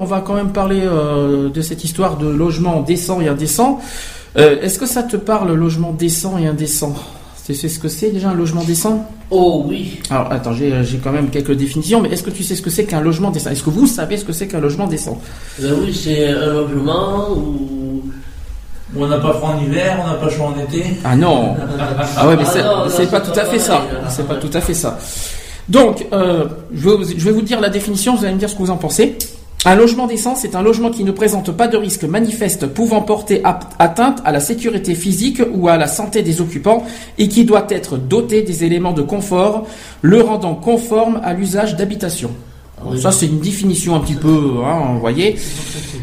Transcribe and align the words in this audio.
On 0.00 0.04
va 0.04 0.20
quand 0.20 0.34
même 0.34 0.52
parler 0.52 0.82
euh, 0.84 1.48
de 1.48 1.60
cette 1.60 1.82
histoire 1.82 2.18
de 2.18 2.28
logement 2.28 2.82
décent 2.82 3.20
et 3.20 3.26
indécent. 3.26 3.80
Euh, 4.36 4.60
Est-ce 4.62 4.78
que 4.78 4.86
ça 4.86 5.02
te 5.02 5.16
parle, 5.16 5.52
logement 5.52 5.90
décent 5.90 6.38
et 6.38 6.46
indécent? 6.46 6.94
Tu 7.44 7.52
sais 7.52 7.68
ce 7.68 7.80
que 7.80 7.88
c'est 7.88 8.10
déjà 8.12 8.28
un 8.30 8.34
logement 8.34 8.62
décent? 8.62 9.10
Oh 9.32 9.64
oui. 9.66 9.98
Alors 10.08 10.30
attends, 10.30 10.52
j'ai 10.52 10.84
j'ai 10.84 10.98
quand 10.98 11.10
même 11.10 11.30
quelques 11.30 11.50
définitions, 11.56 12.00
mais 12.00 12.10
est-ce 12.10 12.22
que 12.22 12.30
tu 12.30 12.44
sais 12.44 12.54
ce 12.54 12.62
que 12.62 12.70
c'est 12.70 12.84
qu'un 12.84 13.00
logement 13.00 13.32
décent? 13.32 13.50
Est-ce 13.50 13.64
que 13.64 13.70
vous 13.70 13.88
savez 13.88 14.16
ce 14.18 14.24
que 14.24 14.32
c'est 14.32 14.46
qu'un 14.46 14.60
logement 14.60 14.86
décent? 14.86 15.20
Ben 15.58 15.72
oui, 15.82 15.92
c'est 15.92 16.28
un 16.28 16.46
logement 16.52 17.30
où. 17.36 18.02
On 18.96 19.04
n'a 19.08 19.18
pas 19.18 19.32
froid 19.32 19.56
en 19.58 19.60
hiver, 19.64 20.00
on 20.04 20.06
n'a 20.06 20.14
pas 20.14 20.30
chaud 20.30 20.44
en 20.44 20.60
été. 20.60 20.84
Ah 21.02 21.16
non 21.16 21.56
Ah 22.16 22.28
ouais, 22.28 22.36
mais 22.36 22.44
Ah 22.46 22.86
c'est 22.88 23.10
pas 23.10 23.20
tout 23.20 23.36
à 23.36 23.44
fait 23.46 23.58
ça. 23.58 23.78
pareil. 23.78 23.88
C'est 24.10 24.28
pas 24.28 24.36
tout 24.36 24.50
à 24.52 24.60
fait 24.60 24.74
ça. 24.74 24.96
Donc, 25.68 26.06
euh, 26.12 26.44
je, 26.72 26.88
vais, 26.88 26.96
vous- 26.96 27.04
je 27.18 27.24
vais 27.24 27.32
vous 27.32 27.42
dire 27.42 27.60
la 27.60 27.68
définition, 27.68 28.14
vous 28.14 28.24
allez 28.24 28.34
me 28.34 28.38
dire 28.38 28.48
ce 28.48 28.54
que 28.54 28.60
vous 28.62 28.70
en 28.70 28.76
pensez. 28.76 29.16
Un 29.64 29.74
logement 29.74 30.06
décent, 30.06 30.36
c'est 30.36 30.54
un 30.54 30.62
logement 30.62 30.90
qui 30.90 31.02
ne 31.04 31.10
présente 31.10 31.50
pas 31.50 31.66
de 31.66 31.76
risque 31.76 32.04
manifeste 32.04 32.66
pouvant 32.68 33.02
porter 33.02 33.42
atteinte 33.78 34.20
à 34.24 34.30
la 34.32 34.38
sécurité 34.40 34.94
physique 34.94 35.42
ou 35.52 35.68
à 35.68 35.76
la 35.76 35.88
santé 35.88 36.22
des 36.22 36.40
occupants 36.40 36.84
et 37.18 37.28
qui 37.28 37.44
doit 37.44 37.66
être 37.70 37.98
doté 37.98 38.42
des 38.42 38.64
éléments 38.64 38.92
de 38.92 39.02
confort, 39.02 39.66
le 40.00 40.22
rendant 40.22 40.54
conforme 40.54 41.20
à 41.24 41.34
l'usage 41.34 41.76
d'habitation. 41.76 42.30
Ça, 43.00 43.10
c'est 43.10 43.26
une 43.26 43.40
définition 43.40 43.96
un 43.96 44.00
petit 44.00 44.14
peu, 44.14 44.60
hein, 44.64 44.92
vous 44.94 45.00
voyez. 45.00 45.34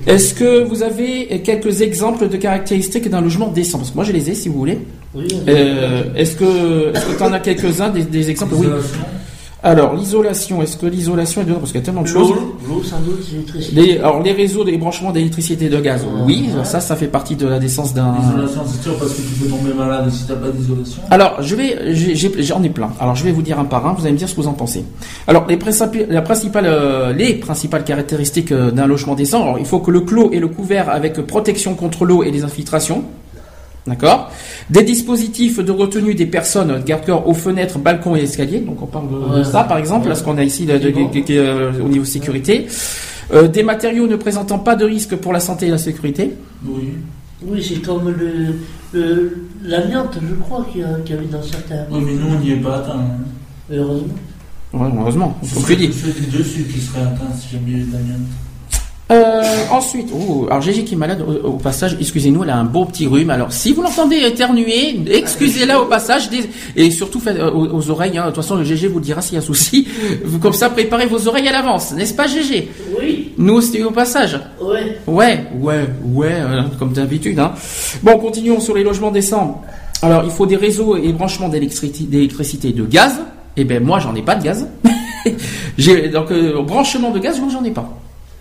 Est-ce 0.05 0.33
que 0.33 0.61
vous 0.65 0.83
avez 0.83 1.39
quelques 1.41 1.81
exemples 1.81 2.27
de 2.27 2.35
caractéristiques 2.35 3.09
d'un 3.09 3.21
logement 3.21 3.47
décent? 3.47 3.77
Parce 3.77 3.91
que 3.91 3.95
moi, 3.95 4.03
je 4.03 4.11
les 4.11 4.29
ai, 4.29 4.35
si 4.35 4.49
vous 4.49 4.57
voulez. 4.59 4.79
Oui, 5.15 5.25
Euh, 5.47 6.03
est-ce 6.17 6.35
que 6.35 6.91
tu 7.17 7.23
en 7.23 7.31
as 7.31 7.39
quelques-uns 7.39 7.87
des, 7.89 8.03
des 8.03 8.29
exemples? 8.29 8.55
Oui. 8.57 8.67
Alors 9.65 9.95
l'isolation, 9.95 10.61
est-ce 10.61 10.77
que 10.77 10.85
l'isolation 10.85 11.41
est 11.41 11.45
dedans? 11.45 11.57
Parce 11.59 11.71
qu'il 11.71 11.81
y 11.81 11.83
a 11.83 11.85
tellement 11.85 12.03
de 12.03 12.07
choses. 12.07 12.29
L'eau, 12.69 12.83
sans 12.83 12.99
doute, 12.99 13.19
l'électricité. 13.31 13.75
Les, 13.81 13.97
alors 13.97 14.21
les 14.21 14.31
réseaux, 14.31 14.63
les 14.63 14.77
branchements 14.77 15.11
d'électricité 15.11 15.65
et 15.65 15.69
de 15.69 15.79
gaz, 15.81 16.05
oui, 16.25 16.49
ça, 16.63 16.79
ça 16.79 16.95
fait 16.95 17.07
partie 17.07 17.35
de 17.35 17.47
la 17.47 17.57
décence 17.59 17.93
d'un. 17.93 18.13
L'isolation, 18.21 18.61
c'est 18.67 18.83
sûr, 18.83 18.95
parce 18.97 19.11
que 19.13 19.21
tu 19.21 19.33
peux 19.43 19.49
tomber 19.49 19.73
malade 19.73 20.09
si 20.11 20.25
t'as 20.27 20.35
pas 20.35 20.49
d'isolation. 20.49 21.01
Alors, 21.09 21.41
je 21.41 21.55
vais, 21.55 21.93
j'ai- 21.95 22.15
j'ai- 22.15 22.43
j'en 22.43 22.61
ai 22.61 22.69
plein. 22.69 22.91
Alors, 22.99 23.15
je 23.15 23.23
vais 23.23 23.31
vous 23.31 23.41
dire 23.41 23.59
un 23.59 23.65
par 23.65 23.85
un. 23.87 23.93
Vous 23.93 24.03
allez 24.03 24.11
me 24.13 24.17
dire 24.17 24.29
ce 24.29 24.35
que 24.35 24.41
vous 24.41 24.47
en 24.47 24.53
pensez. 24.53 24.83
Alors, 25.27 25.47
les 25.47 25.57
principales, 25.57 26.05
la 26.09 26.21
principale, 26.21 26.65
euh, 26.67 27.11
les 27.11 27.33
principales 27.33 27.83
caractéristiques 27.83 28.51
euh, 28.51 28.69
d'un 28.69 28.85
logement 28.85 29.15
décent. 29.15 29.41
Alors, 29.41 29.57
il 29.59 29.65
faut 29.65 29.79
que 29.79 29.89
le 29.89 30.01
clos 30.01 30.29
et 30.31 30.39
le 30.39 30.47
couvert 30.47 30.89
avec 30.89 31.13
protection 31.25 31.73
contre 31.73 32.05
l'eau 32.05 32.21
et 32.23 32.29
les 32.29 32.43
infiltrations. 32.43 33.03
D'accord. 33.87 34.31
Des 34.69 34.81
dispositifs 34.83 35.59
de 35.59 35.71
retenue 35.71 36.15
des 36.15 36.25
personnes, 36.25 36.81
garde-corps 36.85 37.27
aux 37.27 37.33
fenêtres, 37.35 37.77
balcons 37.77 38.15
et 38.15 38.21
escaliers. 38.23 38.59
Donc, 38.59 38.81
on 38.81 38.87
parle 38.87 39.09
de, 39.09 39.15
Ouais. 39.37 39.43
ça, 39.43 39.63
par 39.63 39.77
exemple, 39.77 40.09
là, 40.09 40.15
ce 40.15 40.23
qu'on 40.23 40.37
a 40.39 40.43
ici 40.43 40.65
de- 40.65 40.77
de- 40.77 40.89
de- 40.89 40.91
de- 40.91 41.23
euh, 41.37 41.71
au 41.83 41.87
niveau 41.87 42.05
sécurité. 42.05 42.65
Euh, 43.33 43.47
des 43.47 43.61
matériaux 43.63 44.07
ne 44.07 44.15
présentant 44.15 44.59
pas 44.59 44.75
de 44.75 44.85
risque 44.85 45.15
pour 45.15 45.33
la 45.33 45.39
santé 45.39 45.67
et 45.67 45.69
la 45.69 45.77
sécurité. 45.77 46.31
Oui. 46.65 46.93
Oui, 47.43 47.63
c'est 47.67 47.81
comme 47.81 48.09
le, 48.09 48.55
le- 48.93 49.37
l'amiante, 49.63 50.17
je 50.21 50.33
crois, 50.35 50.65
qu'il 50.71 50.81
y, 50.81 50.83
a- 50.83 50.99
qu'il 51.05 51.15
y 51.15 51.17
avait 51.19 51.27
dans 51.27 51.43
certains. 51.43 51.85
Oui, 51.91 52.01
mais 52.05 52.13
nous, 52.13 52.35
on 52.35 52.39
n'y 52.39 52.51
est 52.51 52.55
pas 52.57 52.77
atteint. 52.77 52.93
hein. 52.97 53.23
Heureusement. 53.71 54.07
Ouais, 54.73 54.89
heureusement, 54.99 55.37
Ce 55.43 55.55
serait 55.59 55.73
ceux 55.73 55.75
qui- 55.75 55.87
dessus 56.37 56.63
qui 56.63 56.79
seraient 56.81 57.01
atteints 57.03 57.33
si 57.39 57.53
jamais 57.55 57.63
il 57.67 57.71
y 57.71 57.75
avait 57.81 57.85
de 57.85 57.93
l'amiante. 57.93 58.27
Euh, 59.11 59.43
ensuite, 59.71 60.07
oh, 60.15 60.47
alors 60.49 60.61
Gégé 60.63 60.83
qui 60.83 60.95
est 60.95 60.97
malade 60.97 61.21
au, 61.21 61.47
au 61.49 61.51
passage, 61.57 61.95
excusez-nous, 61.99 62.43
elle 62.43 62.49
a 62.49 62.57
un 62.57 62.63
beau 62.63 62.85
petit 62.85 63.05
rhume. 63.05 63.29
Alors 63.29 63.51
si 63.53 63.71
vous 63.71 63.83
l'entendez 63.83 64.15
éternuer, 64.17 64.99
excusez-la 65.07 65.79
au 65.79 65.85
passage 65.85 66.31
des- 66.31 66.49
et 66.75 66.89
surtout 66.89 67.19
faites, 67.19 67.37
euh, 67.37 67.51
aux, 67.51 67.67
aux 67.67 67.89
oreilles. 67.91 68.17
hein. 68.17 68.23
De 68.23 68.27
toute 68.31 68.37
façon, 68.37 68.55
le 68.55 68.63
Gégé 68.63 68.87
vous 68.87 68.99
dira 68.99 69.21
s'il 69.21 69.33
y 69.35 69.37
a 69.37 69.41
un 69.41 69.45
souci. 69.45 69.87
Vous, 70.25 70.39
comme 70.39 70.53
ça, 70.53 70.71
préparez 70.71 71.05
vos 71.05 71.27
oreilles 71.27 71.47
à 71.47 71.51
l'avance, 71.51 71.91
n'est-ce 71.93 72.15
pas 72.15 72.25
Gégé? 72.25 72.69
Oui, 72.99 73.31
Nous 73.37 73.53
aussi 73.53 73.83
au 73.83 73.91
passage. 73.91 74.39
ouais. 74.59 74.97
Ouais, 75.05 75.45
ouais, 75.59 75.85
ouais, 76.05 76.33
euh, 76.33 76.63
comme 76.79 76.91
d'habitude. 76.93 77.37
Hein. 77.37 77.51
Bon, 78.01 78.17
continuons 78.17 78.59
sur 78.59 78.73
les 78.75 78.83
logements 78.83 79.11
décents. 79.11 79.61
Alors, 80.01 80.23
il 80.25 80.31
faut 80.31 80.47
des 80.47 80.55
réseaux 80.55 80.97
et 80.97 81.13
branchements 81.13 81.49
d'électricité 81.49 82.69
et 82.69 82.73
de 82.73 82.85
gaz. 82.85 83.13
Eh 83.55 83.63
ben 83.65 83.83
moi, 83.83 83.99
j'en 83.99 84.15
ai 84.15 84.23
pas 84.23 84.33
de 84.35 84.43
gaz. 84.43 84.67
Donc 86.11 86.33
branchement 86.65 87.11
de 87.11 87.19
gaz, 87.19 87.39
moi 87.39 87.49
j'en 87.51 87.63
ai 87.63 87.71
pas. 87.71 87.87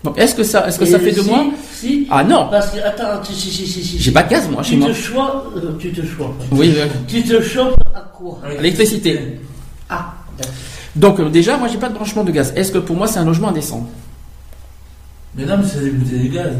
Donc, 0.05 0.17
est-ce 0.19 0.35
que 0.35 0.43
ça, 0.43 0.67
est-ce 0.67 0.77
que 0.77 0.85
ça 0.85 0.99
fait 0.99 1.11
de 1.11 1.21
moi 1.21 1.45
Si. 1.73 2.05
Ah 2.11 2.23
non, 2.23 2.47
Parce 2.51 2.69
que, 2.69 2.77
attends, 2.79 3.23
si, 3.23 3.33
si, 3.33 3.49
si, 3.51 3.65
si. 3.65 3.83
si. 3.83 3.99
j'ai 3.99 4.11
pas 4.11 4.21
de 4.23 4.29
gaz 4.29 4.47
moi 4.49 4.61
chez 4.61 4.71
Tu 4.75 4.77
moi. 4.77 4.89
te 4.89 4.93
choix, 4.93 5.45
euh, 5.57 5.71
tu 5.79 5.91
te 5.91 6.05
choix. 6.05 6.33
Oui, 6.51 6.73
euh, 6.77 6.85
Tu 7.07 7.23
te 7.23 7.41
chopes 7.41 7.75
à 7.93 8.01
quoi? 8.13 8.39
L'électricité. 8.57 9.39
Ah, 9.89 10.13
d'accord. 10.37 10.53
Donc 10.95 11.19
euh, 11.19 11.29
déjà, 11.29 11.57
moi 11.57 11.67
j'ai 11.67 11.77
pas 11.79 11.89
de 11.89 11.95
branchement 11.95 12.23
de 12.23 12.31
gaz. 12.31 12.53
Est-ce 12.55 12.71
que 12.71 12.77
pour 12.77 12.95
moi 12.95 13.07
c'est 13.07 13.17
un 13.19 13.25
logement 13.25 13.49
indécent? 13.49 13.85
Mais 15.35 15.45
non, 15.45 15.57
mais 15.57 15.65
c'est 15.67 15.83
des 15.83 15.89
bouteilles 15.89 16.29
de 16.29 16.33
gaz. 16.33 16.53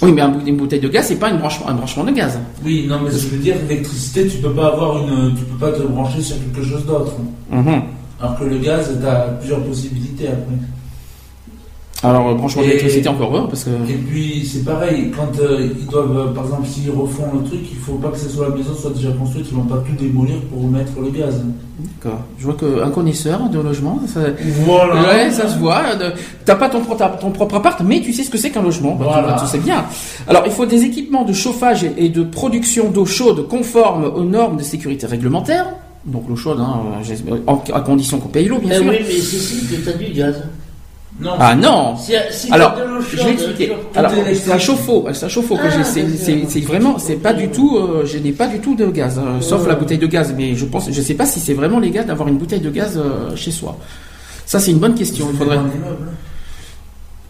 Oui, 0.00 0.12
mais 0.12 0.22
une 0.46 0.56
bouteille 0.56 0.78
de 0.80 0.88
gaz, 0.88 1.06
c'est 1.08 1.16
pas 1.16 1.28
une 1.30 1.38
branchement, 1.38 1.68
un 1.68 1.74
branchement 1.74 2.04
de 2.04 2.12
gaz. 2.12 2.38
Oui, 2.64 2.86
non, 2.88 3.00
mais 3.02 3.10
je 3.10 3.26
veux 3.26 3.38
dire, 3.38 3.56
l'électricité, 3.68 4.28
tu 4.28 4.36
peux 4.38 4.52
pas 4.52 4.68
avoir 4.68 4.98
une, 5.04 5.34
tu 5.34 5.42
peux 5.44 5.58
pas 5.58 5.72
te 5.76 5.82
brancher 5.82 6.22
sur 6.22 6.36
quelque 6.38 6.62
chose 6.62 6.86
d'autre. 6.86 7.12
Mhm. 7.50 7.82
Alors 8.20 8.38
que 8.38 8.44
le 8.44 8.58
gaz, 8.58 8.96
t'as 9.02 9.22
plusieurs 9.40 9.62
possibilités 9.64 10.28
après. 10.28 10.54
Alors 12.04 12.32
branchement 12.36 12.62
d'électricité 12.62 13.08
encore 13.08 13.34
heureux 13.36 13.48
parce 13.48 13.64
que. 13.64 13.70
Et 13.70 13.94
puis 13.94 14.46
c'est 14.46 14.64
pareil, 14.64 15.10
quand 15.16 15.36
euh, 15.40 15.68
ils 15.80 15.86
doivent, 15.86 16.16
euh, 16.16 16.26
par 16.32 16.44
exemple, 16.44 16.68
s'ils 16.68 16.90
refont 16.92 17.24
le 17.34 17.42
truc, 17.48 17.60
il 17.68 17.76
faut 17.76 17.94
pas 17.94 18.10
que 18.10 18.18
ce 18.18 18.28
soit 18.28 18.48
la 18.50 18.54
maison 18.54 18.72
soit 18.72 18.90
déjà 18.92 19.10
construite, 19.10 19.46
ils 19.50 19.56
vont 19.56 19.64
pas 19.64 19.78
tout 19.78 19.92
démolir 20.00 20.36
pour 20.42 20.62
remettre 20.62 20.92
le 21.02 21.10
gaz. 21.10 21.42
D'accord. 21.80 22.20
Je 22.38 22.44
vois 22.44 22.54
qu'un 22.54 22.90
connaisseur 22.90 23.48
de 23.50 23.58
logement, 23.58 24.00
ça, 24.06 24.20
Voilà. 24.64 25.02
Ouais, 25.02 25.30
ça 25.32 25.48
se 25.48 25.58
voit. 25.58 25.82
Euh, 26.00 26.10
T'as 26.44 26.54
pas 26.54 26.68
ton, 26.68 26.80
propre- 26.82 27.18
ton 27.20 27.30
propre 27.30 27.56
appart, 27.56 27.80
mais 27.84 28.00
tu 28.00 28.12
sais 28.12 28.22
ce 28.22 28.30
que 28.30 28.38
c'est 28.38 28.50
qu'un 28.50 28.62
logement. 28.62 28.94
Bah, 28.94 29.06
tu- 29.06 29.12
Voilà. 29.20 29.36
tu, 29.40 29.46
sais 29.48 29.58
bien. 29.58 29.84
Alors, 30.28 30.44
il 30.46 30.52
faut 30.52 30.66
des 30.66 30.82
équipements 30.84 31.24
de 31.24 31.32
chauffage 31.32 31.84
et- 31.96 32.08
de 32.10 32.22
production 32.22 32.90
d'eau 32.90 33.06
chaude 33.06 33.48
conformes 33.48 34.04
aux 34.04 34.24
normes 34.24 34.56
de 34.56 34.62
sécurité 34.62 35.06
réglementaires. 35.08 35.66
Donc 36.06 36.24
l'eau 36.28 36.36
chaude, 36.36 36.58
hein, 36.60 36.80
à 37.74 37.80
condition 37.80 38.18
qu'on 38.18 38.28
paye 38.28 38.46
l'eau, 38.46 38.58
bien 38.60 38.70
Eh 38.72 38.82
sûr. 38.82 38.86
oui, 38.88 38.96
mais 39.00 39.12
Cécile, 39.20 39.68
que 39.68 39.84
t'as 39.90 39.96
du 39.98 40.12
gaz. 40.12 40.42
Non. 41.20 41.32
Ah 41.38 41.54
non 41.56 41.96
Alors, 42.52 42.76
je 43.10 43.16
vais 43.24 43.32
expliquer. 43.32 43.72
Alors, 43.96 44.12
est 44.12 44.34
c'est 44.34 44.52
un 44.52 44.58
chauffe-eau, 44.58 45.06
c'est 45.12 45.26
un 45.26 45.28
chauffe-eau 45.28 45.58
Ah. 45.60 45.82
C'est- 45.82 46.60
vraiment, 46.60 46.98
c'est 46.98 47.16
pas 47.16 47.32
du 47.32 47.48
tout. 47.48 47.76
euh, 47.76 48.04
je 48.06 48.18
n'ai 48.18 48.30
pas 48.32 48.46
du 48.46 48.60
tout 48.60 48.76
de 48.76 48.86
gaz, 48.86 49.18
euh, 49.18 49.40
sauf 49.40 49.66
la 49.66 49.74
bouteille 49.74 49.98
de 49.98 50.06
gaz. 50.06 50.32
Mais 50.36 50.54
je 50.54 50.64
pense, 50.64 50.88
je 50.90 51.00
sais 51.02 51.14
pas 51.14 51.26
si 51.26 51.40
c'est 51.40 51.54
vraiment 51.54 51.80
légal 51.80 52.06
d'avoir 52.06 52.28
une 52.28 52.38
bouteille 52.38 52.60
de 52.60 52.70
gaz 52.70 52.96
euh, 52.96 53.34
chez 53.34 53.50
soi. 53.50 53.76
Ça, 54.46 54.60
c'est 54.60 54.70
une 54.70 54.78
bonne 54.78 54.94
question. 54.94 55.26
Il 55.32 55.36
faudrait. 55.36 55.56
immeuble. 55.56 56.08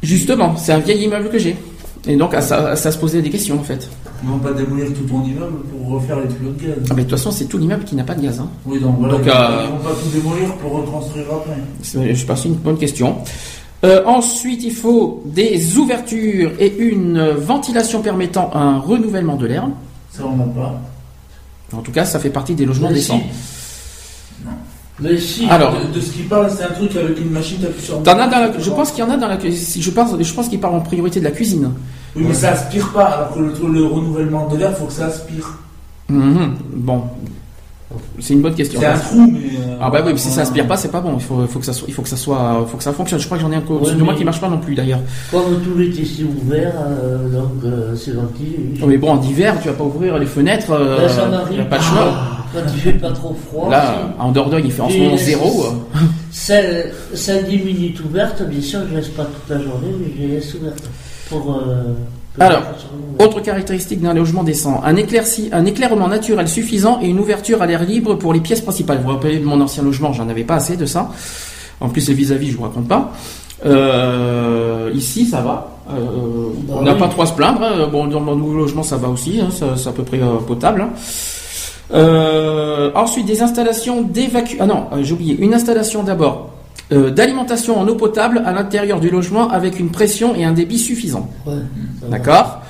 Justement, 0.03 0.55
c'est 0.57 0.73
un 0.73 0.79
vieil 0.79 1.05
immeuble 1.05 1.29
que 1.31 1.39
j'ai. 1.39 1.57
Et 2.07 2.17
donc, 2.17 2.33
à 2.35 2.41
ça, 2.41 2.69
à 2.71 2.77
ça 2.77 2.93
se 2.93 2.99
posait 2.99 3.21
des 3.23 3.31
questions 3.31 3.59
en 3.59 3.63
fait. 3.65 3.89
Ils 4.23 4.29
vont 4.29 4.39
pas 4.39 4.53
démolir 4.53 4.87
tout 4.93 5.03
ton 5.03 5.23
immeuble 5.25 5.59
pour 5.71 5.95
refaire 5.95 6.17
les 6.21 6.29
tuyaux 6.29 6.51
de 6.53 6.63
gaz. 6.63 6.75
Ah, 6.91 6.95
mais 6.95 7.05
de 7.05 7.09
toute 7.09 7.19
façon, 7.19 7.31
c'est 7.31 7.47
tout 7.47 7.59
l'immeuble 7.59 7.85
qui 7.85 7.95
n'a 7.97 8.05
pas 8.05 8.15
de 8.15 8.23
gaz. 8.23 8.39
Hein. 8.41 8.49
Oui, 8.67 8.79
donc 8.81 8.97
voilà, 8.99 9.15
Donc, 9.15 9.23
ils, 9.25 9.31
euh, 9.31 9.67
vont 9.71 9.79
pas 9.79 9.95
tout 9.95 10.09
démolir 10.13 10.55
pour 10.57 10.73
reconstruire 10.73 11.25
après. 11.33 11.57
Je 11.83 12.25
pense 12.25 12.37
que 12.39 12.43
c'est 12.43 12.49
une 12.49 12.55
bonne 12.55 12.79
question. 12.79 13.17
Euh, 13.85 14.05
ensuite, 14.07 14.65
il 14.65 14.73
faut 14.73 15.23
des 15.25 15.77
ouvertures 15.79 16.51
et 16.59 16.77
une 16.79 17.31
ventilation 17.31 18.03
permettant 18.03 18.51
un 18.55 18.79
renouvellement 18.79 19.37
de 19.37 19.47
l'air. 19.47 19.69
Ça, 20.11 20.25
on 20.27 20.37
n'a 20.37 20.45
pas. 20.45 20.81
En 21.73 21.81
tout 21.83 21.93
cas, 21.93 22.05
ça 22.05 22.19
fait 22.19 22.31
partie 22.31 22.55
des 22.55 22.65
logements 22.67 22.91
décents. 22.91 23.21
Si. 25.21 25.47
Alors, 25.49 25.75
De, 25.81 25.95
de 25.95 26.01
ce 26.01 26.11
qu'il 26.11 26.27
parle, 26.27 26.51
c'est 26.51 26.65
un 26.65 26.71
truc 26.73 26.97
avec 26.97 27.21
une 27.21 27.31
machine, 27.31 27.59
t'appuies 27.61 27.85
sur. 27.85 28.03
T'en 28.03 28.19
as 28.19 28.27
dans 28.27 28.41
la- 28.41 28.59
je 28.59 28.69
pense 28.71 28.91
qu'il 28.91 29.05
y 29.05 29.07
en 29.07 29.11
a 29.11 29.17
dans 29.17 29.29
la 29.29 29.37
cuisine. 29.37 29.81
Je 29.81 29.91
pense, 29.91 30.11
je 30.21 30.35
pense 30.35 30.49
qu'il 30.49 30.59
parle 30.59 30.75
en 30.75 30.81
priorité 30.81 31.21
de 31.21 31.25
la 31.25 31.31
cuisine. 31.31 31.71
Oui, 32.17 32.25
mais 32.27 32.35
ça 32.35 32.51
aspire 32.51 32.91
pas. 32.93 33.05
Alors 33.05 33.33
que 33.35 33.39
le, 33.39 33.73
le 33.75 33.85
renouvellement 33.87 34.49
de 34.49 34.57
l'air, 34.57 34.77
faut 34.77 34.87
que 34.87 34.93
ça 34.93 35.07
aspire. 35.07 35.57
Mhm. 36.09 36.57
Bon, 36.75 37.05
c'est 38.21 38.35
une 38.35 38.43
bonne 38.43 38.55
question. 38.55 38.81
C'est 38.81 38.87
un 38.87 38.99
trou, 38.99 39.31
mais. 39.33 39.39
euh, 39.39 39.77
Ah 39.81 39.89
bah 39.91 40.01
oui, 40.05 40.13
mais 40.13 40.19
si 40.19 40.29
ça 40.29 40.43
aspire 40.43 40.67
pas, 40.67 40.77
c'est 40.77 40.91
pas 40.91 41.01
bon. 41.01 41.15
Il 41.17 41.23
faut, 41.23 41.41
il 41.43 41.49
faut 41.49 41.59
que 41.59 41.65
ça 41.65 41.73
soit, 41.73 41.87
il 41.89 41.95
faut 41.95 42.03
que 42.03 42.09
ça 42.09 42.17
soit, 42.17 42.67
faut 42.71 42.77
que 42.77 42.83
ça 42.83 42.93
fonctionne. 42.93 43.19
Je 43.21 43.25
crois 43.27 43.39
que 43.39 43.43
j'en 43.45 43.51
ai 43.53 43.57
un 43.57 43.61
co- 43.61 43.79
Ouais, 43.79 43.95
de 43.95 44.03
moi 44.03 44.15
qui 44.15 44.25
marche 44.25 44.41
pas 44.41 44.49
non 44.49 44.59
plus 44.59 44.75
d'ailleurs. 44.75 45.01
Comme 45.31 45.61
tout 45.63 45.77
l'été 45.79 46.05
c'est 46.05 46.25
ouvert, 46.25 46.75
euh, 46.87 47.29
donc 47.31 47.65
euh, 47.65 47.95
c'est 47.97 48.13
ventilé. 48.13 48.59
Oh, 48.83 48.87
mais 48.87 48.99
bon, 48.99 49.11
en 49.13 49.23
hiver, 49.23 49.55
tu 49.63 49.69
vas 49.69 49.75
pas 49.75 49.85
ouvrir 49.85 50.19
les 50.19 50.27
fenêtres. 50.27 50.73
Là, 50.77 51.09
ça 51.09 51.27
y 51.27 51.31
m'arrive. 51.31 51.61
a 51.61 51.65
pas 51.65 51.79
de 51.79 51.83
choix. 51.83 52.13
Ah, 52.13 52.45
Quand 52.53 52.61
il 52.75 52.81
fait 52.81 52.93
pas 52.93 53.11
trop 53.13 53.37
froid. 53.49 53.69
Là, 53.71 54.15
en 54.19 54.33
Dordogne, 54.33 54.65
il 54.67 54.73
fait 54.73 54.83
en 54.83 54.89
ce 54.91 54.97
moment 54.99 55.17
c'est- 55.17 55.25
zéro. 55.25 55.65
Celle, 56.31 56.93
celle 57.15 57.47
10 57.47 57.59
minutes 57.59 58.01
ouverte, 58.05 58.43
bien 58.43 58.61
sûr, 58.61 58.81
je 58.91 58.97
laisse 58.97 59.09
pas 59.09 59.25
toute 59.25 59.49
la 59.49 59.63
journée, 59.63 59.89
mais 59.99 60.13
je 60.17 60.21
les 60.23 60.35
laisse 60.35 60.55
ouvertes. 60.55 60.83
pour. 61.31 61.63
Euh, 62.41 62.45
Alors, 62.45 62.63
Autre 63.21 63.41
caractéristique 63.41 64.01
d'un 64.01 64.15
logement 64.15 64.45
décent, 64.45 64.81
un, 64.85 64.95
éclairci, 64.95 65.49
un 65.53 65.65
éclairement 65.65 66.07
naturel 66.07 66.47
suffisant 66.47 67.01
et 67.03 67.09
une 67.09 67.19
ouverture 67.19 67.63
à 67.63 67.67
l'air 67.67 67.83
libre 67.83 68.15
pour 68.15 68.33
les 68.33 68.39
pièces 68.41 68.61
principales. 68.61 68.99
Vous 68.99 69.05
vous 69.05 69.11
rappelez 69.11 69.39
de 69.41 69.45
mon 69.45 69.61
ancien 69.61 69.83
logement, 69.83 70.13
j'en 70.13 70.29
avais 70.29 70.45
pas 70.45 70.55
assez 70.55 70.77
de 70.77 70.87
ça. 70.87 71.11
En 71.81 71.89
plus, 71.89 72.07
les 72.09 72.15
vis-à-vis, 72.15 72.53
je 72.53 72.57
vous 72.57 72.63
raconte 72.63 72.87
pas. 72.87 73.13
Euh, 73.67 74.91
ici, 74.95 75.27
ça 75.27 75.41
va. 75.41 75.69
Euh, 75.91 75.95
Bah 76.69 76.75
on 76.79 76.83
n'a 76.83 76.93
oui. 76.93 76.99
pas 76.99 77.09
trop 77.09 77.23
à 77.23 77.27
se 77.27 77.33
plaindre. 77.33 77.61
hein. 77.63 77.89
Bon, 77.91 78.07
dans 78.07 78.21
mon 78.21 78.37
nouveau 78.37 78.57
logement, 78.59 78.85
ça 78.85 78.97
va 78.97 79.09
aussi. 79.09 79.41
hein. 79.41 79.49
C'est 79.51 79.89
à 79.89 79.93
peu 79.93 80.05
près 80.05 80.21
euh, 80.21 80.37
potable. 80.47 80.83
hein. 80.83 80.91
Euh, 81.93 82.91
ensuite, 82.95 83.27
des 83.27 83.43
installations 83.43 84.03
d'évacuation. 84.03 84.59
Ah 84.61 84.67
non, 84.67 84.85
euh, 84.93 85.03
j'ai 85.03 85.13
oublié. 85.15 85.37
Une 85.41 85.55
installation 85.55 86.03
d'abord 86.03 86.48
euh, 86.93 87.11
d'alimentation 87.11 87.79
en 87.79 87.87
eau 87.89 87.95
potable 87.95 88.43
à 88.45 88.53
l'intérieur 88.53 89.01
du 89.01 89.11
logement 89.11 89.51
avec 89.51 89.79
une 89.79 89.91
pression 89.91 90.35
et 90.35 90.45
un 90.45 90.53
débit 90.53 90.79
suffisant. 90.79 91.31
Ouais. 91.47 91.55
D'accord 92.11 92.63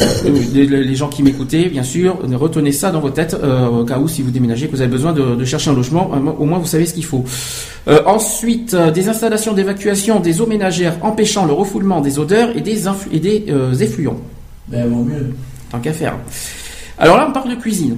Euh, 0.00 0.04
les, 0.52 0.66
les 0.66 0.96
gens 0.96 1.08
qui 1.08 1.22
m'écoutaient, 1.22 1.68
bien 1.68 1.84
sûr, 1.84 2.18
retenez 2.34 2.72
ça 2.72 2.90
dans 2.90 2.98
vos 3.00 3.10
têtes 3.10 3.34
euh, 3.40 3.68
au 3.68 3.84
cas 3.84 3.98
où 4.00 4.08
si 4.08 4.20
vous 4.20 4.32
déménagez, 4.32 4.66
que 4.66 4.72
vous 4.72 4.80
avez 4.82 4.90
besoin 4.90 5.12
de, 5.12 5.36
de 5.36 5.44
chercher 5.44 5.70
un 5.70 5.74
logement, 5.74 6.10
au 6.38 6.44
moins 6.44 6.58
vous 6.58 6.66
savez 6.66 6.86
ce 6.86 6.92
qu'il 6.92 7.04
faut. 7.04 7.24
Euh, 7.86 8.00
ensuite, 8.04 8.74
des 8.74 9.08
installations 9.08 9.52
d'évacuation 9.52 10.18
des 10.18 10.40
eaux 10.40 10.46
ménagères 10.48 10.96
empêchant 11.02 11.46
le 11.46 11.52
refoulement 11.52 12.00
des 12.00 12.18
odeurs 12.18 12.50
et 12.56 12.62
des, 12.62 12.86
influ- 12.88 13.08
et 13.12 13.20
des 13.20 13.46
effluents. 13.80 14.18
Ben, 14.66 14.88
vaut 14.88 15.04
mieux. 15.04 15.34
Tant 15.70 15.78
qu'à 15.78 15.92
faire. 15.92 16.16
Alors 16.98 17.16
là, 17.16 17.26
on 17.28 17.32
parle 17.32 17.50
de 17.50 17.54
cuisine. 17.54 17.96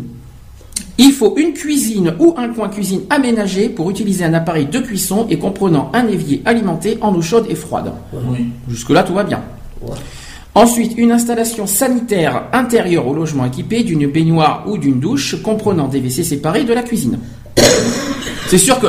Il 1.01 1.13
faut 1.13 1.35
une 1.37 1.53
cuisine 1.53 2.15
ou 2.19 2.35
un 2.37 2.49
coin 2.49 2.69
cuisine 2.69 3.03
aménagé 3.09 3.69
pour 3.69 3.89
utiliser 3.89 4.25
un 4.25 4.35
appareil 4.35 4.67
de 4.67 4.81
cuisson 4.81 5.29
et 5.31 5.39
comprenant 5.39 5.93
un 5.95 6.09
évier 6.09 6.43
alimenté 6.45 6.99
en 7.01 7.15
eau 7.15 7.23
chaude 7.23 7.47
et 7.49 7.55
froide. 7.55 7.93
Oui. 8.13 8.49
Jusque-là, 8.69 9.05
tout 9.05 9.15
va 9.15 9.23
bien. 9.23 9.41
Ouais. 9.81 9.95
Ensuite, 10.57 10.95
une 10.97 11.13
installation 11.13 11.69
sanitaire 11.69 12.47
intérieure 12.53 13.07
au 13.07 13.15
logement 13.15 13.45
équipé 13.45 13.85
d'une 13.85 14.09
baignoire 14.09 14.65
ou 14.67 14.77
d'une 14.77 14.99
douche 14.99 15.41
comprenant 15.41 15.87
des 15.87 16.01
WC 16.01 16.25
séparés 16.25 16.65
de 16.65 16.73
la 16.73 16.83
cuisine. 16.83 17.21
C'est 18.49 18.59
sûr 18.59 18.81
que 18.81 18.89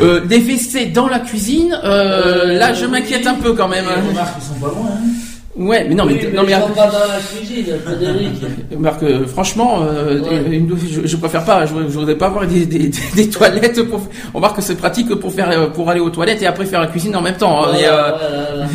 euh, 0.00 0.24
des 0.24 0.38
WC 0.38 0.86
dans 0.86 1.08
la 1.08 1.18
cuisine, 1.18 1.78
euh, 1.84 2.54
là 2.54 2.72
je 2.72 2.86
m'inquiète 2.86 3.26
un 3.26 3.34
peu 3.34 3.52
quand 3.52 3.68
même. 3.68 3.84
Les 3.84 4.08
remarques, 4.08 4.36
ils 4.40 4.46
sont 4.46 4.60
pas 4.60 4.68
loin. 4.68 4.88
Hein. 4.92 5.29
Ouais, 5.60 5.84
mais 5.86 5.94
non, 5.94 6.06
mais, 6.06 6.14
Oui, 6.14 6.28
non, 6.34 6.42
mais 6.46 6.54
sont 6.54 6.68
pas 6.70 6.86
dans 6.86 6.98
la 7.00 7.20
cuisine, 7.20 7.66
Frédéric. 7.84 8.30
Marc, 8.78 9.02
euh, 9.02 9.26
franchement, 9.26 9.80
euh, 9.82 10.20
Ouais. 10.22 10.56
une 10.56 10.66
douche, 10.66 10.80
je, 10.90 11.06
je 11.06 11.16
préfère 11.18 11.44
pas. 11.44 11.66
Je, 11.66 11.74
je 11.74 11.98
voudrais 11.98 12.16
pas 12.16 12.26
avoir 12.28 12.46
des, 12.46 12.64
des, 12.64 12.78
des- 12.88 12.90
des 13.14 13.28
toilettes. 13.28 13.82
Pour, 13.82 14.00
on 14.32 14.38
remarque 14.38 14.56
que 14.56 14.62
c'est 14.62 14.74
pratique 14.76 15.14
pour 15.16 15.32
faire 15.32 15.50
euh, 15.50 15.66
pour 15.66 15.90
aller 15.90 16.00
aux 16.00 16.08
toilettes 16.08 16.40
et 16.40 16.46
après 16.46 16.64
faire 16.64 16.80
la 16.80 16.86
cuisine 16.86 17.14
en 17.14 17.20
même 17.20 17.36
temps. 17.36 17.62
hein, 17.64 17.68
mais, 17.74 17.84
euh, 17.86 18.12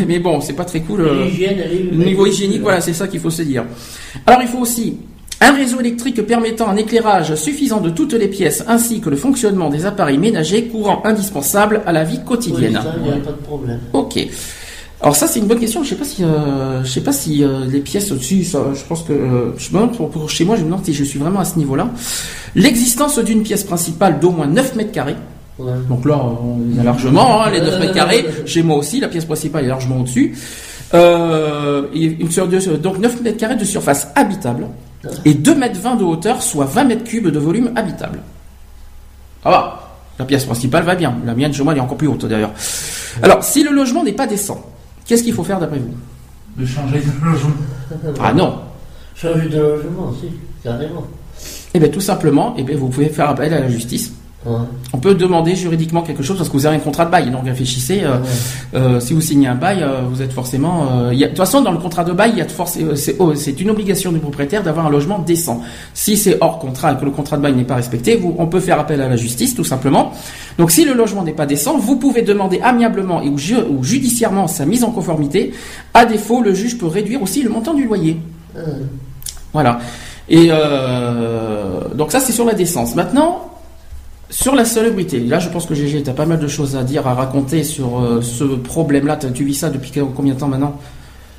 voilà, 0.05 0.19
bon, 0.19 0.39
c'est 0.41 0.53
pas 0.53 0.63
très 0.65 0.81
cool. 0.81 1.01
Le 1.01 2.03
niveau 2.05 2.27
hygiénique, 2.27 2.61
voilà, 2.61 2.79
c'est 2.81 2.93
ça 2.93 3.07
qu'il 3.07 3.19
faut 3.19 3.31
se 3.31 3.41
dire. 3.41 3.63
Alors, 4.27 4.41
il 4.43 4.47
faut 4.47 4.59
aussi 4.59 4.97
un 5.41 5.53
réseau 5.53 5.79
électrique 5.79 6.21
permettant 6.25 6.69
un 6.69 6.75
éclairage 6.77 7.33
suffisant 7.35 7.81
de 7.81 7.89
toutes 7.89 8.13
les 8.13 8.27
pièces, 8.27 8.63
ainsi 8.67 9.01
que 9.01 9.09
le 9.09 9.15
fonctionnement 9.15 9.69
des 9.69 9.85
appareils 9.87 10.17
ménagers 10.19 10.65
courant 10.65 11.01
indispensable 11.03 11.81
à 11.87 11.91
la 11.91 12.03
vie 12.03 12.17
Oui, 12.19 12.25
quotidienne. 12.25 12.73
ça, 12.75 12.93
il 12.97 13.03
n'y 13.03 13.09
a 13.09 13.13
pas 13.17 13.31
de 13.31 13.37
problème. 13.43 13.79
Ok. 13.93 14.19
Alors 15.06 15.16
ça 15.16 15.28
c'est 15.28 15.40
une 15.40 15.46
bonne 15.46 15.60
question. 15.60 15.84
Je 15.84 15.90
sais 15.90 15.96
pas 15.96 16.04
si, 16.04 16.24
euh, 16.24 16.84
je 16.84 16.90
sais 16.90 17.02
pas 17.02 17.13
si 17.13 17.44
euh, 17.44 17.66
les 17.68 17.80
pièces 17.80 18.12
au-dessus, 18.12 18.44
je 18.44 18.84
pense 18.90 19.04
que 19.04 19.13
euh, 19.13 19.52
je 19.56 19.68
me 19.69 19.74
demande 19.74 19.96
pour, 19.96 20.10
pour 20.10 20.30
chez 20.31 20.44
moi, 20.46 20.56
je 20.56 20.62
me 20.62 20.66
demande 20.66 20.84
si 20.84 20.94
je 20.96 21.04
suis 21.04 21.19
vraiment 21.19 21.40
à 21.42 21.46
ce 21.46 21.57
niveau-là. 21.60 21.90
L'existence 22.56 23.19
d'une 23.19 23.44
pièce 23.44 23.63
principale 23.63 24.19
d'au 24.19 24.31
moins 24.31 24.48
9 24.48 24.75
mètres 24.75 24.92
carrés. 24.92 25.16
Ouais. 25.60 25.74
Donc 25.88 26.06
là, 26.06 26.18
on 26.18 26.60
a 26.80 26.84
largement 26.84 27.44
hein, 27.44 27.52
les 27.52 27.62
9 27.62 27.80
mètres 27.81 27.94
carrés. 27.94 28.25
Chez 28.48 28.63
moi 28.63 28.78
aussi, 28.78 29.00
la 29.00 29.07
pièce 29.07 29.25
principale 29.25 29.66
est 29.66 29.68
largement 29.68 30.00
au-dessus. 30.00 30.36
Et 30.94 32.04
une 32.04 32.31
sur 32.31 32.48
deux- 32.48 32.78
donc 32.78 32.98
9 32.98 33.22
mètres 33.22 33.38
carrés 33.38 33.57
de 33.57 33.63
surface 33.66 34.07
habitable 34.16 34.68
et 35.24 35.36
2 35.36 35.54
mètres 35.54 35.80
20 35.80 35.98
de 35.98 36.04
hauteur, 36.04 36.42
soit 36.42 36.66
20 36.66 36.84
mètres 36.86 37.04
cubes 37.04 37.28
de 37.28 37.38
volume 37.40 37.72
habitable. 37.75 38.19
Ça 39.44 39.50
va. 39.52 39.81
La 40.18 40.25
pièce 40.25 40.46
principale 40.46 40.84
va 40.84 40.96
bien. 40.96 41.16
La 41.28 41.36
mienne, 41.36 41.54
chez 41.54 41.62
moi, 41.62 41.74
elle 41.74 41.80
est 41.80 41.81
encore 41.84 41.98
plus 41.98 42.07
haute 42.07 42.25
d'ailleurs. 42.25 42.54
Alors, 43.22 43.44
si 43.44 43.63
le 43.63 43.69
logement 43.72 44.04
n'est 44.04 44.13
pas 44.13 44.25
décent, 44.28 44.60
qu'est-ce 45.06 45.24
qu'il 45.24 45.34
faut 45.34 45.44
faire 45.44 45.60
d'après 45.60 45.80
vous 45.80 45.94
De 46.57 46.66
changer 46.66 47.00
de 47.00 47.25
logement. 47.25 47.54
Ah 48.19 48.34
non. 48.34 48.60
Changer 49.16 49.48
de 49.50 49.57
logement, 49.60 50.13
si, 50.19 50.28
carrément. 50.63 51.06
Eh 51.74 51.80
bien, 51.80 51.90
tout 51.90 52.02
simplement, 52.02 52.56
eh 52.57 52.63
bien, 52.63 52.78
vous 52.78 52.90
pouvez 52.90 53.10
faire 53.10 53.30
appel 53.30 53.54
à 53.54 53.60
la 53.62 53.69
justice. 53.69 54.13
Ouais. 54.45 54.57
On 54.94 55.00
peut 55.00 55.15
demander 55.15 55.56
juridiquement 55.56 56.03
quelque 56.03 56.21
chose 56.21 56.38
parce 56.38 56.50
que 56.50 56.53
vous 56.53 56.68
avez 56.68 56.75
un 56.75 56.80
contrat 56.80 57.06
de 57.06 57.09
bail. 57.12 57.31
Donc 57.31 57.45
réfléchissez. 57.45 58.01
euh, 58.03 58.18
Ouais. 58.18 58.27
euh, 58.75 59.00
si 59.00 59.13
vous 59.13 59.21
signez 59.21 59.47
un 59.47 59.56
bail, 59.56 59.81
euh, 59.81 60.01
vous 60.07 60.21
êtes 60.21 60.31
forcément. 60.33 61.09
il 61.12 61.18
y 61.18 61.24
a- 61.24 61.27
de 61.27 61.31
toute 61.31 61.39
façon, 61.39 61.62
dans 61.62 61.71
le 61.71 61.80
contrat 61.80 62.03
de 62.03 62.12
bail, 62.12 62.31
il 62.33 62.38
y 62.38 62.42
a 62.42 62.45
C'est 62.95 63.15
oh, 63.19 63.33
c'est 63.33 63.59
une 63.59 63.69
obligation 63.71 64.12
du 64.12 64.19
propriétaire 64.19 64.62
d'avoir 64.62 64.86
un 64.86 64.89
logement 64.92 65.18
décent. 65.19 65.62
Si 65.95 66.15
c'est 66.15 66.38
hors 66.42 66.59
contrat 66.59 66.94
et 66.94 66.97
que 66.97 67.06
le 67.06 67.12
contrat 67.12 67.38
de 67.38 67.42
bail 67.42 67.53
n'est 67.56 67.63
pas 67.63 67.75
respecté, 67.75 68.18
vous, 68.18 68.36
on 68.38 68.45
peut 68.45 68.59
faire 68.59 68.80
appel 68.80 69.01
à 69.01 69.09
la 69.09 69.15
justice, 69.18 69.56
tout 69.56 69.63
simplement. 69.63 70.12
Donc, 70.59 70.69
si 70.71 70.86
le 70.86 70.94
logement 70.94 71.24
n'est 71.24 71.33
pas 71.33 71.45
décent, 71.47 71.77
vous 71.77 71.95
pouvez 71.97 72.21
demander 72.21 72.59
amiablement 72.62 73.21
et 73.24 73.30
ou, 73.30 73.38
ju- 73.38 73.56
ou 73.69 73.83
judiciairement 73.83 74.47
sa 74.47 74.65
mise 74.65 74.83
en 74.83 74.92
conformité. 74.92 75.53
À 75.94 76.06
défaut, 76.06 76.42
le 76.42 76.53
juge 76.53 76.77
peut 76.77 76.86
réduire 76.88 77.21
aussi 77.24 77.42
le 77.42 77.50
montant 77.50 77.74
du 77.74 77.86
loyer. 77.86 78.18
Voilà. 79.53 79.80
Et 80.30 80.50
donc 81.95 82.12
ça, 82.12 82.19
c'est 82.19 82.31
sur 82.33 82.45
la 82.45 82.53
décence. 82.53 82.95
Maintenant, 82.95 83.51
sur 84.30 84.56
la 84.56 84.66
salubrité. 84.66 85.19
Là, 85.19 85.39
je 85.39 85.50
pense 85.50 85.66
que 85.66 85.75
GG, 85.75 86.04
tu 86.04 86.10
as 86.10 86.13
pas 86.13 86.25
mal 86.25 86.39
de 86.39 86.48
choses 86.48 86.75
à 86.75 86.83
dire, 86.83 87.06
à 87.07 87.13
raconter 87.13 87.63
sur 87.63 88.00
euh, 88.00 88.22
ce 88.22 88.44
problème-là. 88.44 89.16
T'as- 89.18 89.30
Tu 89.30 89.44
vis 89.44 89.54
ça 89.56 89.69
depuis 89.69 89.92
combien 90.16 90.33
de 90.33 90.39
temps 90.39 90.48
maintenant? 90.48 90.80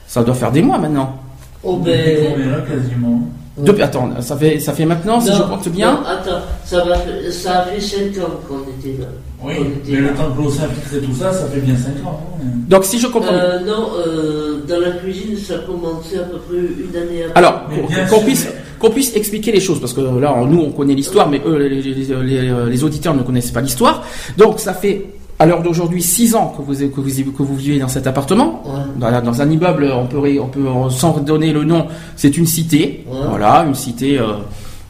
Ça 0.06 0.22
doit 0.22 0.34
faire 0.34 0.52
des 0.52 0.62
mois 0.62 0.78
maintenant. 0.78 1.16
Oh 1.64 1.78
Depuis 1.84 1.92
ben. 1.92 2.50
là, 2.50 2.58
quasiment? 2.60 3.22
Depuis, 3.58 3.82
attends, 3.82 4.10
ça 4.20 4.36
fait, 4.36 4.60
ça 4.60 4.74
fait 4.74 4.84
maintenant, 4.84 5.18
si 5.18 5.30
Non, 5.30 5.36
je 5.36 5.42
compte 5.44 5.68
bien. 5.70 5.92
non, 5.94 5.98
attends, 6.06 6.42
ça, 6.64 6.84
va, 6.84 6.94
ça 7.30 7.60
a 7.60 7.62
fait 7.64 7.80
5 7.80 8.22
ans 8.22 8.28
qu'on 8.46 8.58
était 8.78 9.00
là. 9.00 9.06
Oui, 9.42 9.54
On 9.58 9.64
était 9.64 9.92
mais 9.92 10.00
là. 10.02 10.08
le 10.10 10.14
temps 10.14 10.30
que 10.36 10.42
l'eau 10.42 10.50
s'infiltre 10.50 10.94
et 10.94 11.00
tout 11.00 11.14
ça, 11.14 11.32
ça 11.32 11.46
fait 11.46 11.60
bien 11.60 11.74
5 11.74 12.06
ans. 12.06 12.20
hein. 12.38 12.44
Donc, 12.68 12.84
si 12.84 12.98
je 13.00 13.06
comprends 13.06 13.30
bien. 13.32 13.40
Euh, 13.40 13.60
non, 13.60 13.88
euh, 14.06 14.60
dans 14.68 14.78
la 14.78 14.90
cuisine, 14.92 15.36
ça 15.38 15.54
a 15.54 15.58
commencé 15.60 16.18
à 16.18 16.24
peu 16.24 16.36
près 16.36 16.56
une 16.58 16.96
année 17.02 17.24
après. 17.24 17.38
Alors, 17.38 17.62
qu'on- 18.10 18.20
puisse, 18.20 18.44
mais- 18.44 18.52
qu'on 18.86 18.92
puisse 18.92 19.14
expliquer 19.16 19.52
les 19.52 19.60
choses, 19.60 19.80
parce 19.80 19.92
que 19.92 20.00
là, 20.00 20.34
nous, 20.48 20.60
on 20.60 20.70
connaît 20.70 20.94
l'histoire, 20.94 21.28
mais 21.28 21.40
eux, 21.46 21.56
les, 21.58 21.82
les- 21.82 21.92
les- 22.22 22.54
les 22.70 22.84
auditeurs 22.84 23.14
ne 23.14 23.22
connaissent 23.22 23.50
pas 23.50 23.60
l'histoire. 23.60 24.04
Donc, 24.36 24.60
ça 24.60 24.74
fait, 24.74 25.06
à 25.38 25.46
l'heure 25.46 25.62
d'aujourd'hui, 25.62 26.02
six 26.02 26.34
ans 26.34 26.54
que 26.56 26.62
vous, 26.62 26.74
que 26.88 27.00
vous, 27.00 27.32
que 27.32 27.42
vous 27.42 27.56
vivez 27.56 27.78
dans 27.78 27.88
cet 27.88 28.06
appartement. 28.06 28.62
Ouais. 28.64 28.80
Dans, 29.00 29.20
dans 29.22 29.42
un 29.42 29.50
immeuble, 29.50 29.92
on 29.94 30.06
peut, 30.06 30.18
ré- 30.18 30.38
on 30.40 30.46
peut, 30.48 30.64
sans 30.90 31.18
donner 31.20 31.52
le 31.52 31.64
nom, 31.64 31.86
c'est 32.16 32.36
une 32.36 32.46
cité. 32.46 33.04
Ouais. 33.08 33.18
Voilà, 33.28 33.64
une 33.68 33.74
cité 33.74 34.18
euh, 34.18 34.24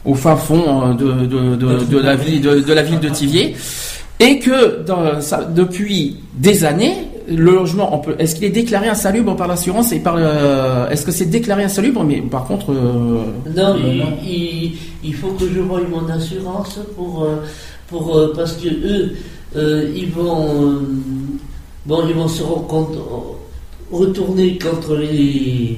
au 0.05 0.13
fin 0.15 0.35
fond 0.37 0.63
euh, 0.65 0.93
de, 0.93 1.25
de, 1.25 1.55
de, 1.55 1.83
de 1.85 1.97
la 1.99 2.15
ville 2.15 2.41
de, 2.41 2.73
la 2.73 2.83
ville 2.83 2.99
de 2.99 3.09
Thiviers. 3.09 3.55
Et 4.19 4.39
que 4.39 4.83
dans, 4.83 5.19
ça, 5.21 5.43
depuis 5.43 6.17
des 6.33 6.63
années, 6.65 6.95
le 7.29 7.51
logement, 7.53 7.93
on 7.93 7.99
peut, 7.99 8.15
est-ce 8.19 8.35
qu'il 8.35 8.45
est 8.45 8.49
déclaré 8.49 8.87
insalubre 8.87 9.35
par 9.35 9.47
l'assurance 9.47 9.91
et 9.91 9.99
par 9.99 10.15
le, 10.15 10.25
est-ce 10.91 11.05
que 11.05 11.11
c'est 11.11 11.25
déclaré 11.25 11.63
insalubre 11.63 12.03
Mais 12.03 12.21
par 12.21 12.45
contre, 12.45 12.71
euh, 12.71 13.23
Non, 13.55 13.75
Euh, 13.75 13.77
il, 13.91 13.97
non. 13.99 14.05
il- 14.23 14.73
il 15.03 15.13
faut 15.13 15.29
que 15.29 15.45
je 15.53 15.59
voie 15.59 15.81
mon 15.89 16.07
assurance 16.09 16.79
pour, 16.95 17.23
euh, 17.23 17.35
pour 17.89 18.15
euh, 18.17 18.33
parce 18.35 18.53
que 18.53 18.67
eux, 18.69 19.15
euh, 19.55 19.91
ils 19.95 20.09
vont, 20.09 20.45
euh, 20.47 20.79
bon, 21.85 21.99
ils 22.07 22.15
vont 22.15 22.27
se 22.27 22.43
retourner 23.91 24.57
contre 24.57 24.95
les. 24.95 25.77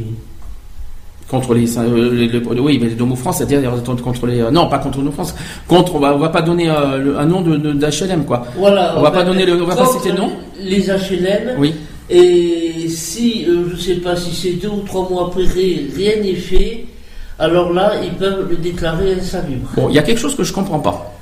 Contre 1.29 1.53
les, 1.53 1.77
euh, 1.77 2.11
les- 2.13 2.27
les- 2.27 2.59
oui, 2.59 2.79
mais 2.81 2.89
les 2.89 2.95
Domo 2.95 3.15
France, 3.15 3.37
c'est-à-dire 3.37 3.71
contre 4.03 4.25
les, 4.25 4.41
euh, 4.41 4.49
non, 4.51 4.67
pas 4.67 4.79
contre 4.79 4.99
nos 5.01 5.11
France, 5.11 5.35
contre, 5.67 5.95
on 5.95 5.99
va, 5.99 6.15
on 6.15 6.17
va 6.17 6.29
pas 6.29 6.41
donner 6.41 6.69
euh, 6.69 7.17
un 7.19 7.25
nom 7.25 7.41
de, 7.41 7.55
d'HLM, 7.73 8.25
quoi. 8.25 8.47
Voilà. 8.57 8.95
On 8.97 9.01
va 9.01 9.11
pas 9.11 9.23
donner 9.23 9.45
le- 9.45 9.61
on 9.61 9.65
va 9.65 9.75
pas 9.75 9.85
citer 9.85 10.11
le 10.11 10.17
nom 10.17 10.31
Les 10.61 10.89
HLM. 10.89 11.55
Oui. 11.59 11.75
Et 12.09 12.89
si, 12.89 13.45
euh, 13.47 13.65
je 13.71 13.75
sais 13.79 13.95
pas 13.95 14.15
si 14.15 14.33
c'est 14.35 14.53
deux 14.53 14.69
ou 14.69 14.81
trois 14.81 15.07
mois 15.07 15.27
après, 15.27 15.43
rien 15.43 16.15
n'est 16.23 16.33
fait, 16.33 16.85
alors 17.37 17.71
là, 17.71 17.91
ils 18.03 18.13
peuvent 18.13 18.47
le 18.49 18.55
déclarer 18.57 19.13
insalubre. 19.13 19.69
Bon, 19.75 19.87
il 19.89 19.95
y 19.95 19.99
a 19.99 20.01
quelque 20.01 20.17
chose 20.19 20.35
que 20.35 20.43
je 20.43 20.51
comprends 20.51 20.79
pas. 20.79 21.13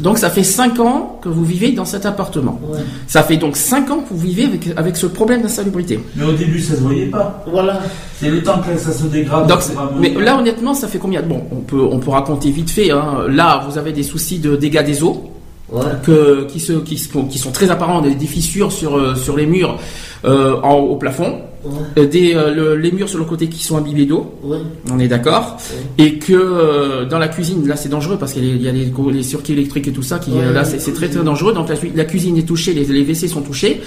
Donc 0.00 0.18
ça 0.18 0.30
fait 0.30 0.42
5 0.42 0.80
ans 0.80 1.18
que 1.22 1.28
vous 1.28 1.44
vivez 1.44 1.72
dans 1.72 1.84
cet 1.84 2.06
appartement. 2.06 2.58
Ouais. 2.66 2.78
Ça 3.06 3.22
fait 3.22 3.36
donc 3.36 3.56
5 3.56 3.90
ans 3.90 3.98
que 4.00 4.14
vous 4.14 4.20
vivez 4.20 4.44
avec, 4.44 4.68
avec 4.76 4.96
ce 4.96 5.06
problème 5.06 5.42
d'insalubrité. 5.42 6.00
Mais 6.16 6.24
au 6.24 6.32
début, 6.32 6.60
ça 6.60 6.74
se 6.76 6.80
voyait 6.80 7.06
pas. 7.06 7.44
Voilà. 7.50 7.80
C'est 8.18 8.30
le 8.30 8.42
temps 8.42 8.60
que 8.60 8.76
ça 8.78 8.90
se 8.92 9.04
dégrade. 9.04 9.46
Donc, 9.46 9.60
mais 9.98 10.10
là 10.14 10.38
honnêtement, 10.38 10.72
ça 10.74 10.88
fait 10.88 10.98
combien 10.98 11.22
Bon, 11.22 11.42
on 11.52 11.56
peut, 11.56 11.82
on 11.82 11.98
peut 11.98 12.10
raconter 12.10 12.50
vite 12.50 12.70
fait. 12.70 12.90
Hein. 12.90 13.24
Là, 13.28 13.64
vous 13.68 13.76
avez 13.78 13.92
des 13.92 14.02
soucis 14.02 14.38
de 14.38 14.56
dégâts 14.56 14.84
des 14.84 15.02
eaux 15.02 15.28
Ouais. 15.70 15.80
que, 16.02 16.44
qui, 16.48 16.60
se, 16.60 16.74
qui, 16.74 16.96
qui 17.30 17.38
sont 17.38 17.50
très 17.50 17.70
apparents, 17.70 18.02
des, 18.02 18.14
des 18.14 18.26
fissures 18.26 18.70
sur, 18.70 18.98
euh, 18.98 19.14
sur 19.14 19.38
les 19.38 19.46
murs 19.46 19.78
euh, 20.26 20.60
en, 20.62 20.74
au 20.74 20.96
plafond, 20.96 21.38
Ouais. 21.64 21.70
Euh, 21.98 22.06
des, 22.06 22.34
euh, 22.34 22.52
le- 22.54 22.76
les 22.76 22.90
murs 22.90 23.08
sur 23.08 23.18
le 23.18 23.24
côté 23.24 23.48
qui 23.48 23.62
sont 23.62 23.76
imbibés 23.76 24.06
d'eau. 24.06 24.34
Ouais. 24.42 24.58
On 24.90 24.98
est 24.98 25.08
d'accord. 25.08 25.58
Et 25.98 26.18
que 26.18 26.32
euh, 26.32 27.04
dans 27.04 27.18
la 27.18 27.28
cuisine, 27.28 27.66
là 27.68 27.76
c'est 27.76 27.88
dangereux 27.88 28.16
parce 28.18 28.32
qu'il 28.32 28.60
y 28.62 28.68
a 28.68 28.72
les- 28.72 28.92
les, 29.12 29.22
circuits 29.22 29.52
électriques 29.52 29.86
et 29.88 29.92
tout 29.92 30.02
ça 30.02 30.18
qui 30.18 30.30
là 30.52 30.64
c'est 30.64 30.92
très 30.92 31.08
très 31.08 31.22
dangereux. 31.22 31.52
Donc 31.52 31.68
la, 31.68 31.76
cu- 31.76 31.92
la 31.94 32.04
cuisine 32.04 32.36
est 32.36 32.42
touchée, 32.48 32.72
les, 32.74 32.84
les 32.84 33.02
WC 33.04 33.28
sont 33.28 33.42
touchés. 33.42 33.80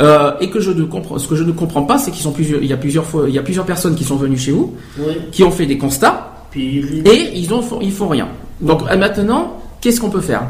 Euh, 0.00 0.32
et 0.40 0.50
que 0.50 0.58
je 0.58 0.72
ne 0.72 0.82
comprends, 0.84 1.18
ce 1.18 1.28
que 1.28 1.36
je 1.36 1.44
ne 1.44 1.52
comprends 1.52 1.84
pas, 1.84 1.98
c'est 1.98 2.10
qu'ils 2.10 2.22
sont 2.22 2.32
plusieurs, 2.32 2.60
il 2.60 2.68
y 2.68 2.72
a 2.72 2.76
plusieurs 2.76 3.04
fois, 3.04 3.26
il 3.28 3.34
y 3.34 3.38
a 3.38 3.42
plusieurs 3.42 3.64
personnes 3.64 3.94
qui 3.94 4.02
sont 4.02 4.16
venues 4.16 4.36
chez 4.38 4.50
vous, 4.50 4.74
qui 5.30 5.44
ont 5.44 5.52
fait 5.52 5.66
des 5.66 5.78
constats, 5.78 6.32
Puis 6.50 7.00
et 7.04 7.30
ils 7.38 7.54
ont, 7.54 7.62
ils 7.80 7.92
font 7.92 8.08
rien. 8.08 8.26
Donc 8.60 8.82
maintenant, 8.98 9.62
qu'est-ce 9.80 10.00
qu'on 10.00 10.10
peut 10.10 10.20
faire? 10.20 10.42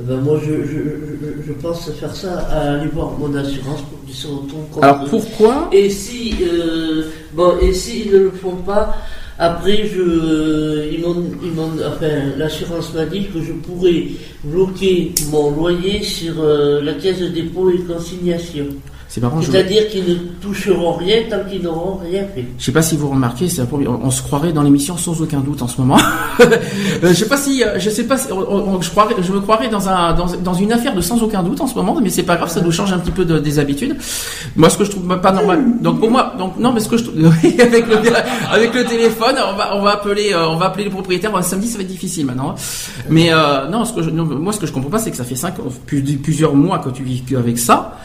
Ben, 0.00 0.20
moi, 0.20 0.40
je, 0.44 0.52
je, 0.52 0.78
je, 0.78 1.42
je 1.48 1.52
pense 1.54 1.90
faire 1.90 2.14
ça 2.14 2.38
à 2.50 2.74
aller 2.74 2.86
voir 2.88 3.10
mon 3.18 3.34
assurance 3.34 3.82
pour 3.82 4.04
qu'ils 4.04 4.14
se 4.14 4.28
retournent 4.28 4.68
contre 4.72 4.84
Alors 4.84 5.04
pourquoi 5.06 5.68
Et 5.72 5.90
si, 5.90 6.36
euh, 6.42 7.04
bon, 7.32 7.54
et 7.60 7.72
s'ils 7.72 8.12
ne 8.12 8.18
le 8.18 8.30
font 8.30 8.56
pas, 8.56 8.96
après, 9.40 9.86
je, 9.86 10.88
ils 10.92 11.00
m'ont, 11.00 11.24
ils 11.42 11.50
m'ont, 11.50 11.70
enfin, 11.86 12.36
l'assurance 12.36 12.94
m'a 12.94 13.06
dit 13.06 13.26
que 13.26 13.40
je 13.42 13.52
pourrais 13.52 14.06
bloquer 14.44 15.12
mon 15.30 15.50
loyer 15.50 16.02
sur 16.02 16.34
euh, 16.40 16.80
la 16.80 16.94
caisse 16.94 17.18
de 17.18 17.28
dépôt 17.28 17.70
et 17.70 17.78
consignation. 17.78 18.66
C'est 19.10 19.22
marrant. 19.22 19.40
Je, 19.40 19.50
C'est-à-dire 19.50 19.88
qu'ils 19.88 20.04
ne 20.06 20.14
toucheront 20.42 20.92
rien 20.92 21.22
tant 21.30 21.38
qu'ils 21.48 21.62
n'auront 21.62 21.96
rien 22.04 22.24
fait. 22.34 22.44
je 22.58 22.64
sais 22.64 22.72
pas 22.72 22.82
si 22.82 22.94
vous 22.94 23.08
remarquez, 23.08 23.48
c'est 23.48 23.62
la 23.62 23.66
on, 23.72 24.00
on 24.04 24.10
se 24.10 24.20
croirait 24.22 24.52
dans 24.52 24.62
l'émission 24.62 24.98
sans 24.98 25.20
aucun 25.22 25.40
doute 25.40 25.62
en 25.62 25.68
ce 25.68 25.80
moment. 25.80 25.98
Euh, 27.04 27.10
je 27.10 27.14
sais 27.14 27.28
pas 27.28 27.36
si, 27.36 27.62
euh, 27.62 27.78
je 27.78 27.90
sais 27.90 28.04
pas, 28.04 28.16
si, 28.16 28.32
on- 28.32 28.38
on- 28.74 28.80
je 28.80 28.90
croirais, 28.90 29.14
je 29.20 29.32
me 29.32 29.40
croirais 29.40 29.68
dans 29.68 29.88
un, 29.88 30.12
dans, 30.14 30.26
dans 30.42 30.54
une 30.54 30.72
affaire 30.72 30.94
de 30.94 31.00
sans 31.00 31.22
aucun 31.22 31.42
doute 31.44 31.60
en 31.60 31.66
ce 31.68 31.74
moment, 31.74 31.96
mais 32.02 32.10
c'est 32.10 32.22
pas 32.24 32.36
grave, 32.36 32.48
ça 32.50 32.60
nous 32.60 32.72
change 32.72 32.92
un 32.92 32.98
petit 32.98 33.10
peu 33.12 33.24
de- 33.24 33.38
des 33.38 33.58
habitudes. 33.60 33.96
Moi, 34.56 34.68
ce 34.70 34.78
que 34.78 34.84
je 34.84 34.90
trouve 34.90 35.06
pas 35.20 35.30
normal. 35.32 35.64
Donc 35.80 36.00
pour 36.00 36.10
moi, 36.10 36.34
donc 36.38 36.58
non, 36.58 36.72
mais 36.72 36.80
ce 36.80 36.88
que 36.88 36.96
je 36.96 37.04
trouve, 37.04 37.16
avec 37.60 37.86
le, 37.86 37.96
avec 38.52 38.74
le 38.74 38.84
téléphone, 38.84 39.36
on 39.52 39.56
va, 39.56 39.76
on 39.76 39.82
va 39.82 39.90
appeler, 39.92 40.32
euh, 40.32 40.48
on 40.48 40.56
va 40.56 40.66
appeler 40.66 40.84
le 40.84 40.90
propriétaire. 40.90 41.30
Bon, 41.30 41.40
samedi, 41.42 41.68
ça 41.68 41.76
va 41.78 41.82
être 41.82 41.88
difficile 41.90 42.26
maintenant. 42.26 42.54
Mais 43.08 43.32
euh, 43.32 43.68
non, 43.68 43.84
ce 43.84 43.92
que 43.92 44.02
je, 44.02 44.10
non, 44.10 44.24
moi, 44.24 44.52
ce 44.52 44.58
que 44.60 44.66
je 44.66 44.72
comprends 44.72 44.90
pas, 44.90 44.98
c'est 44.98 45.10
que 45.10 45.16
ça 45.16 45.24
fait 45.24 45.36
cinq, 45.36 45.54
plus- 45.86 46.02
plusieurs 46.02 46.54
mois 46.54 46.78
que 46.78 46.90
tu 46.90 47.02
vis 47.04 47.22
avec 47.36 47.58
ça. 47.58 47.96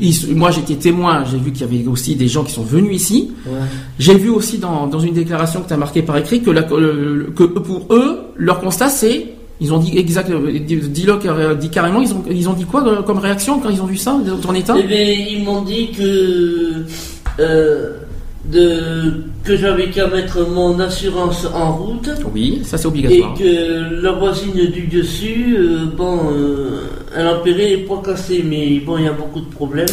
Ils- 0.00 0.34
moi, 0.34 0.49
j'étais 0.50 0.74
témoin, 0.76 1.24
j'ai 1.30 1.38
vu 1.38 1.52
qu'il 1.52 1.62
y 1.62 1.64
avait 1.64 1.86
aussi 1.88 2.14
des 2.16 2.28
gens 2.28 2.44
qui 2.44 2.52
sont 2.52 2.62
venus 2.62 2.94
ici. 3.02 3.30
Ouais. 3.46 3.52
J'ai 3.98 4.14
vu 4.14 4.28
aussi 4.30 4.58
dans, 4.58 4.86
dans 4.86 5.00
une 5.00 5.14
déclaration 5.14 5.62
que 5.62 5.68
tu 5.68 5.74
as 5.74 5.76
marquée 5.76 6.02
par 6.02 6.16
écrit 6.16 6.40
que, 6.42 6.50
la- 6.50 6.62
le- 6.68 7.32
que 7.34 7.44
pour 7.44 7.86
eux, 7.94 8.18
leur 8.36 8.60
constat 8.60 8.88
c'est, 8.88 9.26
ils 9.60 9.72
ont 9.74 9.78
dit 9.78 9.98
exact, 9.98 10.30
dit, 10.30 10.76
dit-le 10.76 11.16
car- 11.18 11.54
dit 11.56 11.68
carrément, 11.70 12.00
ils 12.00 12.12
ont, 12.12 12.22
ils 12.30 12.48
ont 12.48 12.54
dit 12.54 12.64
quoi 12.64 12.86
euh, 12.86 13.02
comme 13.02 13.18
réaction 13.18 13.58
quand 13.60 13.68
ils 13.70 13.82
ont 13.82 13.86
vu 13.86 13.96
ça, 13.96 14.18
ton 14.42 14.54
état? 14.54 14.74
Eh 14.78 14.82
bien, 14.86 15.02
ils 15.02 15.44
m'ont 15.44 15.62
dit 15.62 15.90
que, 15.90 16.84
euh, 17.40 17.96
de, 18.46 19.24
que 19.44 19.56
j'avais 19.56 19.90
qu'à 19.90 20.06
mettre 20.06 20.48
mon 20.48 20.78
assurance 20.80 21.46
en 21.54 21.72
route. 21.72 22.08
Oui, 22.34 22.62
ça 22.64 22.78
c'est 22.78 22.84
Et 22.84 22.88
obligatoire. 22.88 23.34
que 23.34 24.02
la 24.02 24.12
voisine 24.12 24.54
du 24.72 24.86
dessus, 24.86 25.54
euh, 25.58 25.84
bon, 25.96 26.18
euh, 26.32 26.80
elle 27.14 27.26
a 27.26 27.42
les 27.44 27.76
poids 27.78 28.00
cassés, 28.04 28.42
mais 28.48 28.80
bon, 28.80 28.96
il 28.98 29.04
y 29.04 29.08
a 29.08 29.12
beaucoup 29.12 29.40
de 29.40 29.50
problèmes. 29.50 29.86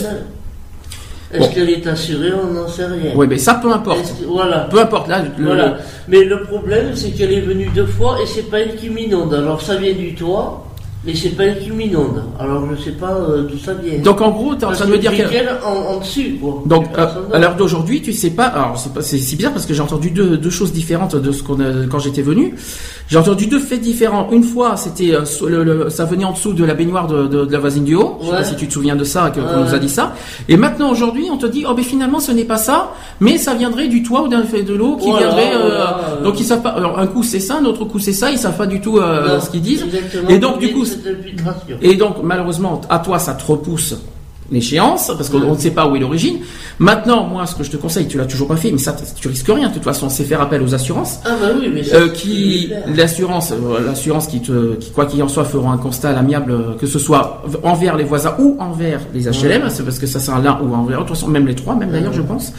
Est-ce 1.33 1.39
Bon. 1.41 1.53
qu'elle 1.53 1.69
est 1.69 1.85
assurée 1.87 2.31
On 2.33 2.53
n'en 2.53 2.67
sait 2.67 2.85
rien. 2.85 3.11
Oui, 3.15 3.27
mais 3.29 3.37
ça 3.37 3.55
peu 3.55 3.71
importe. 3.71 4.01
Que- 4.19 4.25
voilà. 4.25 4.67
Peu 4.71 4.79
importe, 4.79 5.09
là, 5.09 5.23
le- 5.37 5.43
voilà. 5.45 5.77
Mais 6.07 6.23
le 6.23 6.43
problème, 6.43 6.91
c'est 6.95 7.09
qu'elle 7.11 7.33
est 7.33 7.41
venue 7.41 7.69
deux 7.75 7.85
fois 7.85 8.17
et 8.21 8.25
c'est 8.25 8.49
pas 8.49 8.59
elle 8.61 8.75
qui 8.75 8.89
m'inonde. 8.89 9.33
Alors 9.33 9.61
ça 9.61 9.75
vient 9.75 9.93
du 9.93 10.15
toit, 10.15 10.66
mais 11.07 11.15
c'est 11.15 11.29
pas 11.29 11.45
elle 11.45 11.59
qui 11.63 11.71
m'inonde. 11.71 12.21
Alors 12.39 12.63
je 12.69 12.83
sais 12.83 12.91
pas 12.91 13.11
euh, 13.13 13.47
d'où 13.49 13.57
ça 13.57 13.73
vient. 13.73 13.97
donc 14.03 14.21
en 14.21 14.29
gros, 14.29 14.53
tu 14.55 14.61
es 14.61 14.65
en 14.65 14.71
train 14.73 14.85
de 14.85 14.91
me 14.91 14.97
dire 14.99 15.11
qu'elle 15.15 15.49
en, 15.65 15.95
en 15.95 15.99
dessus, 15.99 16.37
quoi. 16.41 16.61
Donc, 16.67 16.85
euh, 16.97 17.07
à 17.33 17.39
l'heure 17.39 17.55
d'aujourd'hui, 17.55 18.01
tu 18.01 18.13
sais 18.13 18.29
pas. 18.31 18.45
Alors, 18.45 18.77
c'est 18.99 19.17
c'est 19.17 19.35
bizarre 19.35 19.53
parce 19.53 19.65
que 19.65 19.73
j'ai 19.73 19.81
entendu 19.81 20.11
deux, 20.11 20.37
deux 20.37 20.49
choses 20.51 20.71
différentes 20.73 21.15
de 21.15 21.31
ce 21.31 21.41
qu'on 21.41 21.59
a 21.61 21.87
quand 21.89 21.99
j'étais 21.99 22.21
venu. 22.21 22.53
J'ai 23.09 23.17
entendu 23.17 23.47
deux 23.47 23.59
faits 23.59 23.79
différents. 23.81 24.27
Une 24.31 24.43
fois, 24.43 24.75
c'était 24.75 25.13
euh, 25.15 25.89
ça 25.89 26.05
venait 26.05 26.25
en 26.25 26.33
dessous 26.33 26.51
de 26.53 26.65
la 26.65 26.73
baignoire 26.73 27.07
de, 27.07 27.25
de- 27.27 27.45
de 27.45 27.51
la 27.51 27.59
voisine 27.59 27.85
du 27.85 27.95
haut. 27.95 28.17
Je 28.21 28.25
sais 28.27 28.31
pas 28.33 28.43
si 28.43 28.55
tu 28.57 28.67
te 28.67 28.73
souviens 28.73 28.95
de 28.97 29.03
ça, 29.05 29.31
qu'on 29.33 29.63
nous 29.63 29.73
a 29.73 29.79
dit 29.79 29.89
ça. 29.89 30.13
Et 30.49 30.57
maintenant, 30.57 30.91
aujourd'hui, 30.91 31.27
on 31.31 31.37
te 31.37 31.45
dit, 31.45 31.63
oh 31.69 31.73
ben 31.73 31.83
finalement, 31.85 32.19
ce 32.19 32.31
n'est 32.33 32.43
pas 32.43 32.57
ça, 32.57 32.91
mais 33.21 33.37
ça 33.37 33.53
viendrait 33.53 33.87
du 33.87 34.03
toit 34.03 34.23
ou 34.23 34.27
d'un 34.27 34.43
fait 34.43 34.63
de 34.63 34.73
l'eau 34.73 34.97
qui 34.97 35.09
Voilà, 35.09 35.27
viendrait. 35.27 35.51
voilà, 35.57 35.99
euh. 36.19 36.23
donc 36.23 36.39
ils 36.39 36.43
savent 36.45 36.61
pas. 36.61 36.69
Alors, 36.71 36.99
un 36.99 37.07
coup 37.07 37.23
c'est 37.23 37.39
ça, 37.39 37.57
un 37.61 37.65
autre 37.65 37.85
coup 37.85 37.99
c'est 37.99 38.13
ça. 38.13 38.29
Ils 38.31 38.37
savent 38.37 38.57
pas 38.57 38.65
du 38.67 38.81
tout 38.81 38.99
Non, 38.99 39.39
ce 39.39 39.49
qu'ils 39.49 39.61
disent. 39.61 39.85
Et 40.29 40.37
donc, 40.39 40.59
du 40.59 40.73
coup, 40.73 40.83
Et 41.81 41.95
donc, 41.95 42.17
malheureusement, 42.23 42.81
à 42.89 42.99
toi, 42.99 43.19
ça 43.19 43.33
te 43.33 43.45
repousse 43.45 43.95
l'échéance, 44.49 45.07
parce 45.17 45.29
qu'on 45.29 45.53
ne 45.53 45.57
sait 45.57 45.71
pas 45.71 45.87
où 45.89 45.95
est 45.97 45.99
l'origine. 45.99 46.37
Maintenant, 46.79 47.25
moi, 47.25 47.45
ce 47.45 47.53
que 47.55 47.63
je 47.63 47.71
te 47.71 47.75
conseille, 47.75 48.07
tu 48.07 48.17
l'as 48.17 48.25
toujours 48.25 48.47
pas 48.47 48.55
fait, 48.55 48.71
mais 48.71 48.77
ça, 48.77 48.95
tu 49.19 49.27
risques 49.27 49.47
rien, 49.49 49.67
de 49.67 49.73
toute 49.73 49.83
façon, 49.83 50.07
c'est 50.09 50.23
faire 50.23 50.39
appel 50.39 50.61
aux 50.61 50.73
assurances. 50.73 51.19
Ah 51.25 51.35
bah 51.41 51.47
oui, 51.59 51.69
mais 51.73 51.83
ça, 51.83 51.97
Euh, 51.97 52.09
qui 52.09 52.69
l'assurance 52.95 53.51
euh, 53.51 53.85
l'assurance 53.85 54.27
qui 54.27 54.41
te 54.41 54.75
qui 54.75 54.91
quoi 54.91 55.05
qu'il 55.05 55.21
en 55.21 55.27
soit 55.27 55.43
feront 55.43 55.71
un 55.71 55.77
constat 55.77 56.11
à 56.11 56.13
l'amiable 56.13 56.51
euh, 56.51 56.73
que 56.79 56.87
ce 56.87 56.99
soit 56.99 57.43
envers 57.63 57.97
les 57.97 58.03
voisins 58.05 58.35
ou 58.39 58.55
envers 58.59 59.01
les 59.13 59.23
HLM 59.27 59.69
c'est 59.69 59.83
parce 59.83 59.99
que 59.99 60.05
ça 60.07 60.19
sert 60.19 60.39
l'un 60.39 60.59
ou 60.61 60.73
envers 60.73 60.97
l'autre. 60.99 61.09
De 61.11 61.13
toute 61.13 61.17
façon 61.17 61.27
même 61.27 61.47
les 61.47 61.55
trois 61.55 61.75
même 61.75 61.91
d'ailleurs 61.91 62.13
je 62.13 62.21
pense 62.21 62.53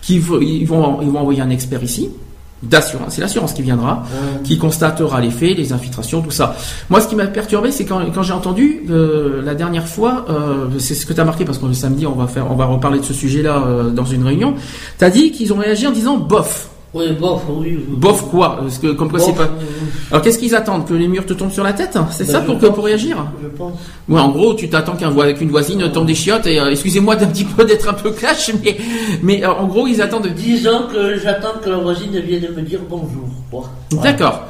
qui 0.00 0.18
vont 0.18 0.40
ils 0.40 0.64
vont 0.66 1.00
ils 1.02 1.10
vont 1.10 1.20
envoyer 1.20 1.40
un 1.42 1.50
expert 1.50 1.82
ici 1.82 2.08
d'assurance 2.68 3.14
c'est 3.14 3.20
l'assurance 3.20 3.52
qui 3.52 3.62
viendra 3.62 4.02
Ouais. 4.04 4.42
qui 4.44 4.58
constatera 4.58 5.20
les 5.20 5.30
faits, 5.30 5.56
les 5.56 5.72
infiltrations, 5.72 6.20
tout 6.22 6.30
ça. 6.30 6.56
Moi, 6.90 7.00
ce 7.00 7.08
qui 7.08 7.16
m'a 7.16 7.26
perturbé, 7.26 7.70
c'est 7.70 7.84
quand, 7.84 8.00
quand 8.14 8.22
j'ai 8.22 8.32
entendu 8.32 8.82
euh, 8.90 9.42
la 9.42 9.54
dernière 9.54 9.86
fois, 9.88 10.24
euh, 10.28 10.66
c'est 10.78 10.94
ce 10.94 11.06
que 11.06 11.12
tu 11.12 11.20
as 11.20 11.24
marqué 11.24 11.44
parce 11.44 11.58
que 11.58 11.66
le 11.66 11.74
samedi, 11.74 12.06
on 12.06 12.12
va 12.14 12.26
faire, 12.26 12.50
on 12.50 12.54
va 12.54 12.66
reparler 12.66 12.98
de 12.98 13.04
ce 13.04 13.12
sujet-là 13.14 13.64
euh, 13.66 13.90
dans 13.90 14.04
une 14.04 14.24
réunion. 14.24 14.54
Tu 14.98 15.04
as 15.04 15.10
dit 15.10 15.30
qu'ils 15.32 15.52
ont 15.52 15.58
réagi 15.58 15.86
en 15.86 15.92
disant 15.92 16.16
bof. 16.16 16.70
Oui, 16.94 17.06
bof, 17.18 17.42
oui. 17.48 17.76
Bof 17.88 18.30
quoi 18.30 18.58
Parce 18.60 18.78
que 18.78 18.92
comme 18.92 19.10
quoi 19.10 19.18
Bof, 19.18 19.26
c'est 19.28 19.34
pas. 19.36 19.42
euh, 19.44 20.10
Alors 20.12 20.22
qu'est-ce 20.22 20.38
qu'ils 20.38 20.54
attendent 20.54 20.86
Que 20.86 20.94
les 20.94 21.08
murs 21.08 21.26
te 21.26 21.32
tombent 21.32 21.50
sur 21.50 21.64
la 21.64 21.72
tête? 21.72 21.98
C'est 22.12 22.24
bah, 22.26 22.32
ça 22.34 22.40
pour 22.42 22.58
que 22.58 22.66
pour 22.66 22.84
réagir? 22.84 23.16
Je 23.42 23.48
pense. 23.48 23.72
Ouais, 24.08 24.20
en 24.20 24.28
gros, 24.30 24.54
tu 24.54 24.68
t'attends 24.68 24.94
qu'un 24.94 25.10
vo- 25.10 25.32
qu'une 25.34 25.50
voisine 25.50 25.90
tombe 25.90 26.06
des 26.06 26.14
chiottes 26.14 26.46
et 26.46 26.60
euh, 26.60 26.70
excusez-moi 26.70 27.16
d'un 27.16 27.26
petit 27.26 27.44
peu 27.44 27.64
d'être 27.64 27.88
un 27.88 27.94
peu 27.94 28.10
clash, 28.12 28.52
mais 28.62 28.76
mais 29.22 29.44
euh, 29.44 29.50
en 29.52 29.66
gros 29.66 29.86
ils 29.88 30.00
attendent. 30.00 30.28
Disons 30.28 30.84
que 30.92 31.18
j'attends 31.18 31.58
que 31.62 31.68
la 31.70 31.78
voisine 31.78 32.16
vienne 32.20 32.46
me 32.56 32.62
dire 32.62 32.80
bonjour. 32.88 33.28
quoi. 33.50 33.64
D'accord. 34.02 34.44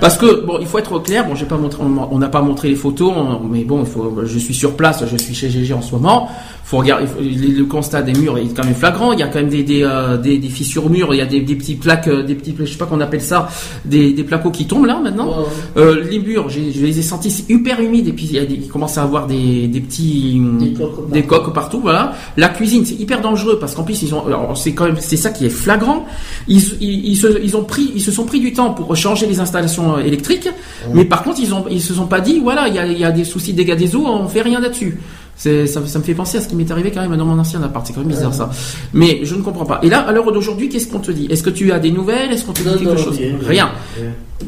Parce 0.00 0.16
que 0.16 0.44
bon, 0.44 0.58
il 0.60 0.66
faut 0.66 0.78
être 0.78 0.98
clair. 1.00 1.26
Bon, 1.26 1.34
j'ai 1.34 1.46
pas 1.46 1.56
montré, 1.56 1.82
on 1.82 2.18
n'a 2.18 2.28
pas 2.28 2.42
montré 2.42 2.68
les 2.68 2.76
photos, 2.76 3.12
mais 3.50 3.64
bon, 3.64 3.80
il 3.80 3.86
faut. 3.86 4.14
Je 4.24 4.38
suis 4.38 4.54
sur 4.54 4.76
place, 4.76 5.04
je 5.10 5.16
suis 5.16 5.34
chez 5.34 5.48
GG 5.50 5.72
en 5.74 5.82
ce 5.82 5.92
moment. 5.92 6.28
Faut 6.64 6.78
regarder. 6.78 7.04
il 7.04 7.08
faut- 7.08 7.20
le, 7.52 7.58
le 7.58 7.64
constat 7.66 8.00
des 8.02 8.14
murs 8.14 8.38
est 8.38 8.46
quand 8.56 8.64
même 8.64 8.74
flagrant. 8.74 9.12
Il 9.12 9.18
y 9.18 9.22
a 9.22 9.26
quand 9.26 9.38
même 9.38 9.50
des 9.50 9.62
des, 9.62 9.82
euh, 9.82 10.16
des, 10.16 10.38
des 10.38 10.48
fissures 10.48 10.86
au 10.86 10.88
mur. 10.88 11.12
Il 11.12 11.18
y 11.18 11.20
a 11.20 11.26
des, 11.26 11.40
des 11.40 11.54
petites 11.56 11.80
plaques, 11.80 12.08
euh, 12.08 12.22
des 12.22 12.34
petits, 12.34 12.54
je 12.58 12.64
sais 12.64 12.78
pas 12.78 12.86
qu'on 12.86 13.00
appelle 13.00 13.20
ça, 13.20 13.48
des, 13.84 14.12
des 14.14 14.24
placos 14.24 14.50
qui 14.50 14.66
tombent 14.66 14.86
là 14.86 14.98
maintenant. 15.02 15.26
Ouais, 15.28 15.44
ouais. 15.44 15.82
Euh, 15.82 16.04
les 16.10 16.18
murs, 16.18 16.48
je 16.48 16.60
les 16.60 16.98
ai 16.98 17.02
sentis 17.02 17.30
c'est 17.30 17.50
hyper 17.52 17.80
humides 17.80 18.08
et 18.08 18.12
puis 18.12 18.24
il, 18.30 18.36
y 18.36 18.38
a 18.38 18.46
des, 18.46 18.54
il 18.54 18.68
commence 18.68 18.96
à 18.96 19.02
avoir 19.02 19.26
des, 19.26 19.66
des 19.68 19.80
petits 19.80 20.40
Des 20.58 20.72
coques 20.72 21.10
des 21.10 21.22
partout. 21.22 21.44
coques 21.44 21.54
partout. 21.54 21.80
Voilà. 21.82 22.14
La 22.38 22.48
cuisine, 22.48 22.84
c'est 22.86 22.94
hyper 22.94 23.20
dangereux 23.20 23.58
parce 23.60 23.74
qu'en 23.74 23.82
plus 23.82 24.02
ils 24.02 24.14
ont, 24.14 24.24
c'est 24.54 24.72
quand 24.72 24.84
même 24.86 24.96
c'est 24.98 25.18
ça 25.18 25.30
qui 25.30 25.44
est 25.44 25.50
flagrant. 25.50 26.06
Ils, 26.48 26.62
ils, 26.80 27.08
ils 27.10 27.16
se, 27.16 27.42
ils 27.42 27.56
ont 27.58 27.64
pris, 27.64 27.92
ils 27.94 28.00
se 28.00 28.10
sont 28.10 28.24
pris 28.24 28.40
du 28.40 28.54
temps 28.54 28.70
pour 28.70 28.83
changer 28.94 29.26
les 29.26 29.40
installations 29.40 29.96
euh, 29.96 30.00
électriques, 30.00 30.48
mais 30.92 31.04
par 31.04 31.22
contre 31.22 31.40
ils 31.40 31.54
ont, 31.54 31.64
ils 31.70 31.80
se 31.80 31.94
sont 31.94 32.06
pas 32.06 32.20
dit 32.20 32.40
voilà 32.40 32.68
il 32.68 32.74
y 32.74 32.78
a, 32.78 32.86
il 32.86 32.98
y 32.98 33.04
a 33.04 33.12
des 33.12 33.24
soucis 33.24 33.52
de 33.52 33.56
dégâts 33.58 33.76
des 33.76 33.96
eaux, 33.96 34.06
on 34.06 34.28
fait 34.28 34.42
rien 34.42 34.60
là-dessus. 34.60 34.98
Ça, 35.36 35.50
ça 35.66 35.80
me 35.98 36.04
fait 36.04 36.14
penser 36.14 36.38
à 36.38 36.40
ce 36.40 36.46
qui 36.48 36.54
m'est 36.54 36.70
arrivé 36.70 36.92
quand 36.92 37.00
même 37.00 37.16
dans 37.16 37.24
mon 37.24 37.36
ancien 37.40 37.60
appart. 37.62 37.84
C'est 37.84 37.92
quand 37.92 38.00
même 38.02 38.08
bizarre 38.10 38.32
ça. 38.32 38.50
Mais 38.92 39.20
je 39.24 39.34
ne 39.34 39.42
comprends 39.42 39.64
pas. 39.64 39.80
Et 39.82 39.88
là, 39.88 40.00
à 40.06 40.12
l'heure 40.12 40.30
d'aujourd'hui, 40.30 40.68
qu'est-ce 40.68 40.86
qu'on 40.86 41.00
te 41.00 41.10
dit? 41.10 41.26
Est-ce 41.28 41.42
que 41.42 41.50
tu 41.50 41.72
as 41.72 41.80
des 41.80 41.90
nouvelles? 41.90 42.30
Est-ce 42.30 42.44
qu'on 42.44 42.52
te 42.52 42.60
dit 42.62 42.68
Non, 42.68 42.76
quelque 42.78 42.90
non, 42.90 42.96
chose? 42.96 43.18
rien. 43.42 43.70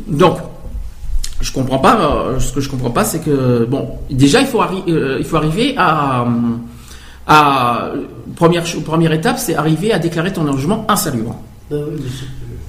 Donc, 0.06 0.38
je 1.40 1.50
comprends 1.52 1.78
pas. 1.80 1.98
euh, 2.00 2.38
ce 2.38 2.52
que 2.52 2.60
je 2.60 2.68
comprends 2.70 2.90
pas, 2.90 3.02
c'est 3.04 3.18
que 3.18 3.64
bon, 3.64 3.88
déjà 4.12 4.40
il 4.40 4.46
faut, 4.46 4.60
arri- 4.60 4.84
euh, 4.88 5.16
il 5.18 5.24
faut 5.24 5.36
arriver 5.36 5.74
à, 5.76 6.24
à 7.26 7.90
première 8.36 8.62
première 8.84 9.12
étape, 9.12 9.38
c'est 9.38 9.56
arriver 9.56 9.92
à 9.92 9.98
déclarer 9.98 10.32
ton 10.32 10.44
logement 10.44 10.84
insalubre. 10.88 11.34
Oui, 11.72 11.78
mais 11.90 11.96
c'est- 12.16 12.26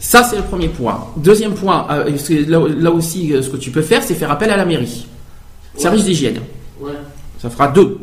Ça, 0.08 0.24
c'est 0.24 0.38
le 0.38 0.44
premier 0.44 0.70
point. 0.70 1.06
Deuxième 1.18 1.54
point, 1.54 1.86
euh, 1.92 2.10
là, 2.48 2.92
aussi, 2.92 3.34
euh, 3.34 3.42
ce 3.42 3.50
que 3.50 3.58
tu 3.58 3.72
peux 3.72 3.82
faire, 3.82 4.02
c'est 4.02 4.14
faire 4.14 4.32
appel 4.32 4.50
à 4.50 4.56
la 4.56 4.64
mairie, 4.64 5.06
service 5.76 6.06
d'hygiène. 6.06 6.40
Ouais. 6.80 6.94
Ça 7.40 7.50
fera 7.50 7.68
deux. 7.68 7.98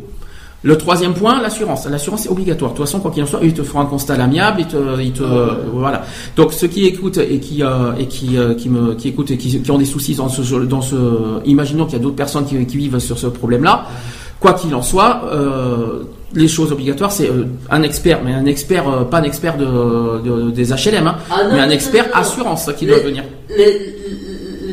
Le 0.63 0.77
troisième 0.77 1.15
point, 1.15 1.41
l'assurance. 1.41 1.87
L'assurance 1.89 2.27
est 2.27 2.29
obligatoire. 2.29 2.73
De 2.73 2.77
toute 2.77 2.85
façon, 2.85 3.01
quoi 3.01 3.11
qu'il 3.11 3.23
en 3.23 3.27
soit, 3.27 3.41
ils 3.43 3.55
te 3.55 3.63
feront 3.63 3.81
un 3.81 3.87
constat 3.87 4.15
à 4.15 4.17
l'amiable. 4.19 4.61
Ils 4.61 4.67
te, 4.67 5.01
ils 5.01 5.13
te, 5.13 5.23
euh, 5.23 5.55
voilà. 5.73 6.03
Donc 6.37 6.53
ceux 6.53 6.69
qui 6.69 6.85
écoutent 6.85 7.17
et 7.17 7.41
qui 7.41 7.63
euh, 7.63 7.95
et 7.99 8.07
qui 8.07 8.37
euh, 8.37 8.53
qui 8.53 8.69
me 8.69 8.95
qui 8.95 9.09
écoutent 9.09 9.31
et 9.31 9.39
qui, 9.39 9.63
qui 9.63 9.71
ont 9.71 9.79
des 9.79 9.87
soucis 9.87 10.15
dans 10.15 10.29
ce 10.29 10.43
dans 10.57 10.83
ce, 10.83 10.97
imaginons 11.47 11.87
qu'il 11.87 11.95
y 11.95 12.01
a 12.01 12.03
d'autres 12.03 12.17
personnes 12.17 12.45
qui, 12.45 12.67
qui 12.67 12.77
vivent 12.77 12.99
sur 12.99 13.19
ce 13.19 13.29
problème-là. 13.29 13.87
Quoi 14.41 14.53
qu'il 14.53 14.75
en 14.75 14.83
soit, 14.83 15.23
euh, 15.33 16.03
les 16.35 16.49
choses 16.49 16.73
obligatoires, 16.73 17.13
c'est 17.13 17.29
euh, 17.29 17.45
un 17.71 17.83
expert, 17.83 18.21
mais 18.25 18.33
un 18.33 18.47
expert, 18.47 18.89
euh, 18.89 19.05
pas 19.05 19.19
un 19.19 19.23
expert 19.25 19.57
de, 19.57 19.65
de- 20.23 20.51
des 20.51 20.73
HLM, 20.73 21.07
hein, 21.07 21.17
Ah 21.31 21.45
non, 21.45 21.55
mais 21.55 21.61
un 21.61 21.71
expert 21.71 22.05
non, 22.07 22.11
non. 22.15 22.21
assurance 22.21 22.71
qui 22.77 22.85
Les- 22.87 22.93
doit 22.93 23.01
venir. 23.01 23.25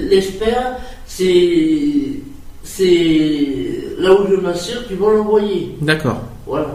L'expert, 0.09 0.77
c'est. 1.05 2.21
C'est 2.63 3.83
là 3.99 4.13
où 4.13 4.27
je 4.29 4.35
m'assure 4.35 4.87
qu'ils 4.87 4.97
vont 4.97 5.09
l'envoyer. 5.09 5.75
D'accord. 5.81 6.21
Voilà. 6.47 6.67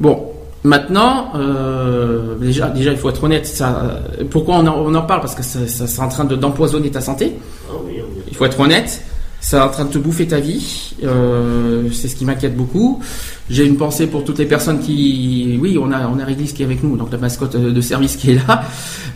Bon, 0.00 0.32
maintenant, 0.64 1.32
euh, 1.36 2.34
déjà, 2.40 2.68
déjà, 2.70 2.90
il 2.92 2.96
faut 2.96 3.08
être 3.10 3.22
honnête. 3.22 3.46
Ça, 3.46 4.00
pourquoi 4.30 4.56
on 4.56 4.66
en, 4.66 4.74
on 4.86 4.94
en 4.94 5.02
parle? 5.02 5.20
Parce 5.20 5.34
que 5.34 5.42
ça, 5.44 5.66
ça, 5.68 5.86
c'est 5.86 6.00
en 6.00 6.08
train 6.08 6.24
de- 6.24 6.34
d'empoisonner 6.34 6.90
ta 6.90 7.00
santé. 7.00 7.34
Ah 7.70 7.74
oui, 7.86 7.94
oui. 7.98 8.22
Il 8.30 8.36
faut 8.36 8.46
être 8.46 8.58
honnête. 8.58 9.00
C'est 9.40 9.58
en 9.58 9.68
train 9.68 9.84
de 9.84 9.90
te 9.92 9.98
bouffer 9.98 10.26
ta 10.26 10.40
vie. 10.40 10.94
Euh, 11.04 11.88
c'est 11.92 12.08
ce 12.08 12.16
qui 12.16 12.24
m'inquiète 12.24 12.56
beaucoup. 12.56 13.00
J'ai 13.48 13.64
une 13.64 13.76
pensée 13.76 14.08
pour 14.08 14.24
toutes 14.24 14.38
les 14.38 14.46
personnes 14.46 14.80
qui, 14.80 15.56
oui, 15.62 15.78
on 15.80 15.92
a 15.92 16.08
on 16.08 16.18
a 16.18 16.24
Réglisse 16.24 16.52
qui 16.52 16.62
est 16.62 16.64
avec 16.66 16.82
nous, 16.82 16.96
donc 16.96 17.12
la 17.12 17.18
mascotte 17.18 17.56
de 17.56 17.80
service 17.80 18.16
qui 18.16 18.32
est 18.32 18.46
là. 18.46 18.62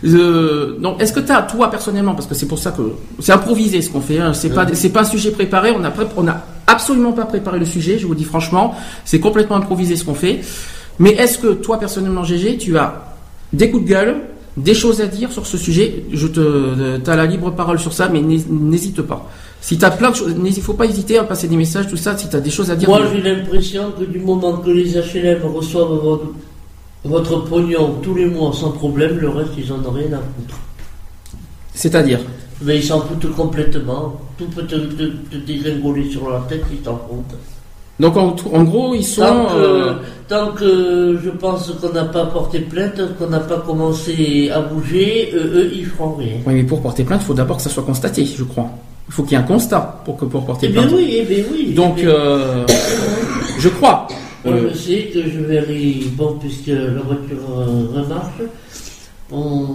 Euh, 0.05 0.77
donc, 0.79 1.01
est-ce 1.01 1.11
que 1.13 1.19
tu 1.19 1.31
as 1.31 1.41
toi 1.41 1.69
personnellement, 1.69 2.13
parce 2.15 2.27
que 2.27 2.35
c'est 2.35 2.45
pour 2.47 2.57
ça 2.59 2.71
que 2.71 2.81
c'est 3.19 3.33
improvisé 3.33 3.81
ce 3.81 3.89
qu'on 3.89 4.01
fait. 4.01 4.19
Hein, 4.19 4.33
c'est 4.33 4.49
pas 4.49 4.65
c'est 4.73 4.89
pas 4.89 5.01
un 5.01 5.05
sujet 5.05 5.31
préparé. 5.31 5.71
On 5.77 5.83
a 5.83 5.91
pré- 5.91 6.07
on 6.15 6.27
a 6.27 6.41
absolument 6.67 7.11
pas 7.11 7.25
préparé 7.25 7.59
le 7.59 7.65
sujet. 7.65 7.99
Je 7.99 8.07
vous 8.07 8.15
dis 8.15 8.23
franchement, 8.23 8.75
c'est 9.05 9.19
complètement 9.19 9.57
improvisé 9.57 9.95
ce 9.97 10.05
qu'on 10.05 10.13
fait. 10.15 10.39
Mais 10.99 11.11
est-ce 11.11 11.37
que 11.37 11.47
toi 11.53 11.79
personnellement, 11.79 12.23
GG, 12.23 12.57
tu 12.57 12.77
as 12.77 13.15
des 13.51 13.69
coups 13.69 13.83
de 13.83 13.89
gueule, 13.89 14.15
des 14.55 14.73
choses 14.73 15.01
à 15.01 15.07
dire 15.07 15.31
sur 15.33 15.45
ce 15.45 15.57
sujet? 15.57 16.05
Je 16.13 16.27
te, 16.27 16.97
t'as 16.97 17.15
la 17.17 17.25
libre 17.25 17.51
parole 17.51 17.77
sur 17.79 17.91
ça, 17.93 18.07
mais 18.07 18.21
n'hé- 18.21 18.45
n'hésite 18.49 19.01
pas. 19.01 19.29
Si 19.63 19.77
t'as 19.77 19.91
plein 19.91 20.11
de 20.11 20.15
choses, 20.17 20.35
il 20.45 20.61
faut 20.61 20.73
pas 20.73 20.85
hésiter 20.85 21.17
à 21.17 21.23
passer 21.23 21.47
des 21.47 21.55
messages, 21.55 21.87
tout 21.87 21.95
ça. 21.95 22.17
Si 22.17 22.27
t'as 22.27 22.41
des 22.41 22.49
choses 22.49 22.69
à 22.69 22.75
dire, 22.75 22.89
Moi, 22.89 22.99
j'ai 23.13 23.21
l'impression 23.21 23.93
que 23.97 24.03
du 24.03 24.19
moment 24.19 24.57
que 24.57 24.69
les 24.69 24.91
HLM 24.97 25.41
reçoivent 25.55 25.99
votre, 26.03 26.27
votre 27.05 27.45
pognon 27.45 27.95
tous 28.03 28.13
les 28.13 28.25
mois 28.25 28.51
sans 28.51 28.71
problème, 28.71 29.17
le 29.19 29.29
reste, 29.29 29.51
ils 29.57 29.71
en 29.71 29.77
ont 29.85 29.91
rien 29.91 30.11
à 30.11 30.17
foutre. 30.17 30.57
c'est-à-dire. 31.73 32.19
Mais 32.61 32.77
ils 32.79 32.83
s'en 32.83 32.99
foutent 33.01 33.33
complètement. 33.33 34.19
Tout 34.37 34.47
peut 34.53 34.63
te, 34.63 34.75
te, 34.75 35.03
te 35.31 35.37
dégringoler 35.37 36.11
sur 36.11 36.29
la 36.29 36.39
tête, 36.49 36.65
ils 36.69 36.79
t'en 36.79 36.97
foutent. 36.97 37.37
Donc 38.01 38.17
en, 38.17 38.35
en 38.51 38.63
gros, 38.65 38.93
ils 38.93 39.05
sont. 39.05 39.21
Tant 39.21 39.45
que, 39.45 39.53
euh, 39.55 39.93
tant 40.27 40.47
que 40.51 41.19
je 41.23 41.29
pense 41.29 41.71
qu'on 41.79 41.93
n'a 41.93 42.05
pas 42.05 42.25
porté 42.25 42.59
plainte, 42.59 42.99
qu'on 43.17 43.27
n'a 43.27 43.39
pas 43.39 43.59
commencé 43.59 44.49
à 44.53 44.59
bouger, 44.59 45.31
euh, 45.33 45.61
eux, 45.61 45.71
ils 45.73 45.85
feront 45.85 46.15
rien. 46.15 46.33
Oui, 46.45 46.53
mais 46.53 46.63
pour 46.63 46.81
porter 46.81 47.05
plainte, 47.05 47.21
il 47.23 47.27
faut 47.27 47.33
d'abord 47.33 47.57
que 47.57 47.63
ça 47.63 47.69
soit 47.69 47.83
constaté, 47.83 48.25
je 48.25 48.43
crois. 48.43 48.69
Il 49.07 49.13
faut 49.13 49.23
qu'il 49.23 49.33
y 49.33 49.35
ait 49.35 49.43
un 49.43 49.47
constat 49.47 50.01
pour 50.05 50.17
que 50.17 50.25
pour 50.25 50.45
porter 50.45 50.67
Eh 50.69 50.71
bien 50.73 50.83
plainte. 50.83 50.95
oui, 50.97 51.17
eh 51.19 51.23
bien 51.25 51.43
oui. 51.51 51.73
Donc, 51.73 51.95
Eh 51.97 52.01
bien, 52.03 52.11
euh, 52.11 52.65
je 53.59 53.69
crois. 53.69 54.07
Moi, 54.45 54.55
je 54.71 54.77
sais 54.77 55.09
que 55.13 55.19
je 55.29 55.57
aller, 55.57 56.07
bon, 56.13 56.37
puisque 56.39 56.67
la 56.67 57.01
voiture 57.01 57.37
euh, 57.57 57.87
remarche, 58.01 58.41
on 59.31 59.67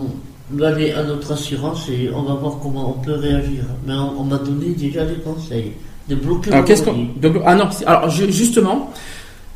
va 0.52 0.68
aller 0.68 0.92
à 0.92 1.02
notre 1.04 1.32
assurance 1.32 1.88
et 1.88 2.11
on 2.14 2.23
va 2.23 2.35
voir 2.35 2.58
comment 2.62 2.90
on 2.97 3.04
peut 3.04 3.14
réagir. 3.14 3.64
Mais 3.87 3.94
on, 3.94 4.20
on 4.20 4.25
m'a 4.25 4.38
donné 4.38 4.70
déjà 4.75 5.04
des 5.04 5.14
conseils. 5.16 5.73
De 6.08 6.14
bloquer 6.14 6.50
alors 6.50 6.62
le 6.62 6.66
qu'est-ce 6.68 6.82
qu'on. 6.82 6.92
de- 7.20 7.32
Ah 7.44 7.54
non, 7.54 7.68
alors 7.87 8.08
je- 8.08 8.30
justement, 8.30 8.90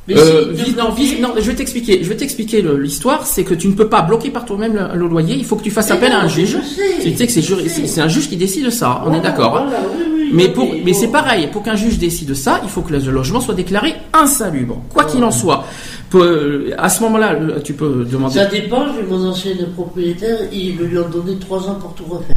Mais 0.09 0.17
Euh, 0.17 0.53
si, 0.57 0.75
non, 0.75 0.91
vis- 0.91 1.21
non, 1.21 1.29
je 1.37 1.43
vais 1.43 1.55
t'expliquer. 1.55 2.03
Je 2.03 2.09
vais 2.09 2.17
t'expliquer 2.17 2.61
l'histoire. 2.81 3.25
C'est 3.25 3.45
que 3.45 3.55
tu 3.55 3.69
ne 3.69 3.73
peux 3.75 3.89
pas 3.89 4.03
bloquer 4.03 4.31
par 4.31 4.45
toi-même 4.45 4.73
le, 4.75 4.99
le 4.99 5.07
loyer. 5.09 5.37
Il 5.37 5.45
faut 5.45 5.55
que 5.57 5.63
tu 5.63 5.71
fasses 5.71 5.91
Mais 5.91 5.97
appel 5.97 6.13
à 6.13 6.21
un 6.23 6.29
juge. 6.29 6.59
je 6.61 6.67
sais, 6.67 7.03
Tu 7.03 7.17
sais 7.17 7.27
que 7.27 7.87
c'est 7.87 8.01
un 8.01 8.09
juge 8.09 8.29
qui 8.29 8.37
décide 8.37 8.65
de 8.65 8.71
ça. 8.71 9.01
On 9.05 9.07
est 9.13 9.19
Voilà, 9.19 9.21
d'accord. 9.23 9.57
hein. 9.59 9.65
voilà, 9.69 9.85
oui, 9.97 10.03
oui, 10.25 10.31
Mais 10.33 10.49
pour, 10.49 10.67
mais 10.85 10.93
c'est 10.93 11.09
pareil. 11.09 11.47
Pour 11.53 11.63
qu'un 11.63 11.77
juge 11.77 11.99
décide 11.99 12.29
de 12.29 12.35
ça, 12.35 12.61
il 12.65 12.69
faut 12.69 12.81
que 12.83 12.93
le 12.93 12.99
logement 13.13 13.41
soit 13.41 13.55
déclaré 13.55 13.95
insalubre, 14.13 14.83
quoi 14.93 15.05
qu'il 15.05 15.23
en 15.23 15.31
soit. 15.31 15.65
Pour- 16.11 16.23
euh, 16.25 16.71
à 16.79 16.89
ce 16.89 17.01
moment-là, 17.05 17.35
le- 17.35 17.63
tu 17.63 17.75
peux 17.75 18.05
demander. 18.11 18.35
Ça 18.35 18.47
dépend, 18.47 18.87
j'ai 18.95 19.03
mon 19.09 19.25
ancien 19.29 19.53
propriétaire, 19.75 20.39
ils 20.53 20.77
lui 20.77 20.99
ont 20.99 21.09
donné 21.09 21.37
trois 21.39 21.61
ans 21.69 21.77
pour 21.77 21.95
tout 21.95 22.05
refaire. 22.05 22.35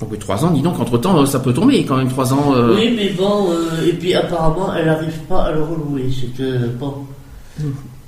Bout 0.00 0.16
de 0.16 0.20
trois 0.20 0.44
ans, 0.44 0.50
dis 0.50 0.60
donc, 0.60 0.78
entre 0.80 0.98
temps, 0.98 1.24
ça 1.24 1.38
peut 1.40 1.54
tomber 1.54 1.84
quand 1.84 1.96
même 1.96 2.08
trois 2.08 2.32
ans. 2.34 2.52
euh, 2.54 2.74
Oui, 2.76 2.92
mais 2.94 3.10
bon, 3.10 3.50
euh, 3.50 3.86
et 3.88 3.92
puis 3.94 4.12
apparemment, 4.12 4.74
elle 4.74 4.86
n'arrive 4.86 5.18
pas 5.28 5.44
à 5.44 5.52
le 5.52 5.62
relouer. 5.62 6.06
C'est 6.12 6.36
que, 6.36 6.66
bon, 6.66 6.94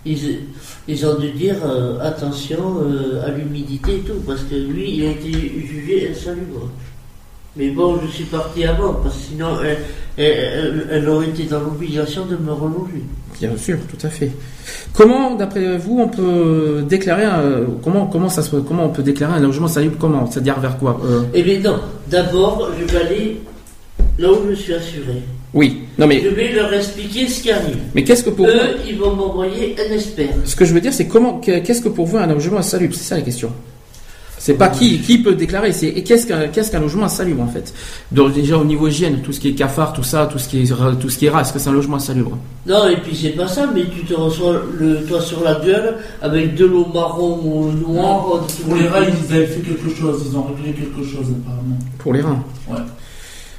ils, 0.05 0.41
ils 0.89 1.07
ont 1.07 1.19
dû 1.19 1.31
dire 1.31 1.57
euh, 1.65 1.99
attention 2.03 2.79
euh, 2.83 3.25
à 3.27 3.31
l'humidité 3.31 3.97
et 3.97 4.01
tout, 4.01 4.21
parce 4.27 4.43
que 4.43 4.57
lui, 4.57 4.97
il 4.97 5.07
a 5.07 5.11
été 5.13 5.31
jugé 5.33 6.11
insalubre. 6.11 6.69
Mais 7.57 7.69
bon, 7.71 7.99
je 8.05 8.09
suis 8.15 8.25
parti 8.25 8.65
avant, 8.65 8.95
parce 8.95 9.17
que 9.17 9.23
sinon, 9.31 9.47
elle, 9.65 9.79
elle, 10.19 10.27
elle- 10.27 10.87
elle 10.93 11.09
aurait 11.09 11.29
été 11.29 11.45
dans 11.45 11.61
l'obligation 11.61 12.27
de 12.27 12.37
me 12.37 12.53
reloger. 12.53 13.03
Bien 13.41 13.51
sûr, 13.57 13.79
tout 13.89 14.07
à 14.07 14.11
fait. 14.11 14.31
Comment, 14.95 15.35
d'après 15.35 15.77
vous, 15.79 16.01
on 16.01 16.09
peut 16.09 16.85
déclarer 16.89 17.25
un, 17.25 17.43
comment 17.85 18.07
comment 18.07 18.29
ça 18.31 18.43
se 18.43 18.57
comment 18.57 18.85
on 18.87 18.89
peut 18.91 19.03
déclarer 19.03 19.35
un 19.35 19.41
logement 19.41 19.69
salubre 19.69 19.97
Comment 19.99 20.31
C'est-à-dire 20.31 20.59
vers 20.61 20.79
quoi 20.79 20.99
Euh, 21.05 21.23
Eh 21.35 21.43
bien 21.43 21.61
non, 21.61 21.79
d'abord, 22.09 22.71
je 22.79 22.85
vais 22.85 23.01
aller 23.05 23.41
là 24.19 24.33
où 24.33 24.37
je 24.49 24.55
suis 24.55 24.73
assuré. 24.75 25.23
Oui. 25.53 25.83
Non 25.99 26.07
mais 26.07 26.21
Je 26.23 26.29
vais 26.29 26.53
leur 26.53 26.73
expliquer 26.73 27.27
ce 27.29 27.43
qui 27.43 27.51
arrive. 27.51 27.77
mais 27.95 28.05
qu'est-ce 28.05 28.25
que 28.25 28.31
pour 28.31 28.47
vous 28.47 28.53
Eux, 28.53 28.77
ils 28.89 28.99
vont 28.99 29.15
m'envoyer 29.15 29.75
un 29.79 29.93
expert. 29.95 30.29
Ce 30.45 30.57
que 30.57 30.65
je 30.65 30.73
veux 30.75 30.81
dire, 30.81 30.93
c'est 30.95 31.07
comment 31.07 31.39
qu'est-ce 31.41 31.81
que 31.83 31.89
pour 31.91 32.07
vous 32.07 32.17
un 32.19 32.27
logement 32.27 32.59
insalubre 32.59 32.95
C'est 32.95 33.05
ça 33.05 33.17
la 33.17 33.23
question. 33.23 33.51
C'est 34.47 34.55
pas 34.55 34.69
qui 34.69 35.01
qui 35.01 35.19
peut 35.19 35.35
déclarer, 35.35 35.73
c'est 35.73 35.89
et 35.89 36.05
qu'est-ce 36.05 36.25
qu'un 36.25 36.47
qu'est-ce 36.47 36.71
qu'un 36.71 36.79
logement 36.79 37.07
insalubre 37.07 37.43
en 37.43 37.49
fait? 37.49 37.75
Donc 38.13 38.33
déjà 38.33 38.57
au 38.57 38.65
niveau 38.65 38.87
hygiène, 38.87 39.21
tout 39.21 39.33
ce 39.33 39.41
qui 39.41 39.49
est 39.49 39.55
cafard, 39.55 39.93
tout 39.93 40.05
ça, 40.05 40.29
tout 40.31 40.39
ce 40.39 40.49
qui 40.49 40.63
est 40.63 40.73
tout 41.01 41.09
ce 41.11 41.19
qui 41.19 41.27
est 41.27 41.31
rat, 41.31 41.41
est-ce 41.41 41.53
que 41.53 41.59
c'est 41.59 41.69
un 41.69 41.73
logement 41.73 41.97
insalubre? 41.97 42.39
Non, 42.65 42.87
et 42.89 42.97
puis 42.99 43.17
c'est 43.21 43.31
pas 43.31 43.49
ça, 43.49 43.69
mais 43.75 43.87
tu 43.87 44.05
te 44.05 44.15
reçois 44.15 44.63
le 44.79 45.03
toit 45.05 45.21
sur 45.21 45.43
la 45.43 45.57
gueule 45.57 45.97
avec 46.23 46.55
de 46.55 46.65
l'eau 46.65 46.87
marron 46.95 47.41
ou 47.43 47.73
noire. 47.73 48.47
de 48.47 48.63
Pour 48.63 48.77
les 48.77 48.87
rats, 48.87 49.01
ils 49.01 49.35
avaient 49.35 49.47
fait 49.47 49.63
quelque 49.63 49.91
chose, 49.93 50.25
ils 50.31 50.37
ont 50.37 50.45
réglé 50.45 50.75
quelque 50.75 51.03
chose 51.05 51.27
apparemment. 51.43 51.79
Pour 51.99 52.13
les 52.13 52.21
reins. 52.21 52.45
Ouais. 52.71 52.77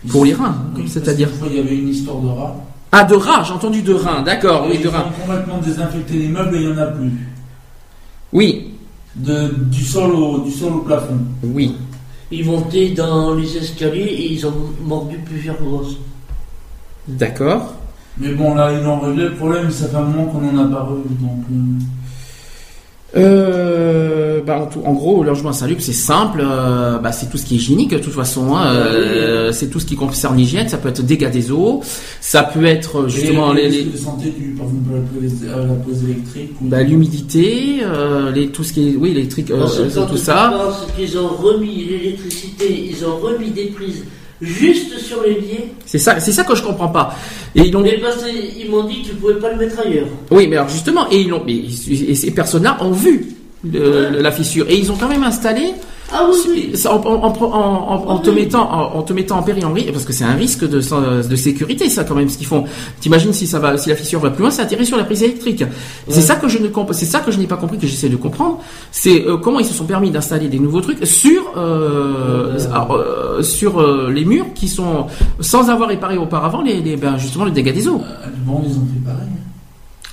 Pour 0.09 0.23
les 0.23 0.33
reins, 0.35 0.55
Oui, 0.77 0.85
c'est-à-dire 0.87 1.27
Il 1.51 1.57
y 1.57 1.59
avait 1.59 1.75
une 1.75 1.89
histoire 1.89 2.19
de 2.19 2.29
rats. 2.29 2.55
Ah 2.93 3.03
de 3.03 3.15
rats, 3.15 3.43
j'ai 3.45 3.51
entendu 3.51 3.81
de 3.81 3.93
reins, 3.93 4.21
d'accord, 4.21 4.67
oui 4.69 4.75
ils 4.79 4.83
de 4.83 4.87
reins. 4.87 5.03
ont 5.09 5.21
complètement 5.21 5.57
désinfecté 5.57 6.13
les 6.13 6.27
meubles 6.29 6.55
et 6.55 6.61
il 6.61 6.67
n'y 6.69 6.73
en 6.73 6.77
a 6.77 6.85
plus. 6.85 7.11
Oui, 8.31 8.69
De, 9.17 9.47
du, 9.71 9.83
sol 9.83 10.11
au, 10.11 10.39
du 10.39 10.51
sol 10.51 10.73
au 10.73 10.79
plafond. 10.79 11.17
oui. 11.43 11.75
Ils 12.29 12.45
montaient 12.45 12.89
dans 12.89 13.33
les 13.35 13.55
escaliers 13.57 14.01
et 14.03 14.33
ils 14.33 14.45
ont 14.45 14.53
mordu 14.83 15.17
plusieurs 15.25 15.55
grosses. 15.61 15.95
D'accord. 17.07 17.73
Mais 18.17 18.33
bon, 18.33 18.53
là, 18.53 18.73
ils 18.73 18.83
l'ont 18.83 18.99
réglé. 18.99 19.23
Le 19.29 19.33
problème, 19.35 19.71
ça 19.71 19.87
fait 19.87 19.95
un 19.95 20.01
moment 20.01 20.25
qu'on 20.25 20.41
n'en 20.41 20.65
a 20.65 20.67
pas 20.75 20.83
revu. 20.83 21.03
Donc, 21.21 21.43
euh, 21.49 21.79
Euh, 23.15 24.16
bah, 24.47 24.61
en, 24.61 24.65
tout- 24.65 24.81
en 24.85 24.93
gros, 24.93 25.21
le 25.23 25.29
logement 25.29 25.49
insalubre, 25.49 25.81
c'est 25.81 25.93
simple. 25.93 26.39
euh, 26.41 26.97
bah, 26.97 27.11
c'est 27.11 27.29
tout 27.29 27.37
ce 27.37 27.45
qui 27.45 27.55
est 27.55 27.57
hygiénique, 27.57 27.91
de 27.91 27.99
toute 27.99 28.13
façon. 28.13 28.55
hein, 28.55 28.65
euh, 28.67 29.51
c'est 29.51 29.67
tout 29.67 29.79
ce 29.79 29.85
qui 29.85 29.95
concerne 29.95 30.37
l'hygiène. 30.37 30.69
Ça 30.69 30.77
peut 30.77 30.89
être 30.89 31.03
dégâts 31.03 31.29
des 31.29 31.51
eaux. 31.51 31.81
Ça 32.21 32.43
peut 32.43 32.65
être 32.65 33.01
euh, 33.01 33.07
justement 33.09 33.53
et 33.53 33.57
les, 33.57 33.61
les 33.63 33.69
les- 33.69 33.77
risques 33.83 33.91
de 33.91 33.97
santé 33.97 34.29
du, 34.29 34.55
par 34.57 34.65
exemple, 34.65 34.89
la 35.45 35.75
prise 35.83 36.03
électrique. 36.05 36.51
ou- 36.61 36.67
bah, 36.69 36.81
l'humidité, 36.81 37.79
euh, 37.83 38.31
les, 38.31 38.47
tout 38.47 38.63
ce 38.63 38.73
qui 38.73 38.89
est, 38.89 38.95
oui, 38.95 39.13
l'électrique, 39.13 39.51
euh, 39.51 39.65
tout 40.07 40.13
tu 40.15 40.17
ça. 40.17 40.73
qu'ils 40.97 41.17
ont 41.17 41.27
remis 41.27 41.85
l'électricité, 41.85 42.89
ils 42.89 43.05
ont 43.05 43.17
remis 43.17 43.51
des 43.51 43.65
prises 43.67 44.03
juste 44.41 44.99
sur 44.99 45.23
l'évier. 45.23 45.71
C'est 45.85 45.97
ça, 45.97 46.19
c'est 46.19 46.31
ça 46.31 46.43
que 46.43 46.55
je 46.55 46.61
comprends 46.63 46.89
pas. 46.89 47.15
Et 47.55 47.61
ils 47.61 47.71
l'ont, 47.71 47.81
Mais 47.81 47.97
parce 47.97 48.17
qu'ils 48.23 48.69
m'ont 48.69 48.83
dit 48.85 49.01
qu'ils 49.01 49.15
ne 49.15 49.19
pouvaient 49.19 49.39
pas 49.39 49.51
le 49.51 49.57
mettre 49.57 49.79
ailleurs. 49.79 50.07
oui, 50.31 50.47
mais 50.47 50.57
alors 50.57 50.69
justement, 50.69 51.09
et 51.11 51.21
ils 51.21 51.33
mais- 51.45 51.63
et 52.09 52.15
ces 52.15 52.31
personnes-là 52.31 52.77
ont 52.81 52.91
vu 52.91 53.25
le- 53.63 54.09
le- 54.11 54.21
la 54.21 54.31
fissure 54.31 54.65
et 54.69 54.77
ils 54.77 54.91
ont 54.91 54.95
quand 54.95 55.07
même 55.09 55.23
installé 55.23 55.73
Ah 56.13 56.21
oui, 56.31 56.71
en, 56.85 56.89
en- 56.89 57.25
en- 57.25 57.53
en- 57.53 58.09
en 58.11 58.17
te 58.19 58.29
mettant 58.29 58.71
en, 58.71 58.97
en 58.97 59.01
te 59.01 59.11
mettant 59.11 59.39
en 59.39 59.43
péril 59.43 59.65
en 59.65 59.73
risque 59.73 59.91
parce 59.91 60.05
que 60.05 60.13
c'est 60.13 60.23
un 60.23 60.35
risque 60.35 60.63
de, 60.63 60.79
de 61.27 61.35
sécurité 61.35 61.89
ça 61.89 62.05
quand 62.05 62.15
même 62.15 62.29
ce 62.29 62.37
qu'ils 62.37 62.47
font. 62.47 62.63
T'imagines 63.01 63.33
si 63.33 63.45
ça 63.45 63.59
va 63.59 63.77
si 63.77 63.89
la 63.89 63.95
fissure 63.95 64.21
va 64.21 64.29
plus 64.29 64.41
loin, 64.43 64.51
ça 64.51 64.61
atterrit 64.61 64.85
sur 64.85 64.95
la 64.95 65.03
prise 65.03 65.23
électrique. 65.23 65.65
C'est 66.07 66.21
ça 66.21 66.35
que 66.37 66.47
je 66.47 66.59
ne 66.59 66.67
c'est 66.91 67.05
ça 67.05 67.19
que 67.19 67.29
je 67.31 67.37
n'ai 67.39 67.47
pas 67.47 67.57
compris 67.57 67.77
que 67.77 67.87
j'essaie 67.87 68.07
de 68.07 68.15
comprendre. 68.15 68.59
C'est 68.91 69.25
euh, 69.27 69.35
comment 69.37 69.59
ils 69.59 69.65
se 69.65 69.73
sont 69.73 69.83
permis 69.85 70.09
d'installer 70.11 70.47
des 70.47 70.59
nouveaux 70.59 70.81
trucs 70.81 71.05
sur 71.05 71.41
euh, 71.57 72.53
Euh. 72.57 72.57
alors, 72.73 72.93
euh, 72.93 73.41
sur 73.41 73.81
euh, 73.81 74.09
les 74.09 74.23
murs 74.23 74.45
qui 74.55 74.67
sont 74.69 75.07
sans 75.41 75.69
avoir 75.69 75.89
réparé 75.89 76.17
auparavant 76.17 76.61
les, 76.61 76.79
les 76.81 76.95
ben, 76.95 77.17
justement 77.17 77.43
le 77.45 77.51
dégât 77.51 77.73
des 77.73 77.87
eaux. 77.87 78.01
Euh, 78.01 78.27
Bon, 78.45 78.61
ils 78.65 78.71
ont 78.77 78.87
fait 78.93 79.03
pareil. 79.03 79.27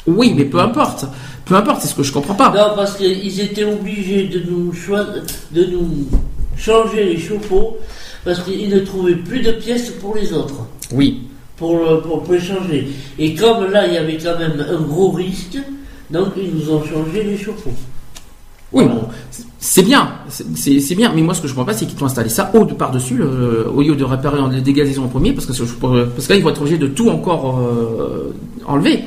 Oui, 0.07 0.35
mais 0.37 0.45
peu 0.45 0.59
importe. 0.61 1.07
Peu 1.45 1.55
importe, 1.55 1.83
c'est 1.83 1.89
ce 1.89 1.95
que 1.95 2.03
je 2.03 2.13
comprends 2.13 2.35
pas. 2.35 2.51
Non, 2.51 2.75
parce 2.77 2.97
qu'ils 2.97 3.41
étaient 3.41 3.65
obligés 3.65 4.25
de 4.29 4.41
nous, 4.51 4.73
de 5.53 5.69
changer 6.57 7.05
les 7.05 7.19
chauffe-eau 7.19 7.77
parce 8.25 8.41
qu'ils 8.43 8.69
ne 8.71 8.81
trouvaient 8.81 9.17
plus 9.17 9.41
de 9.41 9.53
pièces 9.53 9.91
pour 9.91 10.15
les 10.15 10.33
autres, 10.33 10.55
Oui. 10.93 11.25
pour, 11.57 11.77
le- 11.79 12.01
pour, 12.01 12.23
pour 12.23 12.33
les 12.33 12.41
changer. 12.41 12.89
Et 13.19 13.35
comme 13.35 13.71
là, 13.71 13.87
il 13.87 13.93
y 13.95 13.99
avait 13.99 14.17
quand 14.17 14.39
même 14.39 14.65
un 14.67 14.81
gros 14.81 15.11
risque, 15.11 15.59
donc 16.11 16.29
ils 16.37 16.55
nous 16.55 16.71
ont 16.73 16.83
changé 16.83 17.23
les 17.25 17.37
chauffe-eau. 17.37 17.73
Oui, 18.73 18.85
bon, 18.87 19.03
c'est 19.61 19.83
bien, 19.85 20.11
c'est- 20.29 20.95
bien, 20.97 21.13
mais 21.15 21.23
moi 21.23 21.33
ce 21.35 21.41
que 21.43 21.47
je 21.49 21.53
comprends 21.55 21.67
pas, 21.67 21.75
c'est 21.75 21.87
qu'ils 21.87 21.97
t'ont 21.97 22.07
installé 22.07 22.29
ça 22.29 22.51
au 22.55 22.65
par-dessus, 22.65 23.15
le- 23.17 23.69
au 23.73 23.83
lieu 23.83 23.95
de 23.95 24.03
réparer 24.05 24.39
les 24.51 24.61
dégâts 24.63 24.99
en 24.99 25.07
premier, 25.07 25.33
parce 25.33 25.47
que, 25.47 25.53
parce 25.53 26.27
que 26.27 26.33
là 26.33 26.39
ils 26.39 26.43
vont 26.43 26.51
être 26.51 26.61
obligés 26.61 26.79
de 26.79 26.89
tout 26.89 27.09
encore 27.09 27.61
euh, 27.61 28.35
enlever. 28.67 29.05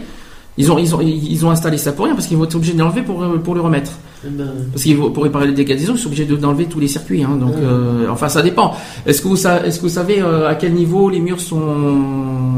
Ils 0.60 0.72
ont, 0.72 0.78
ils, 0.80 0.96
ont, 0.96 1.02
ils 1.02 1.46
ont 1.46 1.52
installé 1.52 1.78
ça 1.78 1.92
pour 1.92 2.06
rien, 2.06 2.16
parce 2.16 2.26
qu'ils 2.28 2.36
vont 2.38 2.46
être 2.46 2.56
obligés 2.56 2.74
de 2.74 2.80
l'enlever 2.80 3.04
pour, 3.04 3.22
euh, 3.24 3.38
pour 3.38 3.54
le 3.54 3.62
remettre. 3.62 3.92
Eh 4.26 4.30
ben, 4.30 4.48
Parce 4.72 4.82
qu'ils 4.84 4.98
vont- 4.98 5.12
pour 5.12 5.24
réparer 5.24 5.46
les 5.48 5.54
dégâts 5.54 5.78
des 5.78 5.88
eaux, 5.90 5.94
ils 5.94 6.00
sont 6.00 6.08
obligés 6.08 6.26
de- 6.26 6.36
d'enlever 6.36 6.66
tous 6.66 6.80
les 6.80 6.88
circuits. 6.88 7.24
Hein, 7.24 7.36
donc, 7.40 7.52
Ouais. 7.56 7.62
euh, 7.64 8.08
enfin, 8.10 8.28
ça 8.28 8.42
dépend. 8.42 8.74
Est-ce 9.06 9.22
que 9.22 9.28
vous, 9.28 9.38
est-ce 9.48 9.78
que 9.78 9.82
vous 9.84 9.90
savez 9.90 10.20
euh, 10.20 10.48
à 10.50 10.56
quel 10.56 10.74
niveau 10.74 11.10
les 11.12 11.20
murs 11.20 11.40
sont 11.40 11.62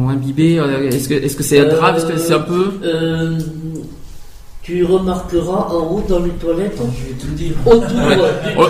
imbibés 0.10 0.58
euh, 0.60 0.88
Est-ce 0.90 1.10
que 1.10 1.14
est-ce 1.16 1.36
que 1.36 1.44
c'est 1.44 1.60
Euh, 1.60 1.76
grave 1.76 1.98
Est-ce 1.98 2.06
que 2.06 2.18
c'est 2.18 2.34
un 2.34 2.40
peu? 2.40 2.72
Euh, 2.86 3.38
tu 4.64 4.84
remarqueras 4.86 5.68
en 5.74 5.84
haut 5.94 6.04
dans 6.08 6.20
les 6.20 6.30
toilettes, 6.32 6.78
je 6.80 7.08
vais 7.14 7.20
te 7.20 7.26
le 7.26 7.34
dire. 7.34 7.52
autour 7.66 7.82
Ouais. 8.08 8.16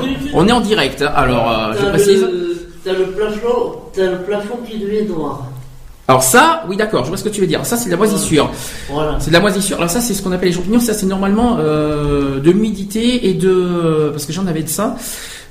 du 0.02 0.30
on, 0.34 0.48
est 0.48 0.52
en 0.52 0.62
direct, 0.62 1.02
hein, 1.04 1.12
alors 1.16 1.52
euh, 1.52 1.74
je 1.78 1.84
t'as 1.84 1.90
précise. 1.92 2.22
le, 2.22 2.68
t'as 2.84 2.94
le 2.94 3.06
plafond, 3.08 3.74
t'as 3.94 4.10
le 4.12 4.18
plafond 4.20 4.58
qui 4.68 4.80
devient 4.80 5.08
noir. 5.08 5.46
Alors 6.10 6.24
ça, 6.24 6.64
oui 6.68 6.76
d'accord, 6.76 7.04
je 7.04 7.10
vois 7.10 7.18
ce 7.18 7.24
que 7.24 7.30
tu 7.30 7.40
veux 7.40 7.46
dire. 7.46 7.64
Ça 7.68 7.78
c'est 7.78 7.86
de 7.86 7.92
la 7.92 7.98
moisissure. 7.98 8.50
Voilà. 8.92 9.18
C'est 9.20 9.30
de 9.30 9.34
la 9.36 9.40
moisissure. 9.42 9.78
Alors 9.78 9.92
ça 9.92 10.02
c'est 10.02 10.16
ce 10.16 10.24
qu'on 10.24 10.32
appelle 10.32 10.50
les 10.50 10.56
champignons. 10.56 10.80
Ça 10.80 10.94
c'est 10.96 11.06
normalement 11.06 11.58
euh, 11.60 12.40
de 12.40 12.50
l'humidité 12.50 13.30
et 13.30 13.36
de 13.36 14.10
parce 14.12 14.26
que 14.26 14.34
j'en 14.34 14.48
avais 14.48 14.64
de 14.64 14.70
ça, 14.70 14.96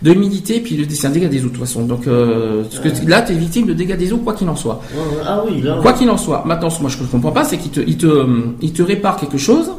de 0.02 0.10
l'humidité 0.10 0.58
puis 0.58 0.76
le- 0.76 0.86
c'est 0.92 1.06
un 1.06 1.10
dégât 1.10 1.28
des 1.28 1.38
eaux 1.42 1.44
de 1.44 1.48
toute 1.50 1.60
façon. 1.60 1.82
Donc 1.84 2.08
euh, 2.08 2.64
parce 2.64 2.80
que 2.80 3.08
là 3.08 3.22
tu 3.22 3.32
es 3.32 3.36
victime 3.36 3.66
de 3.66 3.72
dégâts 3.72 3.96
des 3.96 4.12
eaux 4.12 4.16
quoi 4.18 4.34
qu'il 4.34 4.48
en 4.48 4.56
soit. 4.56 4.80
Ouais, 4.92 4.98
ouais. 5.00 5.22
Ah 5.24 5.42
oui, 5.48 5.62
là. 5.62 5.78
Quoi 5.80 5.92
qu'il 5.92 6.10
en 6.10 6.16
soit. 6.16 6.42
Maintenant 6.44 6.70
ce 6.70 6.78
que 6.78 6.82
moi 6.82 6.90
je 6.90 7.00
ne 7.00 7.06
comprends 7.06 7.30
pas 7.30 7.44
c'est 7.44 7.56
qu'il 7.58 7.70
te 7.70 7.78
il 7.80 7.96
te 7.96 8.26
il 8.60 8.72
te 8.72 8.82
répare 8.82 9.16
quelque 9.16 9.38
chose. 9.38 9.70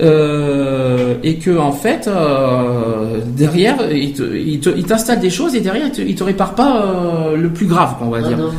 euh, 0.00 1.14
et 1.22 1.36
que 1.36 1.58
en 1.58 1.72
fait 1.72 2.08
euh, 2.08 3.18
derrière 3.26 3.76
il 3.92 4.14
te- 4.14 4.34
il 4.34 4.58
te- 4.60 4.70
il 4.74 4.84
t'installe 4.84 5.20
des 5.20 5.28
choses 5.28 5.54
et 5.54 5.60
derrière 5.60 5.84
il 5.86 5.92
te, 5.92 6.00
il 6.00 6.14
te 6.14 6.24
répare 6.24 6.54
pas 6.54 6.82
euh, 6.82 7.36
le 7.36 7.50
plus 7.50 7.66
grave 7.66 7.96
on 8.00 8.08
va 8.08 8.20
Ah 8.24 8.28
dire 8.28 8.38
non. 8.38 8.50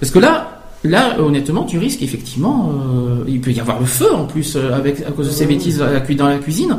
parce 0.00 0.10
que 0.10 0.18
là, 0.18 0.57
là, 0.84 1.20
honnêtement, 1.20 1.64
tu 1.64 1.78
risques 1.78 2.02
effectivement, 2.02 2.70
euh, 2.72 3.24
il 3.28 3.40
peut 3.40 3.50
y 3.52 3.60
avoir 3.60 3.80
le 3.80 3.86
feu 3.86 4.12
en 4.14 4.24
plus 4.26 4.56
euh, 4.56 4.72
avec 4.74 5.00
à 5.02 5.10
cause 5.12 5.26
de 5.26 5.32
ces 5.32 5.46
bêtises 5.46 5.80
à 5.82 5.92
la 5.92 6.00
cu- 6.00 6.14
dans 6.14 6.28
la 6.28 6.38
cuisine. 6.38 6.78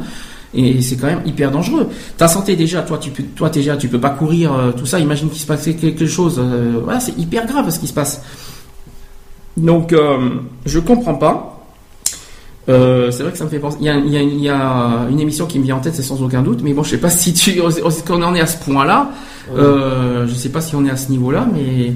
Et 0.54 0.82
c'est 0.82 0.96
quand 0.98 1.06
même 1.08 1.22
hyper 1.28 1.52
dangereux. 1.52 1.88
Ta 2.18 2.28
santé 2.28 2.56
déjà, 2.56 2.82
toi, 2.82 2.98
tu 2.98 3.12
peux, 3.12 3.22
toi 3.36 3.50
déjà, 3.50 3.78
tu 3.78 3.88
peux 3.88 4.00
pas 4.00 4.10
courir 4.10 4.52
euh, 4.54 4.72
tout 4.72 4.86
ça. 4.88 5.00
Imagine 5.00 5.30
qu'il 5.30 5.40
se 5.42 5.46
passait 5.46 5.76
quelque 5.76 6.08
chose. 6.08 6.38
euh, 6.40 6.80
voilà, 6.84 7.00
c'est 7.00 7.16
hyper 7.20 7.46
grave 7.46 7.70
ce 7.70 7.78
qui 7.80 7.86
se 7.88 7.94
passe. 7.94 8.22
Donc, 9.58 9.94
je 10.66 10.80
comprends 10.80 11.16
pas. 11.16 11.56
Euh, 12.68 13.10
c'est 13.12 13.24
vrai 13.24 13.32
que 13.32 13.38
ça 13.38 13.44
me 13.46 13.50
fait 13.50 13.60
penser. 13.60 13.78
Il 13.80 13.86
y 13.86 13.90
a, 13.90 13.96
il 13.98 14.10
y 14.12 14.18
a- 14.18 14.22
il 14.22 14.40
y 14.42 14.50
a 14.50 15.06
une 15.10 15.20
émission 15.20 15.46
qui 15.48 15.60
me 15.60 15.64
vient 15.66 15.76
en 15.78 15.80
tête, 15.82 15.96
c'est 15.96 16.02
sans 16.04 16.22
aucun 16.24 16.42
doute. 16.42 16.62
Mais 16.64 16.74
bon, 16.74 16.82
je 16.84 16.92
sais 16.92 16.98
pas 16.98 17.10
si 17.10 17.34
tu, 17.34 17.60
qu'on 18.08 18.22
en 18.24 18.34
est 18.36 18.40
à 18.42 18.46
ce 18.48 18.58
point-là. 18.64 19.12
Euh, 19.56 20.28
je 20.28 20.34
sais 20.34 20.50
pas 20.50 20.62
si 20.62 20.76
on 20.76 20.86
est 20.86 20.90
à 20.92 20.98
ce 20.98 21.10
niveau-là, 21.12 21.48
mais 21.54 21.94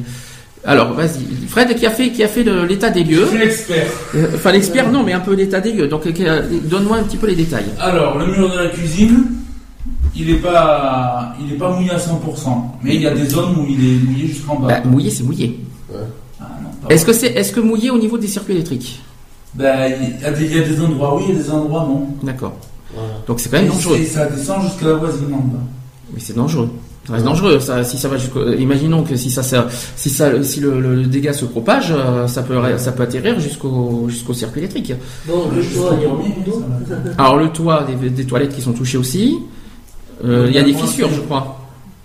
alors 0.66 0.94
vas-y, 0.94 1.48
Fred 1.48 1.76
qui 1.76 1.86
a 1.86 1.90
fait 1.92 2.12
qui 2.12 2.24
a 2.24 2.28
fait 2.28 2.44
le- 2.44 2.66
l'état 2.66 2.90
des 2.90 3.04
Je 3.06 3.10
lieux. 3.12 3.26
suis 3.28 3.38
l'expert. 3.38 3.86
Euh, 4.16 4.28
Enfin 4.36 4.52
l'expert 4.52 4.92
non, 4.92 5.04
mais 5.04 5.14
un 5.14 5.20
peu 5.20 5.34
l'état 5.34 5.60
des 5.60 5.74
lieux. 5.74 5.88
Donc 5.88 6.06
euh, 6.08 6.42
donne-moi 6.64 6.98
un 6.98 7.04
petit 7.04 7.18
peu 7.18 7.28
les 7.28 7.36
détails. 7.36 7.66
Alors, 7.80 8.18
le 8.18 8.26
mur 8.28 8.50
de 8.52 8.58
la 8.58 8.70
cuisine, 8.70 9.26
il 10.16 10.28
n'est 10.28 10.40
pas, 10.40 11.34
il 11.42 11.54
est 11.54 11.58
pas 11.58 11.72
mouillé 11.76 11.92
à 11.92 11.98
100%. 11.98 12.78
Mais 12.84 12.96
il 12.96 13.02
y 13.02 13.08
a 13.08 13.12
des 13.14 13.26
zones 13.28 13.56
où 13.60 13.66
il 13.68 13.80
est 13.84 14.00
mouillé 14.06 14.28
jusqu'en 14.28 14.56
bas. 14.60 14.68
Bah, 14.68 14.82
mouillé, 14.86 15.10
c'est 15.10 15.24
mouillé. 15.24 15.60
Ah, 16.40 16.46
Est-ce 16.90 17.06
que 17.06 17.14
c'est 17.14 17.28
est-ce 17.28 17.52
que 17.54 17.60
mouillé 17.60 17.90
au 17.92 17.98
niveau 17.98 18.18
des 18.18 18.28
circuits 18.28 18.54
électriques? 18.56 19.02
Ben, 19.56 19.92
il 20.18 20.22
y, 20.22 20.26
a 20.26 20.32
des, 20.32 20.46
il 20.46 20.58
y 20.58 20.60
a 20.60 20.64
des 20.68 20.82
endroits 20.82 21.16
oui, 21.18 21.24
il 21.30 21.36
y 21.36 21.40
a 21.40 21.42
des 21.44 21.50
endroits 21.52 21.86
non. 21.88 22.08
D'accord. 22.24 22.54
Voilà. 22.94 23.10
Donc 23.28 23.40
c'est 23.40 23.50
quand 23.50 23.58
même 23.58 23.66
Et 23.68 23.70
dangereux. 23.70 23.98
c'est- 24.00 24.06
ça 24.06 24.26
descend 24.26 24.62
jusqu'à 24.64 24.88
la 24.88 24.94
voisine 24.96 25.34
en 25.34 25.38
bas. 25.40 25.60
Mais 26.14 26.20
c'est 26.20 26.36
dangereux. 26.36 26.70
Ça 27.06 27.14
reste 27.14 27.26
dangereux. 27.26 27.60
Ça, 27.60 27.84
si 27.84 27.98
ça 27.98 28.08
va 28.08 28.18
jusqu'au, 28.18 28.40
euh, 28.40 28.56
imaginons 28.56 29.04
que 29.04 29.16
si 29.18 29.30
ça, 29.30 29.44
ça- 29.44 29.68
si 29.96 30.10
ça, 30.10 30.42
si 30.44 30.60
le, 30.62 31.04
dégât 31.04 31.34
se 31.34 31.44
propage, 31.46 31.92
euh, 31.92 32.28
ça 32.28 32.44
peut, 32.44 32.56
ça 32.78 32.92
peut 32.94 33.04
atterrir 33.04 33.40
jusqu'au, 33.42 34.06
jusqu'au 34.08 34.34
circuit 34.34 34.60
électrique. 34.62 34.94
Bon, 35.28 35.50
le 35.54 35.62
toit, 35.64 35.98
il 35.98 36.04
y 36.04 36.06
a. 36.06 37.14
Alors 37.18 37.38
le 37.38 37.50
toit 37.50 37.84
des, 38.02 38.10
des 38.10 38.24
toilettes 38.26 38.56
qui 38.56 38.62
sont 38.62 38.72
touchées 38.74 38.98
aussi. 38.98 39.38
Euh, 40.24 40.46
Il 40.50 40.56
y 40.56 40.58
a 40.60 40.64
des 40.64 40.74
fissures, 40.74 41.10
je 41.14 41.20
crois. 41.22 41.60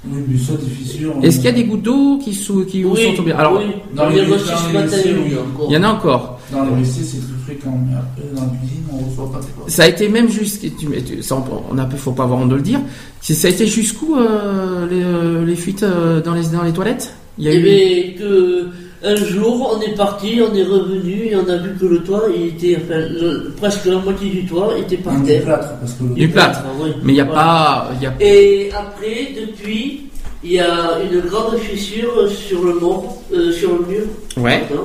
Oui, 0.06 0.20
mais 0.28 0.38
ça, 0.38 0.52
des 0.54 0.68
fissures. 0.70 1.14
Est-ce 1.22 1.36
qu'il 1.36 1.44
y 1.46 1.48
a 1.48 1.52
des 1.52 1.64
gouttes 1.64 1.82
d'eau 1.82 2.18
qui, 2.22 2.34
sou- 2.34 2.64
qui 2.64 2.84
Oui, 2.84 3.04
sont 3.10 3.14
tombées? 3.14 3.32
Alors, 3.32 3.58
oui. 3.58 3.72
dans 3.94 4.04
Dans 4.04 4.08
les- 4.10 4.22
les 4.22 4.26
les 4.26 4.32
il 4.32 5.70
y 5.70 5.74
il 5.74 5.76
en 5.78 5.82
a 5.84 5.88
encore. 5.88 6.40
Dans 6.52 6.64
les 6.64 6.70
WC, 6.82 7.02
c'est 7.04 7.18
très 7.48 7.54
fréquent, 7.54 7.78
mais 7.86 7.94
après, 7.96 8.34
dans 8.34 8.42
la 8.52 8.58
cuisine, 8.58 8.84
on 8.92 9.02
ne 9.04 9.10
reçoit 9.10 9.32
pas 9.32 9.40
trop. 9.40 9.68
Ça 9.68 9.84
a 9.84 9.88
été 9.88 10.08
même 10.08 10.28
jusqu'à, 10.28 10.68
tu- 10.78 11.02
tu- 11.02 11.22
ça, 11.22 11.36
on 11.70 11.78
a, 11.78 11.86
faut 11.90 12.12
pas 12.12 12.24
avoir 12.24 12.40
honte 12.40 12.50
de 12.50 12.56
le 12.56 12.62
dire. 12.62 12.80
Ça 13.20 13.48
a 13.48 13.50
été 13.50 13.66
jusqu'où 13.66 14.16
euh, 14.16 14.86
les, 14.88 15.02
euh, 15.02 15.44
les 15.44 15.56
fuites 15.56 15.82
euh, 15.82 16.20
dans 16.20 16.34
les 16.34 16.42
dans 16.52 16.62
les 16.62 16.72
toilettes? 16.72 17.14
Il 17.38 17.44
y 17.44 17.48
a 17.48 17.52
Eh 17.52 17.58
eu. 17.58 17.62
bien, 17.62 18.18
que 18.18 18.66
un 19.04 19.14
jour, 19.14 19.76
on 19.76 19.80
est 19.80 19.94
parti, 19.94 20.40
on 20.42 20.52
est 20.54 20.64
revenu 20.64 21.26
et 21.30 21.36
on 21.36 21.48
a 21.48 21.56
vu 21.56 21.70
que 21.80 21.86
le 21.86 21.98
toit, 22.02 22.24
il 22.36 22.46
était, 22.48 22.76
enfin, 22.82 22.98
le- 22.98 23.52
presque 23.56 23.84
la 23.86 23.98
moitié 23.98 24.28
du 24.30 24.44
toit 24.46 24.76
était 24.76 24.96
par 24.96 25.14
Un 25.14 25.20
terre. 25.20 25.44
plâtre, 25.44 25.68
parce 25.80 25.92
que 25.92 26.02
Du 26.14 26.28
plâtre. 26.28 26.60
Ah, 26.64 26.68
oui. 26.82 26.90
Mais 27.04 27.12
il 27.12 27.14
n'y 27.14 27.20
a 27.20 27.24
Voilà. 27.24 27.40
pas, 27.40 27.90
il 27.94 28.02
y 28.02 28.06
a. 28.06 28.14
Et 28.20 28.70
après, 28.72 29.28
depuis, 29.40 30.06
il 30.42 30.52
y 30.52 30.58
a 30.60 30.98
une 31.10 31.20
grande 31.20 31.56
fissure 31.58 32.28
sur 32.28 32.64
le 32.64 32.74
mur, 32.74 33.04
euh, 33.32 33.52
sur 33.52 33.70
le 33.78 33.86
mur, 33.86 34.02
Ouais, 34.36 34.64
pardon, 34.68 34.84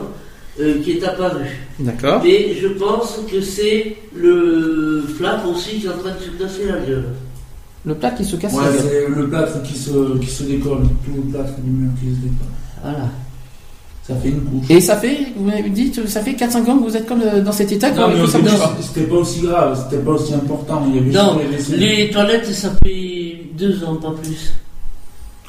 euh, 0.60 0.82
qui 0.84 0.92
est 0.92 1.04
apparue. 1.04 1.50
d'accord. 1.80 2.22
Mais 2.24 2.56
je 2.62 2.68
pense 2.68 3.20
que 3.32 3.42
c'est 3.42 3.96
le 4.16 5.04
plâtre 5.18 5.48
aussi 5.50 5.80
qui 5.80 5.86
est 5.86 5.90
en 5.90 5.98
train 5.98 6.12
de 6.12 6.20
se 6.24 6.30
casser 6.44 6.66
la 6.68 6.80
gueule. 6.80 7.06
Le 7.86 7.96
plat 7.96 8.12
qui 8.12 8.24
se 8.24 8.36
casse. 8.36 8.54
Ouais, 8.54 8.66
la 8.66 8.72
gueule. 8.72 8.82
c'est 8.90 9.20
le 9.20 9.30
plâtre 9.30 9.64
qui 9.64 9.74
se, 9.78 10.18
qui 10.20 10.28
se 10.30 10.44
décolle, 10.44 10.84
tout 11.06 11.12
le 11.16 11.24
plâtre 11.32 11.54
du 11.60 11.70
mur 11.72 11.92
qui 12.00 12.06
se 12.08 12.22
décolle. 12.22 12.48
Voilà. 12.82 13.10
Ça 14.08 14.16
fait 14.16 14.30
une 14.30 14.42
couche. 14.42 14.70
Et 14.70 14.82
ça 14.82 14.98
fait, 14.98 15.18
vous 15.36 15.46
m'avez 15.46 15.70
dit, 15.70 15.94
ça 16.08 16.22
fait 16.22 16.34
4-5 16.34 16.70
ans 16.70 16.78
que 16.78 16.84
vous 16.90 16.98
êtes 16.98 17.08
comme 17.08 17.22
euh, 17.22 17.42
dans 17.42 17.54
cet 17.54 17.72
état 17.72 17.90
non, 17.92 18.10
mais 18.10 18.22
pas. 18.22 18.76
c'était 18.82 19.08
pas 19.08 19.16
aussi 19.16 19.42
grave, 19.42 19.82
c'était 19.90 20.04
pas 20.04 20.12
aussi 20.12 20.34
important. 20.34 20.84
Il 20.90 20.96
y 20.96 21.00
avait 21.00 21.12
Non, 21.12 21.40
les 21.72 21.78
les 21.78 22.10
toilettes, 22.12 22.46
ça 22.54 22.74
fait 22.84 23.46
deux 23.58 23.82
ans, 23.86 23.96
pas 23.96 24.12
plus. 24.22 24.52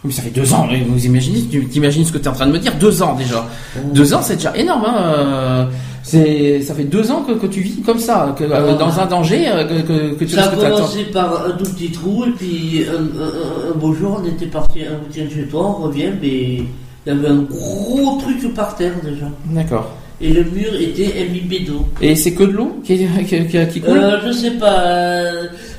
Mais 0.05 0.13
ça 0.13 0.21
fait 0.23 0.31
deux 0.31 0.53
ans, 0.53 0.69
vous 0.89 1.07
imaginez, 1.07 1.41
tu 1.51 1.67
t'imagines 1.67 2.05
ce 2.05 2.13
que 2.13 2.19
tu 2.19 2.25
es 2.25 2.29
en 2.29 2.33
train 2.35 2.47
de 2.47 2.53
me 2.53 2.59
dire 2.59 2.75
Deux 2.79 3.03
ans 3.03 3.15
déjà. 3.15 3.47
Deux 3.95 4.13
ans, 4.13 4.21
c'est 4.23 4.37
déjà 4.37 4.55
énorme. 4.57 4.85
Hein. 4.87 4.95
euh, 4.99 5.65
C'est, 6.03 6.61
ça 6.61 6.75
fait 6.75 6.85
deux 6.85 7.11
ans 7.11 7.23
que, 7.27 7.33
que 7.33 7.47
tu 7.47 7.61
vis 7.63 7.81
comme 7.81 7.99
ça, 7.99 8.35
que, 8.39 8.45
euh, 8.45 8.77
dans 8.77 9.01
un 9.01 9.07
danger, 9.07 9.49
euh, 9.49 9.65
que, 9.65 9.81
que, 9.89 10.15
que 10.17 10.25
tu 10.25 10.35
Ça 10.35 10.45
a 10.45 10.49
commencé 10.49 11.05
par 11.05 11.47
un 11.47 11.53
tout 11.53 11.65
petit 11.73 11.91
trou, 11.91 12.25
et 12.27 12.31
puis 12.33 12.85
un, 12.87 13.01
un- 13.19 13.25
un- 13.27 13.73
un 13.73 13.79
beau 13.79 13.95
jour, 13.95 14.21
on 14.23 14.29
était 14.29 14.45
parti 14.45 14.81
un 14.83 14.99
week-end 15.09 15.35
chez 15.35 15.47
toi, 15.47 15.77
on 15.81 15.85
revient, 15.85 16.11
mais 16.21 16.29
il 16.29 16.67
y 17.07 17.11
avait 17.11 17.29
un 17.29 17.37
gros 17.43 18.19
truc 18.21 18.53
par 18.55 18.77
terre 18.77 18.93
déjà. 19.03 19.27
D'accord. 19.47 19.91
Et 20.21 20.29
le 20.35 20.45
mur 20.45 20.73
était 20.79 21.13
imbibé 21.27 21.61
d'eau. 21.61 21.87
Et 22.03 22.15
c'est 22.15 22.35
que 22.35 22.45
de 22.45 22.53
l'eau 22.53 22.79
qui, 22.85 22.99
qui, 22.99 23.47
qui- 23.47 23.67
qui 23.73 23.81
coule? 23.81 23.97
Euh, 23.99 24.19
je 24.27 24.33
sais 24.33 24.51
pas, 24.53 25.25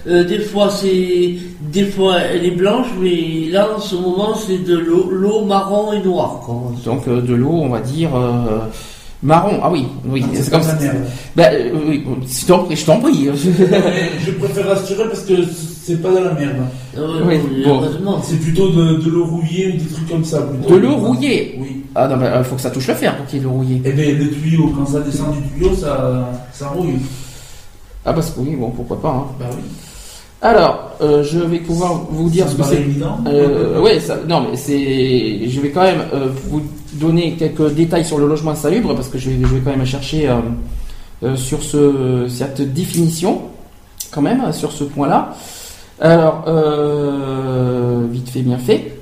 euh, 0.07 0.23
des 0.23 0.39
fois 0.39 0.69
c'est. 0.69 1.33
Des 1.71 1.85
fois 1.85 2.17
elle 2.21 2.45
est 2.45 2.51
blanche, 2.51 2.87
mais 3.01 3.49
là 3.51 3.67
en 3.75 3.79
ce 3.79 3.95
moment 3.95 4.35
c'est 4.35 4.59
de 4.63 4.77
l'eau 4.77 5.09
l'eau 5.11 5.45
marron 5.45 5.93
et 5.93 6.01
noire. 6.01 6.41
Quoi. 6.45 6.71
Donc 6.85 7.07
euh, 7.07 7.21
de 7.21 7.33
l'eau, 7.33 7.51
on 7.51 7.69
va 7.69 7.79
dire 7.81 8.15
euh, 8.15 8.59
marron. 9.23 9.59
Ah 9.63 9.69
oui, 9.71 9.87
oui, 10.07 10.23
C'est 10.33 10.43
c'est 10.43 10.51
comme 10.51 10.61
ça. 10.61 10.77
Bah, 11.35 11.45
euh, 11.51 11.71
oui, 11.87 12.03
je 12.27 12.45
t'en 12.45 12.59
prie, 12.65 12.75
je 12.75 12.85
t'en 12.85 12.99
prie. 12.99 13.29
Je 14.25 14.31
préfère 14.31 14.67
rassurer 14.67 15.05
parce 15.07 15.21
que 15.21 15.33
c'est 15.83 16.01
pas 16.01 16.11
de 16.11 16.17
la 16.23 16.33
merde. 16.33 16.55
Euh, 16.97 17.21
Oui, 17.25 17.39
non, 17.65 17.81
bon. 18.03 18.17
C'est 18.23 18.37
plutôt 18.39 18.69
de, 18.69 18.95
de 19.03 19.09
l'eau 19.09 19.25
rouillée 19.25 19.67
ou 19.73 19.77
des 19.83 19.91
trucs 19.93 20.09
comme 20.09 20.23
ça. 20.25 20.41
plutôt. 20.43 20.69
De 20.75 20.79
l'eau 20.79 20.95
rouillée 20.95 21.57
Oui. 21.59 21.83
Ah 21.95 22.07
non, 22.07 22.17
bah, 22.17 22.43
faut 22.43 22.55
que 22.55 22.61
ça 22.61 22.69
touche 22.71 22.87
le 22.87 22.93
fer 22.93 23.15
pour 23.17 23.25
qu'il 23.25 23.37
y 23.39 23.41
ait 23.41 23.43
de 23.43 23.49
l'eau 23.49 23.55
rouillée. 23.55 23.81
Et 23.85 23.91
bien, 23.91 24.05
les 24.05 24.29
tuyaux, 24.29 24.71
quand 24.77 24.85
ça 24.85 24.99
descend 25.01 25.33
du 25.35 25.41
tuyau, 25.49 25.75
ça, 25.75 26.29
ça 26.53 26.67
rouille. 26.69 26.97
Ah 28.05 28.13
parce 28.13 28.29
que 28.31 28.39
oui, 28.41 28.55
bon, 28.55 28.69
pourquoi 28.69 29.01
pas. 29.01 29.09
Hein. 29.09 29.25
Bah 29.39 29.45
oui. 29.51 29.63
Alors, 30.41 30.91
euh, 31.01 31.23
je 31.23 31.39
vais 31.39 31.59
pouvoir 31.59 32.01
vous 32.09 32.29
dire 32.29 32.45
Ça 32.45 32.51
ce 32.51 32.57
que 32.57 32.63
c'est. 32.63 32.75
évident. 32.75 33.17
Euh, 33.27 33.81
ouais, 33.81 33.99
ça, 33.99 34.17
non, 34.27 34.41
mais 34.41 34.57
c'est. 34.57 35.47
Je 35.49 35.61
vais 35.61 35.71
quand 35.71 35.81
même 35.81 36.03
euh, 36.13 36.27
vous 36.49 36.61
donner 36.93 37.35
quelques 37.35 37.73
détails 37.73 38.05
sur 38.05 38.17
le 38.17 38.27
logement 38.27 38.51
insalubre 38.51 38.93
parce 38.95 39.07
que 39.07 39.17
je 39.17 39.29
vais, 39.31 39.37
je 39.41 39.47
vais 39.55 39.59
quand 39.61 39.75
même 39.75 39.85
chercher 39.85 40.29
sur 41.35 41.63
ce, 41.63 42.27
cette 42.29 42.73
définition, 42.73 43.41
quand 44.11 44.21
même, 44.21 44.53
sur 44.53 44.71
ce 44.71 44.83
point-là. 44.83 45.33
Alors, 45.99 46.45
vite 48.09 48.29
fait, 48.29 48.41
bien 48.41 48.57
fait. 48.57 48.97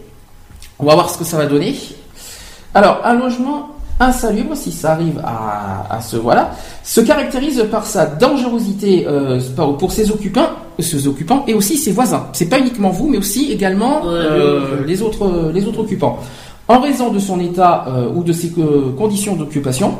On 0.79 0.85
va 0.85 0.95
voir 0.95 1.09
ce 1.09 1.17
que 1.17 1.23
ça 1.23 1.37
va 1.37 1.45
donner. 1.45 1.75
Alors, 2.73 3.01
un 3.03 3.13
logement 3.13 3.69
insalubre, 3.99 4.55
si 4.55 4.71
ça 4.71 4.93
arrive 4.93 5.21
à, 5.23 5.85
à 5.97 6.01
ce 6.01 6.15
voilà, 6.17 6.51
se 6.83 7.01
caractérise 7.01 7.63
par 7.69 7.85
sa 7.85 8.05
dangerosité 8.07 9.05
pour 9.77 9.91
ses 9.91 10.09
occupants, 10.09 10.49
ses 10.79 11.07
occupants 11.07 11.43
et 11.47 11.53
aussi 11.53 11.77
ses 11.77 11.91
voisins. 11.91 12.27
C'est 12.33 12.49
pas 12.49 12.59
uniquement 12.59 12.89
vous, 12.89 13.07
mais 13.07 13.17
aussi 13.17 13.51
également 13.51 14.05
euh, 14.05 14.79
ouais. 14.81 14.87
les 14.87 15.01
autres 15.01 15.51
les 15.53 15.65
autres 15.65 15.79
occupants. 15.79 16.19
En 16.67 16.79
raison 16.79 17.11
de 17.11 17.19
son 17.19 17.39
état 17.39 17.85
euh, 17.87 18.07
ou 18.15 18.23
de 18.23 18.31
ses 18.31 18.51
euh, 18.57 18.91
conditions 18.97 19.35
d'occupation, 19.35 19.95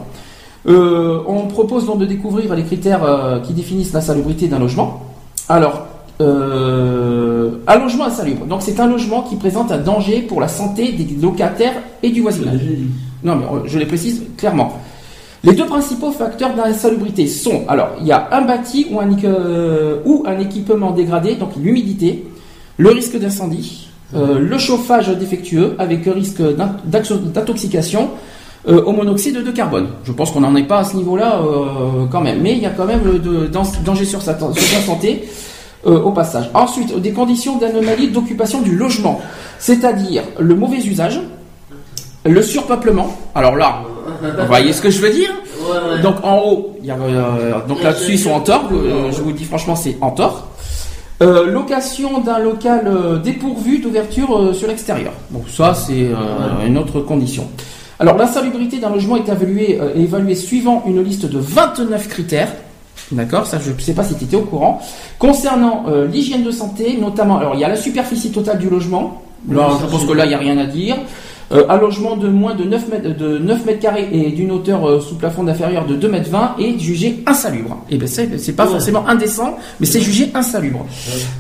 euh, 0.68 1.20
on 1.28 1.48
propose 1.48 1.86
donc 1.86 2.00
de 2.00 2.06
découvrir 2.06 2.56
les 2.56 2.64
critères 2.64 3.04
euh, 3.04 3.40
qui 3.40 3.54
définissent 3.54 3.92
la 3.94 4.02
salubrité 4.02 4.48
d'un 4.48 4.60
logement. 4.60 5.04
Alors, 5.50 5.86
euh, 6.22 7.58
un 7.68 7.80
logement 7.80 8.06
insalubre. 8.06 8.46
Donc, 8.46 8.62
c'est 8.62 8.80
un 8.80 8.88
logement 8.88 9.24
qui 9.24 9.36
présente 9.36 9.72
un 9.72 9.78
danger 9.80 10.22
pour 10.22 10.40
la 10.40 10.48
santé 10.48 10.94
des 10.94 11.08
locataires 11.22 11.76
et 12.02 12.12
du 12.12 12.22
voisinage. 12.22 12.62
Non, 13.24 13.36
mais 13.36 13.46
euh, 13.46 13.60
je 13.66 13.78
les 13.78 13.86
précise 13.86 14.24
clairement. 14.38 14.80
Les 15.44 15.54
deux 15.54 15.66
principaux 15.66 16.12
facteurs 16.12 16.54
d'insalubrité 16.56 17.28
sont, 17.28 17.64
alors, 17.68 17.90
il 18.00 18.08
y 18.08 18.12
a 18.12 18.30
un 18.32 18.42
bâti 18.42 18.88
ou 18.90 19.00
un, 19.00 19.10
euh, 19.26 19.98
ou 20.06 20.24
un 20.26 20.40
équipement 20.40 20.92
dégradé, 20.92 21.36
donc 21.36 21.52
l'humidité, 21.58 22.26
le 22.78 22.90
risque 22.90 23.18
d'incendie, 23.20 23.90
euh, 24.16 24.40
le 24.40 24.58
chauffage 24.58 25.10
défectueux 25.10 25.76
avec 25.80 26.06
risque 26.06 26.42
d'intoxication 26.86 28.12
euh, 28.68 28.82
au 28.84 28.94
monoxyde 28.94 29.44
de 29.44 29.52
carbone. 29.52 29.88
Je 30.06 30.14
pense 30.14 30.32
qu'on 30.32 30.42
n'en 30.42 30.56
est 30.56 30.64
pas 30.64 30.80
à 30.80 30.84
ce 30.86 30.96
niveau-là 30.96 31.42
quand 32.10 32.22
même, 32.22 32.42
mais 32.42 32.54
il 32.54 32.60
y 32.60 32.66
a 32.66 32.70
quand 32.70 32.86
même 32.86 33.02
le 33.04 33.50
danger 33.50 34.06
sur 34.06 34.22
sa, 34.22 34.38
sur 34.40 34.54
sa 34.54 34.82
santé 34.82 35.24
euh, 35.86 36.00
au 36.00 36.12
passage. 36.12 36.50
Ensuite, 36.54 36.98
des 37.02 37.12
conditions 37.12 37.58
d'anomalie 37.58 38.08
d'occupation 38.08 38.62
du 38.62 38.74
logement, 38.74 39.20
c'est-à-dire 39.60 40.24
le 40.40 40.56
mauvais 40.56 40.78
usage, 40.78 41.20
le 42.24 42.42
surpeuplement. 42.42 43.18
Alors 43.36 43.58
là, 43.58 43.82
Vous 44.06 44.48
voyez 44.48 44.74
ce 44.74 44.82
que 44.82 44.90
je 44.90 45.00
veux 45.00 45.12
dire? 45.12 45.30
Ouais, 45.62 45.96
ouais. 45.96 46.02
Donc 46.02 46.16
en 46.24 46.40
haut, 46.40 46.76
il 46.82 46.88
y 46.88 46.92
a, 46.92 46.96
euh, 46.96 47.54
donc 47.68 47.82
là-dessus 47.82 48.14
ils 48.14 48.20
sont 48.20 48.32
en 48.32 48.42
tort. 48.42 48.70
euh, 48.72 49.12
je 49.12 49.22
vous 49.22 49.32
dis 49.32 49.46
franchement, 49.46 49.76
c'est 49.76 49.98
en 50.02 50.12
tort. 50.12 50.48
Euh, 51.22 51.46
location 51.46 52.20
d'un 52.20 52.40
local 52.40 52.92
dépourvu 53.24 53.80
d'ouverture 53.80 54.54
sur 54.54 54.68
l'extérieur. 54.68 55.14
Donc 55.32 55.44
ça, 55.50 55.74
c'est 55.74 56.10
une 56.66 56.78
autre 56.78 57.00
condition. 57.02 57.48
Alors 58.00 58.18
l'insalubrité 58.18 58.80
d'un 58.80 58.90
logement 58.90 59.16
est 59.18 59.30
évaluée, 59.30 59.80
évaluée 59.96 60.36
suivant 60.36 60.84
une 60.88 61.02
liste 61.02 61.26
de 61.26 61.38
29 61.40 62.08
critères. 62.10 62.50
D'accord, 63.12 63.46
ça 63.46 63.60
je 63.64 63.72
ne 63.72 63.80
sais 63.80 63.94
pas 63.94 64.04
si 64.04 64.16
tu 64.16 64.24
étais 64.26 64.36
au 64.36 64.42
courant. 64.42 64.82
Concernant 65.20 65.86
l'hygiène 66.12 66.44
de 66.44 66.52
santé, 66.52 66.98
notamment, 67.00 67.38
alors 67.38 67.54
il 67.54 67.62
y 67.62 67.64
a 67.64 67.70
la 67.70 67.76
superficie 67.78 68.32
totale 68.32 68.58
du 68.58 68.70
logement. 68.70 69.22
Là, 69.50 69.70
je 69.80 69.86
pense 69.86 70.06
que 70.06 70.14
là, 70.14 70.26
il 70.26 70.30
n'y 70.30 70.36
a 70.36 70.38
rien 70.40 70.58
à 70.58 70.66
dire. 70.66 70.96
Euh, 71.54 71.66
un 71.70 71.78
logement 71.78 72.18
de 72.18 72.28
moins 72.30 72.56
de 72.56 72.64
9 72.64 72.88
mètres, 72.90 73.16
de 73.18 73.38
9 73.38 73.66
mètres 73.66 73.80
carrés 73.80 74.10
et 74.12 74.32
d'une 74.32 74.52
hauteur 74.52 74.88
euh, 74.90 75.00
sous 75.00 75.16
plafond 75.16 75.48
inférieure 75.48 75.86
de 75.86 75.96
2 75.96 76.08
mètres 76.10 76.30
20 76.32 76.56
est 76.60 76.80
jugé 76.80 77.22
insalubre. 77.28 77.78
Et 77.92 77.98
ben 77.98 78.08
c'est, 78.08 78.40
c'est 78.40 78.54
pas 78.54 78.66
Ouais. 78.66 78.72
forcément 78.72 79.08
indécent, 79.08 79.56
mais 79.80 79.86
c'est 79.86 80.02
jugé 80.02 80.32
insalubre. 80.34 80.86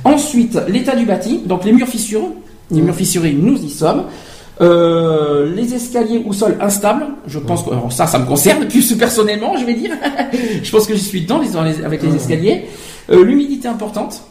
Ensuite, 0.04 0.60
l'état 0.67 0.95
du 0.95 1.06
bâti, 1.06 1.41
donc 1.45 1.65
les 1.65 1.71
murs 1.71 1.88
fissurés, 1.88 2.26
les 2.69 2.82
murs 2.82 2.93
fissurés, 2.95 3.34
nous 3.34 3.58
y 3.58 3.69
sommes. 3.69 4.04
Euh, 4.62 5.52
les 5.56 5.73
escaliers 5.73 6.21
ou 6.23 6.32
sol 6.32 6.58
instables, 6.62 7.08
je 7.26 7.39
pense 7.39 7.63
que 7.63 7.71
alors 7.71 7.91
ça, 7.91 8.06
ça 8.06 8.19
me 8.19 8.26
concerne 8.26 8.67
plus 8.67 8.93
personnellement, 8.97 9.58
je 9.58 9.65
vais 9.65 9.73
dire. 9.73 9.91
je 10.63 10.69
pense 10.71 10.86
que 10.86 10.93
je 10.93 10.99
suis 10.99 11.21
dedans 11.21 11.39
les- 11.39 11.49
dans 11.49 11.63
les- 11.63 11.84
avec 11.84 12.04
les 12.04 12.13
escaliers. 12.15 12.65
Euh, 13.10 13.23
L'humidité 13.23 13.67
importante. 13.67 14.21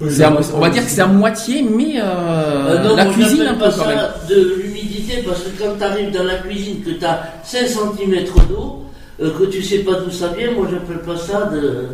À- 0.00 0.32
on 0.54 0.60
va 0.60 0.70
dire 0.70 0.84
que 0.84 0.90
c'est 0.90 1.00
à 1.00 1.06
moitié, 1.06 1.62
mais 1.62 2.00
euh, 2.00 2.04
Euh, 2.04 2.82
non, 2.88 2.94
la 2.96 3.04
moi, 3.06 3.14
cuisine 3.14 3.42
un 3.42 3.54
peu 3.54 3.60
pas 3.64 3.70
quand 3.72 3.86
même. 3.88 3.98
ça 3.98 4.14
de 4.28 4.54
l'humidité 4.62 5.24
parce 5.26 5.40
que 5.42 5.48
quand 5.62 5.74
tu 5.76 5.82
arrives 5.84 6.12
dans 6.12 6.22
la 6.22 6.36
cuisine 6.36 6.82
que 6.84 6.90
tu 6.90 7.04
as 7.04 7.20
5 7.44 7.66
cm 7.66 8.24
d'eau, 8.48 8.84
euh, 9.20 9.30
que 9.36 9.44
tu 9.46 9.60
sais 9.62 9.78
pas 9.78 9.94
d'où 9.94 10.10
ça 10.12 10.28
vient, 10.28 10.52
moi 10.52 10.66
j'appelle 10.70 11.02
pas 11.02 11.16
ça 11.20 11.46
de, 11.52 11.88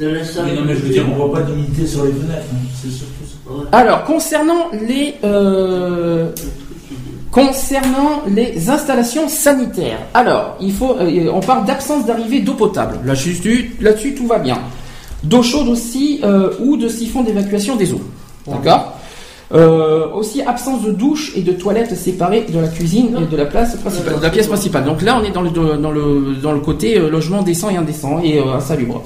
de 0.00 0.08
l'insalubrité. 0.10 0.60
non, 0.60 0.66
mais 0.66 0.74
je 0.74 0.80
veux 0.80 0.88
dire, 0.88 1.04
on 1.12 1.14
voit 1.26 1.32
pas 1.32 1.42
d'unité 1.42 1.86
sur 1.86 2.04
les 2.04 2.10
fenêtres, 2.12 2.42
hein. 2.52 2.66
c'est 2.82 2.90
surtout 2.90 3.12
ça. 3.24 3.52
Ouais. 3.52 3.64
Alors 3.70 4.02
concernant 4.04 4.70
les 4.72 5.14
euh, 5.22 6.30
concernant 7.30 8.22
les 8.28 8.68
installations 8.70 9.28
sanitaires. 9.28 9.98
Alors 10.14 10.56
il 10.60 10.72
faut, 10.72 10.96
euh, 11.00 11.30
on 11.32 11.40
parle 11.40 11.66
d'absence 11.66 12.06
d'arrivée 12.06 12.40
d'eau 12.40 12.54
potable. 12.54 12.98
Là-dessus, 13.04 13.74
là-dessus 13.80 14.14
tout 14.14 14.26
va 14.26 14.38
bien. 14.38 14.58
D'eau 15.24 15.42
chaude 15.42 15.68
aussi 15.68 16.20
euh, 16.22 16.52
ou 16.60 16.76
de 16.76 16.88
siphon 16.88 17.22
d'évacuation 17.22 17.76
des 17.76 17.92
eaux. 17.92 18.02
D'accord. 18.46 18.94
Euh, 19.52 20.10
aussi 20.12 20.42
absence 20.42 20.82
de 20.82 20.90
douche 20.90 21.32
et 21.36 21.42
de 21.42 21.52
toilettes 21.52 21.94
séparées 21.94 22.46
de 22.48 22.58
la 22.58 22.66
cuisine 22.66 23.16
et 23.22 23.26
de 23.30 23.36
la 23.36 23.44
place 23.44 23.76
principale, 23.76 24.16
de 24.16 24.22
la 24.22 24.30
pièce 24.30 24.46
principale. 24.46 24.84
Donc 24.84 25.02
là, 25.02 25.20
on 25.20 25.24
est 25.24 25.30
dans 25.30 25.42
le 25.42 25.50
dans 25.50 25.90
le 25.92 26.34
dans 26.42 26.52
le 26.52 26.60
côté 26.60 26.98
euh, 26.98 27.10
logement 27.10 27.42
décent 27.42 27.68
et 27.68 27.76
indécent 27.76 28.20
et 28.20 28.38
euh, 28.38 28.54
insalubre. 28.54 29.02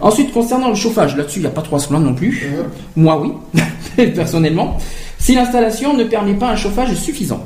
Ensuite, 0.00 0.32
concernant 0.32 0.68
le 0.68 0.74
chauffage, 0.74 1.16
là-dessus, 1.16 1.38
il 1.38 1.42
n'y 1.42 1.48
a 1.48 1.52
pas 1.52 1.62
trois 1.62 1.78
se 1.78 1.88
plaindre 1.88 2.06
non 2.06 2.14
plus. 2.14 2.52
Moi, 2.96 3.22
oui, 3.22 3.62
personnellement. 4.14 4.76
Si 5.16 5.34
l'installation 5.34 5.96
ne 5.96 6.04
permet 6.04 6.34
pas 6.34 6.50
un 6.50 6.56
chauffage 6.56 6.92
suffisant. 6.94 7.44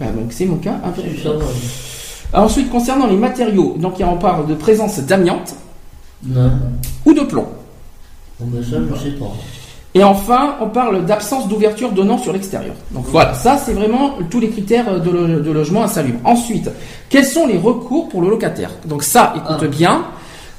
Ah, 0.00 0.06
donc 0.06 0.32
c'est 0.32 0.46
mon 0.46 0.56
cas. 0.56 0.80
Ensuite, 2.34 2.70
concernant 2.70 3.06
les 3.06 3.16
matériaux, 3.16 3.76
donc 3.78 3.94
on 4.00 4.16
parle 4.16 4.46
de 4.46 4.54
présence 4.54 4.98
d'amiante 4.98 5.54
Non, 6.24 6.50
ou 7.06 7.12
de 7.14 7.20
plomb. 7.20 7.46
Bon, 8.38 8.46
ça 8.62 8.76
je 8.94 8.98
sais 9.02 9.10
pas. 9.16 9.32
Et 9.92 10.04
enfin, 10.04 10.54
on 10.60 10.68
parle 10.68 11.04
d'absence 11.04 11.48
d'ouverture 11.48 11.90
donnant 11.90 12.16
sur 12.18 12.32
l'extérieur. 12.32 12.74
Donc 12.92 13.06
voilà, 13.08 13.34
ça 13.34 13.58
c'est 13.58 13.72
vraiment 13.72 14.12
tous 14.30 14.38
les 14.38 14.48
critères 14.50 15.00
de, 15.00 15.10
lo- 15.10 15.40
de 15.40 15.50
logement 15.50 15.82
insalubre. 15.82 16.20
Ensuite, 16.24 16.70
quels 17.08 17.24
sont 17.24 17.46
les 17.46 17.58
recours 17.58 18.08
pour 18.08 18.22
le 18.22 18.30
locataire? 18.30 18.70
Donc 18.86 19.02
ça, 19.02 19.32
écoute 19.36 19.56
Ah. 19.62 19.66
bien. 19.66 20.04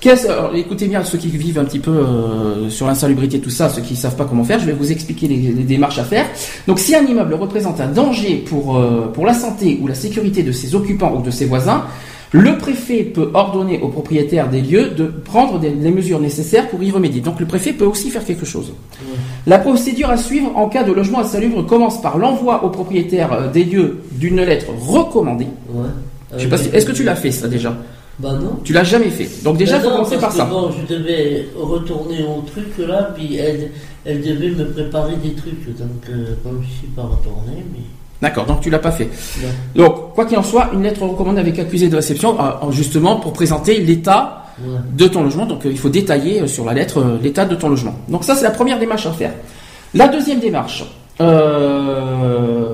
Qu'est-ce- 0.02 0.28
alors, 0.28 0.56
écoutez 0.56 0.88
bien 0.88 1.04
ceux 1.04 1.20
qui 1.20 1.28
vivent 1.28 1.60
un 1.60 1.64
petit 1.64 1.78
peu 1.80 1.92
euh, 1.92 2.70
sur 2.72 2.88
l'insalubrité, 2.88 3.40
tout 3.40 3.52
ça, 3.52 3.70
ceux 3.70 3.82
qui 3.84 3.94
ne 3.94 4.00
savent 4.00 4.16
pas 4.16 4.26
comment 4.26 4.44
faire, 4.44 4.60
je 4.60 4.66
vais 4.66 4.74
vous 4.74 4.92
expliquer 4.92 5.28
les, 5.28 5.38
les 5.38 5.64
démarches 5.64 6.00
à 6.00 6.04
faire. 6.04 6.26
Donc 6.68 6.80
si 6.80 6.96
un 6.96 7.04
immeuble 7.06 7.36
représente 7.36 7.80
un 7.80 7.88
danger 7.88 8.38
pour, 8.50 8.78
euh, 8.78 9.12
pour 9.14 9.28
la 9.28 9.34
santé 9.36 9.78
ou 9.80 9.86
la 9.88 9.94
sécurité 9.96 10.42
de 10.42 10.52
ses 10.52 10.74
occupants 10.76 11.14
ou 11.16 11.22
de 11.22 11.30
ses 11.30 11.46
voisins, 11.46 11.84
le 12.34 12.58
préfet 12.58 13.04
peut 13.04 13.30
ordonner 13.34 13.80
au 13.82 13.90
propriétaire 13.90 14.50
des 14.50 14.62
lieux 14.62 14.92
de 14.92 15.06
prendre 15.06 15.60
des- 15.60 15.70
les 15.70 15.92
mesures 15.92 16.20
nécessaires 16.20 16.70
pour 16.70 16.82
y 16.82 16.90
remédier. 16.90 17.20
Donc 17.22 17.40
le 17.40 17.46
préfet 17.46 17.74
peut 17.74 17.86
aussi 17.86 18.10
faire 18.10 18.24
quelque 18.24 18.46
chose. 18.46 18.72
La 19.48 19.60
procédure 19.60 20.10
à 20.10 20.18
suivre 20.18 20.52
en 20.56 20.70
cas 20.70 20.84
de 20.84 20.92
logement 20.94 21.20
insalubre 21.20 21.66
commence 21.66 22.02
par 22.02 22.18
l'envoi 22.18 22.64
au 22.64 22.70
propriétaire 22.70 23.34
euh, 23.34 23.52
des 23.52 23.64
lieux 23.66 23.98
d'une 24.14 24.42
lettre 24.42 24.68
recommandée. 24.88 25.48
Ouais. 25.74 25.84
Je 26.38 26.44
sais 26.44 26.48
pas 26.50 26.58
si- 26.58 26.70
Est-ce 26.70 26.86
que 26.86 26.94
tu 26.94 27.04
l'as 27.04 27.16
fait 27.16 27.32
ça 27.32 27.48
déjà? 27.50 27.76
Bah 28.20 28.34
non. 28.40 28.60
Tu 28.64 28.72
l'as 28.72 28.84
jamais 28.84 29.10
fait. 29.10 29.28
Donc 29.44 29.58
déjà, 29.58 29.78
il 29.78 29.82
faut 29.82 29.90
non, 29.90 29.96
commencer 29.98 30.18
par 30.18 30.32
ça. 30.32 30.46
Bon, 30.46 30.70
je 30.72 30.94
devais 30.96 31.48
retourner 31.60 32.24
au 32.24 32.42
truc 32.44 32.68
là, 32.88 33.12
puis 33.18 33.36
elle, 33.38 33.72
elle 34.06 34.22
devait 34.22 34.52
me 34.52 34.66
préparer 34.70 35.16
des 35.16 35.32
trucs. 35.34 35.66
Donc, 35.78 35.90
euh, 36.10 36.36
comme 36.44 36.62
je 36.64 36.70
suis 36.78 36.88
pas 36.96 37.02
retourné, 37.02 37.66
mais. 37.74 37.80
D'accord, 38.22 38.46
donc 38.46 38.62
tu 38.62 38.70
l'as 38.70 38.80
pas 38.80 38.92
fait. 38.92 39.10
Donc, 39.76 40.14
quoi 40.14 40.26
qu'il 40.26 40.38
en 40.38 40.44
soit, 40.44 40.70
une 40.74 40.84
lettre 40.84 41.02
recommandée 41.04 41.40
avec 41.40 41.58
accusé 41.58 41.90
de 41.90 41.96
réception, 41.96 42.38
euh, 42.40 42.72
justement 42.72 43.16
pour 43.16 43.34
présenter 43.34 43.80
l'état 43.80 44.38
Ouais. 44.64 44.78
de 44.96 45.08
ton 45.08 45.24
logement. 45.24 45.46
Donc, 45.48 45.66
euh, 45.66 45.70
il 45.72 45.80
faut 45.80 45.90
détailler 45.90 46.42
euh, 46.42 46.46
sur 46.48 46.66
la 46.66 46.74
lettre 46.74 47.04
l'état 47.24 47.46
de 47.46 47.56
ton 47.56 47.68
logement. 47.70 47.96
Donc, 48.10 48.24
ça, 48.24 48.36
c'est 48.36 48.44
la 48.44 48.52
première 48.52 48.78
démarche 48.78 49.08
à 49.08 49.12
faire. 49.12 49.32
La 49.96 50.08
deuxième 50.08 50.40
démarche, 50.40 50.84
euh, 51.22 52.66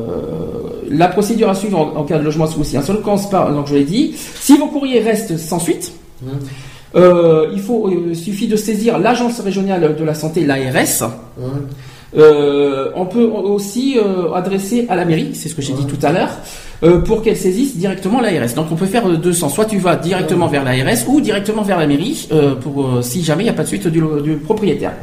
la 0.90 1.08
procédure 1.08 1.50
à 1.50 1.56
suivre 1.56 1.80
en, 1.80 2.00
en 2.00 2.04
cas 2.04 2.18
de 2.18 2.24
logement 2.24 2.48
sous 2.48 2.62
un 2.76 2.82
seul 2.82 3.02
commence 3.02 3.30
par, 3.30 3.52
donc 3.54 3.68
je 3.68 3.76
l'ai 3.76 3.84
dit, 3.84 4.16
si 4.18 4.58
vos 4.58 4.68
courriers 4.68 5.00
restent 5.02 5.38
sans 5.38 5.60
suite, 5.60 5.94
Ouais. 6.24 6.32
euh, 6.96 7.48
il 7.54 7.60
faut, 7.62 7.88
euh, 7.90 8.14
suffit 8.14 8.48
de 8.48 8.56
saisir 8.56 8.98
l'agence 8.98 9.40
régionale 9.40 9.96
de 9.96 10.04
la 10.04 10.14
santé, 10.16 10.46
l'ARS. 10.46 11.04
Euh, 12.16 12.90
on 12.96 13.06
peut 13.06 13.24
aussi 13.26 13.98
euh, 13.98 14.32
adresser 14.34 14.86
à 14.90 14.96
la 14.96 15.04
mairie, 15.04 15.32
c'est 15.34 15.50
ce 15.50 15.56
que 15.56 15.62
j'ai 15.62 15.74
dit 15.74 15.86
tout 15.86 16.04
à 16.06 16.12
l'heure, 16.14 16.30
euh, 16.84 17.00
pour 17.00 17.22
qu'elle 17.22 17.36
saisisse 17.36 17.76
directement 17.76 18.22
l'ARS. 18.22 18.54
Donc 18.56 18.68
on 18.72 18.76
peut 18.76 18.86
faire 18.86 19.08
deux 19.18 19.34
sens. 19.34 19.54
Soit 19.54 19.66
tu 19.66 19.78
vas 19.78 19.96
directement 19.98 20.48
vers 20.48 20.64
l'ARS 20.64 21.08
ou 21.10 21.20
directement 21.20 21.64
vers 21.64 21.78
la 21.78 21.86
mairie, 21.88 22.30
pour 22.62 23.00
si 23.04 23.24
jamais 23.24 23.44
il 23.44 23.46
n'y 23.48 23.50
a 23.50 23.54
pas 23.54 23.64
de 23.64 23.68
suite 23.68 23.88
du, 23.88 24.02
du 24.24 24.38
propriétaire. 24.38 24.94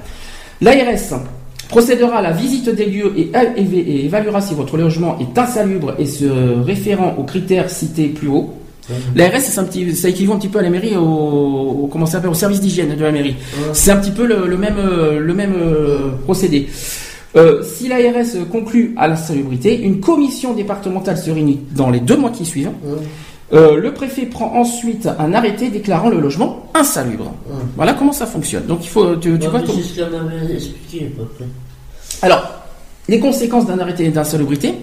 L'ARS 0.63 1.21
procédera 1.69 2.19
à 2.19 2.23
la 2.23 2.31
visite 2.31 2.69
des 2.71 2.87
lieux 2.87 3.13
et, 3.17 3.31
et- 3.57 3.79
et 3.79 4.05
évaluera 4.07 4.41
si 4.41 4.55
votre 4.55 4.77
logement 4.77 5.19
est 5.19 5.37
insalubre 5.39 5.95
et 5.99 6.07
se 6.07 6.25
référant 6.65 7.17
aux 7.19 7.25
critères 7.25 7.69
cités 7.71 8.09
plus 8.09 8.29
haut. 8.29 8.55
L'ARS, 9.17 9.41
c'est 9.41 9.59
un 9.59 9.65
petit, 9.65 9.95
ça 9.97 10.09
équivaut 10.09 10.33
un 10.35 10.39
petit 10.39 10.49
peu 10.49 10.59
à 10.59 10.63
la 10.63 10.71
mairie, 10.71 10.97
au, 10.97 11.01
au- 11.03 11.89
comment 11.91 12.07
ça 12.07 12.13
s'appelle, 12.13 12.31
au 12.31 12.35
service 12.35 12.61
d'hygiène 12.61 12.95
de 12.97 13.03
la 13.03 13.13
mairie. 13.13 13.37
C'est 13.73 13.91
un 13.91 13.97
petit 13.97 14.11
peu 14.11 14.27
le, 14.27 14.47
le 14.47 14.57
même, 14.57 14.77
euh, 14.79 15.19
le 15.21 15.35
même 15.35 15.55
euh, 15.57 16.11
procédé. 16.25 16.69
Euh, 17.37 17.63
si 17.65 17.89
l'ARS 17.89 18.47
conclut 18.53 18.95
à 18.97 19.09
l'insalubrité, 19.09 19.81
une 19.81 20.01
commission 20.01 20.55
départementale 20.55 21.19
se 21.19 21.31
réunit 21.31 21.61
dans 21.75 21.91
les 21.91 22.01
deux 22.01 22.17
mois 22.17 22.31
qui 22.31 22.45
suivent. 22.45 22.71
Ouais. 22.85 22.99
Euh, 23.53 23.79
le 23.79 23.93
préfet 23.93 24.27
prend 24.27 24.55
ensuite 24.55 25.09
un 25.19 25.33
arrêté 25.35 25.69
déclarant 25.69 26.09
le 26.09 26.21
logement 26.21 26.67
insalubre. 26.75 27.35
Ouais. 27.49 27.57
Voilà 27.77 27.93
comment 27.95 28.13
ça 28.13 28.27
fonctionne. 28.27 28.67
Donc 28.67 28.85
il 28.85 28.89
faut, 28.89 29.17
tu, 29.17 29.39
tu 29.39 29.49
vois 29.49 29.61
ce 29.61 29.67
expliqué. 30.55 31.13
Alors, 32.23 32.51
les 33.09 33.19
conséquences 33.21 33.67
d'un 33.67 33.79
arrêté 33.79 34.09
d'insalubrité, 34.09 34.75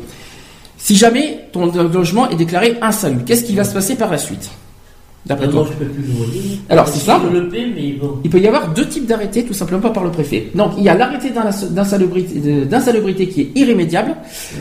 si 0.84 0.96
jamais 0.96 1.46
ton 1.52 1.72
logement 1.88 2.30
est 2.30 2.36
déclaré 2.36 2.78
insalubre, 2.82 3.24
qu'est-ce 3.26 3.44
qui 3.44 3.56
va 3.56 3.64
se 3.64 3.74
passer 3.74 3.96
par 3.96 4.10
la 4.12 4.18
suite 4.18 4.50
D'après 5.24 5.48
toi 5.48 5.68
je 5.70 5.78
peux 5.86 5.92
plus. 5.92 6.04
Alors, 6.68 6.88
c'est 6.88 6.98
que 7.00 7.06
simple. 7.06 7.28
Le 7.32 7.48
paie, 7.48 7.68
mais 7.76 7.92
bon. 7.92 8.18
Il 8.24 8.30
peut 8.32 8.40
y 8.40 8.48
avoir 8.48 8.74
deux 8.74 8.88
types 8.88 9.06
d'arrêtés, 9.06 9.44
tout 9.46 9.54
simplement 9.54 9.80
pas 9.80 9.92
par 9.92 10.04
le 10.04 10.10
préfet. 10.10 10.50
Donc, 10.56 10.72
il 10.80 10.84
y 10.84 10.90
a 10.90 10.96
l'arrêté 10.96 11.30
d'ins- 11.30 11.52
d'insalubrité 12.66 13.28
qui 13.28 13.42
est 13.42 13.52
irrémédiable, 13.56 14.16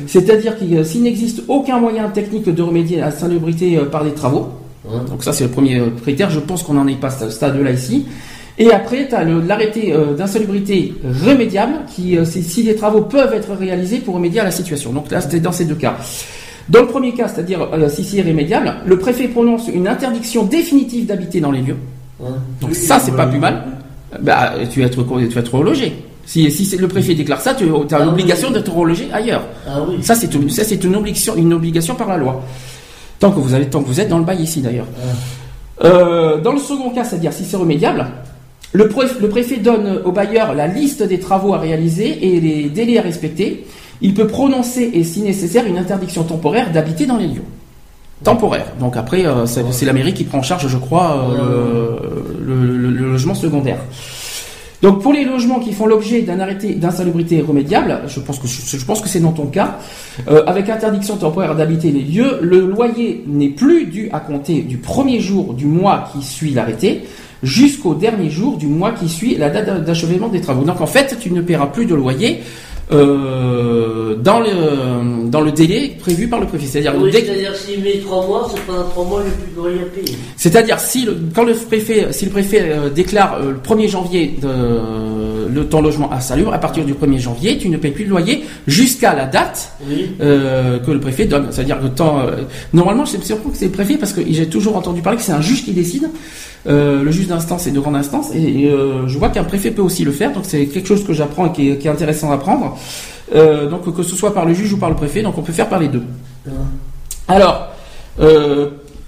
c'est-à-dire 0.07 0.59
qu'il 0.59 0.77
euh, 0.77 0.85
s'il 0.85 1.03
n'existe 1.03 1.43
aucun 1.49 1.79
moyen 1.79 2.09
technique 2.09 2.45
de 2.49 2.63
remédier 2.63 3.01
à 3.01 3.07
l'insalubrité 3.07 3.79
euh, 3.79 3.87
par 3.87 4.05
des 4.05 4.13
travaux, 4.13 4.49
donc 5.09 5.23
ça 5.25 5.33
c'est 5.33 5.45
le 5.45 5.51
premier 5.51 5.79
euh, 5.79 5.91
critère, 6.03 6.29
je 6.31 6.41
pense 6.41 6.63
qu'on 6.63 6.75
n'en 6.75 6.87
est 6.87 7.01
pas 7.01 7.09
à 7.09 7.11
ce 7.11 7.31
stade-là 7.31 7.71
ici. 7.71 8.07
Et 8.63 8.71
après, 8.73 9.09
tu 9.09 9.15
as 9.15 9.25
l'arrêté 9.25 9.93
euh, 9.95 10.13
d'insalubrité 10.15 10.93
remédiable, 11.25 11.73
qui, 11.93 12.19
euh, 12.19 12.27
c'est 12.27 12.43
si 12.43 12.63
les 12.63 12.75
travaux 12.77 13.01
peuvent 13.01 13.33
être 13.33 13.55
réalisés 13.55 13.99
pour 14.01 14.15
remédier 14.15 14.41
à 14.41 14.45
la 14.45 14.51
situation. 14.51 14.93
Donc 14.93 15.11
là, 15.11 15.23
c'était 15.23 15.41
dans 15.41 15.51
ces 15.51 15.65
deux 15.65 15.75
cas. 15.77 15.97
Dans 16.69 16.83
le 16.83 16.87
premier 16.87 17.15
cas, 17.15 17.27
c'est-à-dire 17.27 17.67
euh, 17.73 17.89
si 17.89 18.05
c'est 18.05 18.19
irrémédiable, 18.19 18.75
le 18.85 18.99
préfet 18.99 19.29
prononce 19.29 19.67
une 19.73 19.89
interdiction 19.89 20.45
définitive 20.45 21.07
d'habiter 21.07 21.41
dans 21.41 21.51
les 21.51 21.63
lieux. 21.63 21.79
Ouais. 22.21 22.29
Donc 22.61 22.75
ça, 22.75 23.01
c'est 23.01 23.17
pas 23.17 23.27
plus 23.27 23.39
mal. 23.39 23.65
Bah, 24.21 24.53
tu 24.71 24.81
vas 24.81 24.87
être, 24.87 25.03
tu 25.05 25.35
vas 25.35 25.41
être 25.41 25.55
relogé. 25.55 25.95
Si, 26.27 26.51
si 26.51 26.67
c'est- 26.67 26.77
le 26.77 26.87
préfet 26.87 27.15
déclare 27.15 27.41
ça, 27.41 27.55
tu 27.55 27.65
as 27.65 27.97
Ah 27.99 28.05
l'obligation 28.05 28.49
oui. 28.49 28.55
d'être 28.55 28.73
relogé 28.73 29.09
ailleurs. 29.11 29.43
Ah 29.67 29.79
oui. 29.89 29.97
Ça, 30.03 30.15
c'est 30.15 30.33
une, 30.35 30.51
ça, 30.51 30.65
c'est 30.65 30.85
une 30.85 30.95
obligation, 30.97 31.35
une 31.35 31.55
obligation 31.55 31.95
par 31.95 32.09
la 32.09 32.19
loi. 32.19 32.43
Tant 33.19 33.31
que 33.31 33.41
vous 33.41 33.55
avez, 33.55 33.65
tant 33.67 33.83
que 33.83 33.89
vous 33.89 34.01
êtes 34.01 34.09
dans 34.11 34.19
le 34.19 34.25
bail 34.25 34.43
ici 34.43 34.61
d'ailleurs. 34.61 34.87
Euh, 35.83 36.39
dans 36.43 36.53
le 36.53 36.59
second 36.59 36.91
cas, 36.91 37.05
c'est-à-dire 37.05 37.33
si 37.33 37.45
c'est 37.45 37.57
remédiable, 37.57 38.07
le, 38.73 38.85
préf- 38.89 39.21
le 39.21 39.29
préfet 39.29 39.57
donne 39.57 40.01
au 40.05 40.13
bailleur 40.13 40.55
la 40.55 40.67
liste 40.67 41.03
des 41.03 41.19
travaux 41.19 41.55
à 41.55 41.59
réaliser 41.59 42.35
et 42.35 42.41
les 42.41 42.69
délais 42.69 42.99
à 42.99 43.03
respecter. 43.03 43.65
Il 44.01 44.15
peut 44.15 44.27
prononcer 44.27 44.91
et, 44.95 45.05
si 45.05 45.21
nécessaire, 45.23 45.67
une 45.67 45.77
interdiction 45.79 46.23
temporaire 46.25 46.71
d'habiter 46.73 47.07
dans 47.07 47.17
les 47.19 47.27
lieux. 47.27 47.43
temporaire. 48.23 48.67
Donc 48.79 48.97
après, 48.97 49.25
euh, 49.27 49.47
c'est 49.47 49.87
la 49.87 49.93
mairie 49.95 50.13
qui 50.15 50.25
prend 50.25 50.39
en 50.39 50.43
charge, 50.43 50.69
je 50.69 50.77
crois, 50.77 51.27
euh, 51.41 51.97
le, 52.39 52.55
le- 52.67 52.77
le- 52.77 52.91
le 52.91 53.13
logement 53.13 53.35
secondaire. 53.35 53.79
Donc 54.83 55.03
pour 55.03 55.13
les 55.13 55.25
logements 55.25 55.59
qui 55.61 55.73
font 55.75 55.85
l'objet 55.87 56.23
d'un 56.23 56.41
arrêté 56.41 56.75
d'insalubrité 56.75 57.43
remédiable, 57.43 58.01
je 58.07 58.19
pense 58.21 58.39
que 58.39 58.47
je, 58.49 58.79
je 58.79 58.85
pense 58.85 59.01
que 59.03 59.09
c'est 59.11 59.21
dans 59.21 59.33
ton 59.33 59.47
cas, 59.47 59.79
euh, 60.29 60.43
avec 60.47 60.71
interdiction 60.71 61.17
temporaire 61.19 61.55
d'habiter 61.55 61.91
les 61.91 62.01
lieux, 62.01 62.39
le 62.41 62.61
loyer 62.61 63.23
n'est 63.27 63.51
plus 63.51 63.85
dû 63.87 64.09
à 64.13 64.21
compter 64.21 64.63
du 64.63 64.79
premier 64.79 65.21
jour 65.21 65.53
du 65.53 65.67
mois 65.67 66.09
qui 66.13 66.23
suit 66.23 66.51
l'arrêté 66.53 67.03
jusqu'au 67.43 67.95
dernier 67.95 68.31
jour 68.31 68.57
du 68.57 68.67
mois 68.67 68.93
qui 68.93 69.09
suit 69.09 69.37
la 69.37 69.51
date 69.51 69.85
d'achèvement 69.85 70.29
des 70.29 70.41
travaux. 70.41 70.65
Donc 70.65 70.81
en 70.81 70.87
fait, 70.87 71.17
tu 71.21 71.31
ne 71.33 71.41
paieras 71.41 71.67
plus 71.69 71.87
de 71.87 71.95
loyer 71.95 72.41
euh, 72.93 74.17
dans 74.17 74.41
le 74.41 75.29
dans 75.29 75.41
le 75.41 75.53
délai 75.53 75.97
prévu 75.99 76.27
par 76.29 76.41
le 76.41 76.47
préfet. 76.47 76.67
C'est-à-dire 76.67 76.95
Oui, 77.01 77.11
c'est-à-dire 77.13 77.55
s'il 77.55 77.83
met 77.83 77.99
trois 77.99 78.27
mois, 78.27 78.51
c'est 78.53 78.61
pendant 78.67 78.85
trois 78.85 79.05
mois, 79.05 79.23
j'ai 79.25 79.31
plus 79.45 79.53
de 79.53 79.57
loyer 79.57 79.81
à 79.81 79.85
payer. 79.85 80.17
c'est-à-dire 80.37 80.79
si 80.81 81.05
le, 81.05 81.17
quand 81.35 81.45
le 81.45 81.55
préfet, 81.55 82.09
si 82.11 82.25
le 82.25 82.31
préfet 82.33 82.63
euh, 82.71 82.91
déclare 82.91 83.39
euh, 83.41 83.53
le 83.53 83.59
1er 83.59 83.89
janvier 83.89 84.35
de, 84.43 84.49
le 85.55 85.67
ton 85.67 85.83
logement 85.83 86.13
insalubre, 86.13 86.53
à 86.53 86.59
partir 86.59 86.85
du 86.85 86.95
1er 86.95 87.19
janvier, 87.19 87.59
tu 87.59 87.69
ne 87.69 87.77
payes 87.77 87.93
plus 87.93 88.05
de 88.05 88.11
loyer 88.11 88.43
jusqu'à 88.67 89.15
la 89.15 89.27
date 89.27 89.73
Oui. 89.89 90.11
euh, 90.21 90.79
que 90.81 90.91
le 90.91 90.99
préfet 91.01 91.27
donne. 91.27 91.47
C'est-à-dire 91.51 91.79
le 91.81 91.91
temps. 91.91 92.21
euh, 92.21 92.43
normalement, 92.73 93.07
c'est 93.07 93.23
surtout 93.25 93.51
que 93.51 93.57
c'est 93.57 93.67
le 93.67 93.71
préfet 93.73 93.97
parce 93.99 94.13
que 94.13 94.21
j'ai 94.29 94.49
toujours 94.49 94.77
entendu 94.77 95.01
parler 95.01 95.17
que 95.19 95.25
c'est 95.25 95.33
un 95.33 95.41
juge 95.41 95.65
qui 95.65 95.73
décide. 95.73 96.09
Euh, 96.67 97.03
le 97.03 97.11
juge 97.11 97.27
d'instance 97.27 97.67
et 97.67 97.71
de 97.71 97.81
grande 97.81 97.97
instance, 97.97 98.35
et, 98.35 98.65
et, 98.65 98.71
euh, 98.71 99.09
je 99.09 99.17
vois 99.17 99.31
qu'un 99.31 99.45
préfet 99.45 99.71
peut 99.71 99.81
aussi 99.81 100.05
le 100.05 100.13
faire. 100.13 100.33
Donc 100.33 100.45
c'est 100.47 100.67
quelque 100.67 100.87
chose 100.87 101.05
que 101.05 101.15
j'apprends 101.15 101.47
et 101.47 101.53
qui 101.53 101.71
est, 101.71 101.79
qui 101.79 101.87
est 101.89 101.91
intéressant 101.91 102.31
à 102.31 102.35
apprendre. 102.35 102.77
Euh, 103.35 103.71
donc 103.71 103.95
que 103.97 104.03
ce 104.03 104.15
soit 104.15 104.35
par 104.35 104.45
le 104.45 104.53
juge 104.53 104.75
ou 104.75 104.77
par 104.77 104.91
le 104.91 104.97
préfet, 104.97 105.23
donc 105.23 105.39
on 105.39 105.43
peut 105.43 105.55
faire 105.55 105.71
par 105.71 105.79
les 105.79 105.89
deux. 105.89 106.03
Alors, 107.29 107.69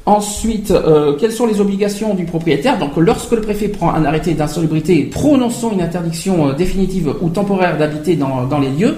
ensuite, 0.06 0.72
quelles 1.18 1.32
sont 1.32 1.46
les 1.46 1.60
obligations 1.60 2.14
du 2.14 2.24
propriétaire? 2.24 2.78
Donc, 2.78 2.96
lorsque 2.96 3.32
le 3.32 3.40
préfet 3.40 3.68
prend 3.68 3.92
un 3.92 4.04
arrêté 4.04 4.32
d'insalubrité 4.32 5.04
prononçant 5.04 5.72
une 5.72 5.82
interdiction 5.82 6.52
définitive 6.54 7.14
ou 7.20 7.28
temporaire 7.28 7.76
d'habiter 7.76 8.14
dans, 8.16 8.44
dans 8.44 8.60
les 8.60 8.70
lieux, 8.70 8.96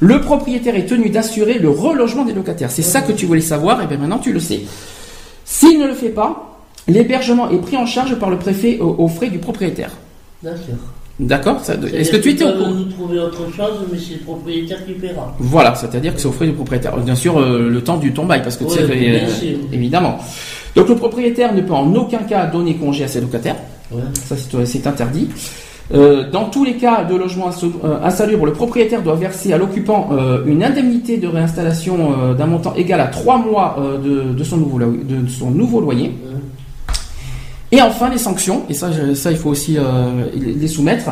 le 0.00 0.20
propriétaire 0.20 0.76
est 0.76 0.86
tenu 0.86 1.08
d'assurer 1.08 1.58
le 1.58 1.70
relogement 1.70 2.24
des 2.24 2.34
locataires. 2.34 2.70
C'est 2.70 2.82
ça 2.82 3.00
que 3.00 3.12
tu 3.12 3.26
voulais 3.26 3.40
savoir, 3.40 3.80
et 3.80 3.86
bien 3.86 3.96
maintenant 3.96 4.18
tu 4.18 4.32
le 4.32 4.40
sais. 4.40 4.62
S'il 5.44 5.78
ne 5.78 5.86
le 5.86 5.94
fait 5.94 6.10
pas, 6.10 6.53
l'hébergement 6.88 7.50
est 7.50 7.58
pris 7.58 7.76
en 7.76 7.86
charge 7.86 8.14
par 8.16 8.30
le 8.30 8.36
préfet 8.38 8.78
au- 8.80 8.94
aux 8.98 9.08
frais 9.08 9.28
du 9.28 9.38
propriétaire. 9.38 9.90
D'accord. 10.42 10.58
D'accord 11.20 11.60
Est-ce 11.94 12.10
que 12.10 12.16
tu 12.16 12.30
étais 12.30 12.44
au 12.44 12.48
peut 12.48 12.58
courant 12.58 12.70
nous 12.72 12.84
trouver 12.86 13.18
autre 13.20 13.42
chose, 13.54 13.86
mais 13.92 13.98
c'est 13.98 14.14
le 14.14 14.20
propriétaire 14.24 14.84
qui 14.84 14.92
paiera. 14.94 15.32
Voilà, 15.38 15.72
c'est-à-dire 15.76 16.12
que 16.12 16.20
c'est 16.20 16.26
au 16.26 16.32
frais 16.32 16.46
du 16.46 16.52
propriétaire. 16.54 16.96
Bien 16.96 17.14
sûr, 17.14 17.38
euh, 17.38 17.68
le 17.70 17.80
temps 17.82 17.96
du 17.98 18.12
ton 18.12 18.26
bail, 18.26 18.42
parce 18.42 18.56
que 18.56 18.64
tu 18.64 18.70
Ouais, 18.70 18.76
sais 18.78 18.82
que, 18.82 18.98
bien 18.98 19.22
euh, 19.22 19.28
sûr. 19.28 19.56
évidemment. 19.72 20.18
Donc 20.74 20.88
le 20.88 20.96
propriétaire 20.96 21.54
ne 21.54 21.60
peut 21.60 21.72
en 21.72 21.94
aucun 21.94 22.18
cas 22.18 22.46
donner 22.46 22.74
congé 22.74 23.04
à 23.04 23.08
ses 23.08 23.20
locataires. 23.20 23.54
Ouais. 23.92 24.00
Ça, 24.24 24.34
c'est 24.36 24.66
c'est 24.66 24.86
interdit. 24.88 25.28
Euh, 25.94 26.28
dans 26.30 26.46
tous 26.46 26.64
les 26.64 26.74
cas 26.78 27.04
de 27.04 27.14
logement 27.14 27.48
insalu- 27.50 27.72
euh, 27.84 27.98
insalubre, 28.02 28.46
le 28.46 28.52
propriétaire 28.52 29.02
doit 29.02 29.14
verser 29.14 29.52
à 29.52 29.58
l'occupant 29.58 30.08
euh, 30.12 30.42
une 30.46 30.64
indemnité 30.64 31.18
de 31.18 31.28
réinstallation 31.28 31.96
euh, 32.18 32.34
d'un 32.34 32.46
montant 32.46 32.74
égal 32.74 33.00
à 33.00 33.06
trois 33.06 33.38
mois 33.38 33.76
euh, 33.78 33.98
de, 33.98 34.32
de 34.36 34.42
son 34.44 34.56
nouveau, 34.56 34.78
lo- 34.78 34.96
de 34.96 35.28
son 35.28 35.50
nouveau 35.52 35.80
loyer. 35.80 36.10
Et 37.74 37.82
enfin, 37.82 38.08
les 38.08 38.18
sanctions, 38.18 38.62
et 38.68 38.74
ça, 38.74 38.88
il 39.32 39.36
faut 39.36 39.50
aussi 39.50 39.76
euh, 39.78 39.82
les 40.36 40.68
soumettre. 40.68 41.06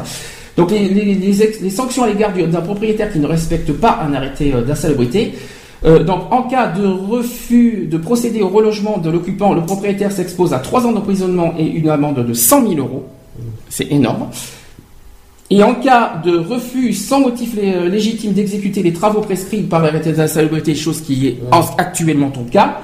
Donc, 0.57 0.71
les, 0.71 1.71
sanctions 1.71 2.05
à 2.05 2.07
l'égard 2.07 2.33
du- 2.33 2.45
d'un 2.45 2.61
propriétaire 2.61 3.11
qui 3.13 3.19
ne 3.19 3.27
respecte 3.27 3.73
pas 3.73 3.99
un 4.07 4.15
arrêté 4.15 4.53
euh, 4.55 4.63
d'insalubrité. 4.63 5.33
Euh, 5.85 6.05
donc, 6.05 6.31
en 6.31 6.43
cas 6.45 6.69
de 6.69 6.87
refus 6.87 7.89
de 7.91 7.97
procéder 7.99 8.43
au 8.43 8.49
relogement 8.49 8.99
de 8.99 9.11
l'occupant, 9.11 9.55
le 9.55 9.63
propriétaire 9.63 10.13
s'expose 10.13 10.53
à 10.53 10.61
trois 10.61 10.87
ans 10.87 10.93
d'emprisonnement 10.93 11.55
et 11.59 11.67
une 11.67 11.89
amende 11.89 12.25
de 12.25 12.33
100 12.33 12.69
000 12.69 12.75
euros. 12.79 13.07
C'est 13.69 13.91
énorme. 13.91 14.29
Et 15.51 15.63
en 15.65 15.75
cas 15.75 16.21
de 16.25 16.37
refus 16.37 16.93
sans 16.93 17.21
motif 17.21 17.57
lé- 17.57 17.89
légitime 17.89 18.33
d'exécuter 18.33 18.83
les 18.85 18.93
travaux 18.93 19.21
prescrits 19.23 19.63
par 19.63 19.83
l'arrêté 19.83 20.13
d'insalubrité, 20.13 20.75
chose 20.77 21.01
qui 21.01 21.27
est 21.27 21.39
en- 21.51 21.65
actuellement 21.77 22.31
ton 22.31 22.45
cas, 22.45 22.79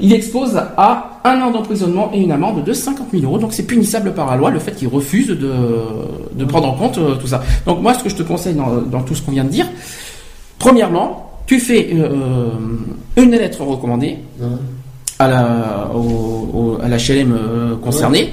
il 0.00 0.12
expose 0.12 0.56
à 0.76 1.20
un 1.24 1.40
an 1.40 1.50
d'emprisonnement 1.50 2.10
et 2.12 2.20
une 2.20 2.32
amende 2.32 2.62
de 2.64 2.72
50 2.72 3.08
000 3.12 3.24
euros. 3.24 3.38
Donc 3.38 3.52
c'est 3.52 3.62
punissable 3.66 4.12
par 4.14 4.30
la 4.30 4.36
loi 4.36 4.50
le 4.50 4.58
fait 4.58 4.72
qu'il 4.72 4.88
refuse 4.88 5.28
de, 5.28 5.52
de 6.34 6.44
prendre 6.44 6.68
en 6.68 6.74
compte 6.74 6.98
euh, 6.98 7.14
tout 7.16 7.26
ça. 7.26 7.42
Donc 7.66 7.80
moi, 7.82 7.94
ce 7.94 8.02
que 8.04 8.08
je 8.10 8.16
te 8.16 8.22
conseille 8.22 8.54
dans, 8.54 8.76
dans 8.82 9.02
tout 9.02 9.14
ce 9.14 9.22
qu'on 9.22 9.32
vient 9.32 9.44
de 9.44 9.50
dire, 9.50 9.66
premièrement, 10.58 11.40
tu 11.46 11.60
fais 11.60 11.90
euh, 11.94 12.48
une 13.16 13.30
lettre 13.30 13.62
recommandée 13.62 14.18
à 15.18 15.28
la, 15.28 15.90
au, 15.94 15.98
au- 15.98 16.78
à 16.82 16.88
la 16.88 16.96
HLM 16.98 17.32
euh, 17.32 17.76
concernée. 17.76 18.30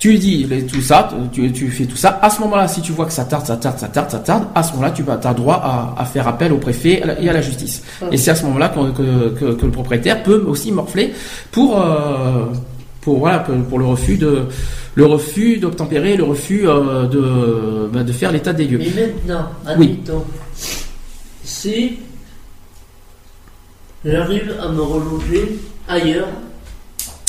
Tu 0.00 0.12
lui 0.12 0.18
dis 0.18 0.48
tout 0.72 0.80
ça, 0.80 1.10
tu, 1.30 1.52
tu 1.52 1.70
fais 1.70 1.84
tout 1.84 1.96
ça. 1.96 2.18
À 2.22 2.30
ce 2.30 2.40
moment-là, 2.40 2.66
si 2.66 2.80
tu 2.80 2.90
vois 2.92 3.04
que 3.04 3.12
ça 3.12 3.24
tarde, 3.26 3.44
ça 3.46 3.58
tarde, 3.58 3.78
ça 3.78 3.86
tarde, 3.86 4.10
ça 4.10 4.18
tarde, 4.18 4.44
à 4.54 4.62
ce 4.62 4.72
moment-là, 4.72 4.92
tu 4.92 5.04
as 5.08 5.34
droit 5.34 5.56
à, 5.62 5.94
à 6.00 6.06
faire 6.06 6.26
appel 6.26 6.54
au 6.54 6.56
préfet 6.56 7.02
et 7.20 7.28
à 7.28 7.32
la 7.34 7.42
justice. 7.42 7.82
Et 8.10 8.16
c'est 8.16 8.30
à 8.30 8.34
ce 8.34 8.44
moment-là 8.46 8.70
que, 8.70 8.90
que, 8.92 9.28
que- 9.38 9.52
que 9.60 9.66
le 9.66 9.70
propriétaire 9.72 10.22
peut 10.22 10.42
aussi 10.48 10.72
morfler 10.72 11.12
pour, 11.52 11.78
euh, 11.78 12.46
pour, 13.02 13.18
voilà, 13.18 13.40
pour, 13.40 13.78
le 13.78 13.84
refus 13.84 14.16
de 14.16 14.44
le 14.94 15.04
refus 15.06 15.58
d'obtempérer, 15.58 16.16
le 16.16 16.24
refus 16.24 16.66
euh, 16.66 17.06
de, 17.06 17.88
bah, 17.92 18.02
de 18.02 18.12
faire 18.12 18.32
l'état 18.32 18.52
des 18.54 18.64
lieux. 18.64 18.78
Mais 18.78 19.06
maintenant, 19.06 19.46
Oui. 19.78 19.98
admettons, 20.00 20.24
si 21.44 21.98
j'arrive 24.04 24.54
à 24.62 24.68
me 24.68 24.80
reloger 24.80 25.58
ailleurs, 25.88 26.28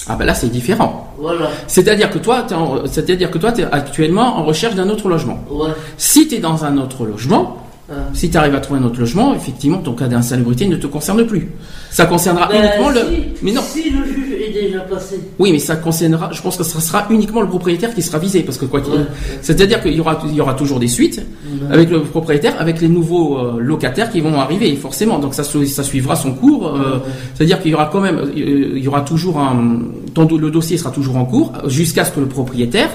Ah 0.07 0.15
ben 0.15 0.25
là, 0.25 0.33
c'est 0.33 0.49
différent. 0.49 1.13
voilà, 1.19 1.49
C'est-à-dire 1.67 2.09
que 2.09 2.17
toi, 2.17 2.45
c'est-à-dire 2.85 3.29
que 3.29 3.37
toi, 3.37 3.51
tu 3.51 3.61
es 3.61 3.65
actuellement 3.71 4.37
en 4.39 4.43
recherche 4.43 4.75
d'un 4.75 4.89
autre 4.89 5.07
logement. 5.09 5.39
ouais, 5.51 5.69
Si 5.97 6.27
tu 6.27 6.35
es 6.35 6.39
dans 6.39 6.65
un 6.65 6.77
autre 6.77 7.05
logement, 7.05 7.57
Ah. 7.89 7.95
si 8.13 8.29
tu 8.29 8.37
arrives 8.37 8.55
à 8.55 8.61
trouver 8.61 8.79
un 8.79 8.83
autre 8.85 8.99
logement, 8.99 9.35
effectivement, 9.35 9.79
ton 9.79 9.91
cas 9.93 10.07
d'insalubrité 10.07 10.65
ne 10.65 10.77
te 10.77 10.87
concerne 10.87 11.25
plus. 11.25 11.51
Ça 11.89 12.05
concernera 12.05 12.47
Ben, 12.47 12.63
uniquement 12.63 12.89
le. 12.89 13.01
Mais 13.41 13.51
non. 13.51 13.61
Si 13.61 13.89
le 13.89 14.05
juge 14.05 14.30
est 14.30 14.30
déjà 14.51 14.79
passé, 14.81 15.19
Oui, 15.39 15.51
mais 15.51 15.59
ça 15.59 15.75
concernera. 15.75 16.29
Je 16.31 16.41
pense 16.41 16.57
que 16.57 16.63
ce 16.63 16.79
sera 16.79 17.07
uniquement 17.09 17.41
le 17.41 17.47
propriétaire 17.47 17.93
qui 17.93 18.01
sera 18.01 18.19
visé, 18.19 18.41
parce 18.43 18.57
que 18.57 18.65
quoi 18.65 18.81
qu'il. 18.81 18.93
Ouais. 18.93 18.99
C'est-à-dire 19.41 19.81
qu'il 19.81 19.93
y 19.95 19.99
aura, 19.99 20.19
il 20.25 20.35
y 20.35 20.41
aura 20.41 20.53
toujours 20.53 20.79
des 20.79 20.87
suites 20.87 21.17
Ouais. 21.19 21.73
avec 21.75 21.89
le 21.89 22.01
propriétaire, 22.01 22.55
avec 22.59 22.81
les 22.81 22.87
nouveaux 22.87 23.37
euh, 23.37 23.59
locataires 23.59 24.09
qui 24.11 24.21
vont 24.21 24.39
arriver, 24.39 24.75
forcément. 24.75 25.19
Donc 25.19 25.33
ça, 25.33 25.43
su- 25.43 25.67
ça 25.67 25.83
suivra 25.83 26.15
son 26.15 26.33
cours. 26.33 26.67
euh, 26.75 26.99
C'est-à-dire 27.33 27.61
qu'il 27.61 27.71
y 27.71 27.73
aura 27.73 27.89
quand 27.91 28.01
même, 28.01 28.17
euh, 28.19 28.31
il 28.77 28.83
y 28.83 28.87
aura 28.87 29.01
toujours 29.01 29.39
un, 29.39 29.79
le 30.17 30.49
dossier 30.51 30.77
sera 30.77 30.91
toujours 30.91 31.17
en 31.17 31.25
cours 31.25 31.51
jusqu'à 31.67 32.05
ce 32.05 32.11
que 32.11 32.19
le 32.19 32.27
propriétaire 32.27 32.89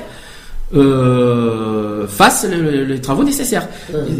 euh, 0.74 2.06
fasse 2.06 2.46
le- 2.50 2.60
le- 2.70 2.84
les 2.84 3.00
travaux 3.00 3.24
nécessaires. 3.24 3.68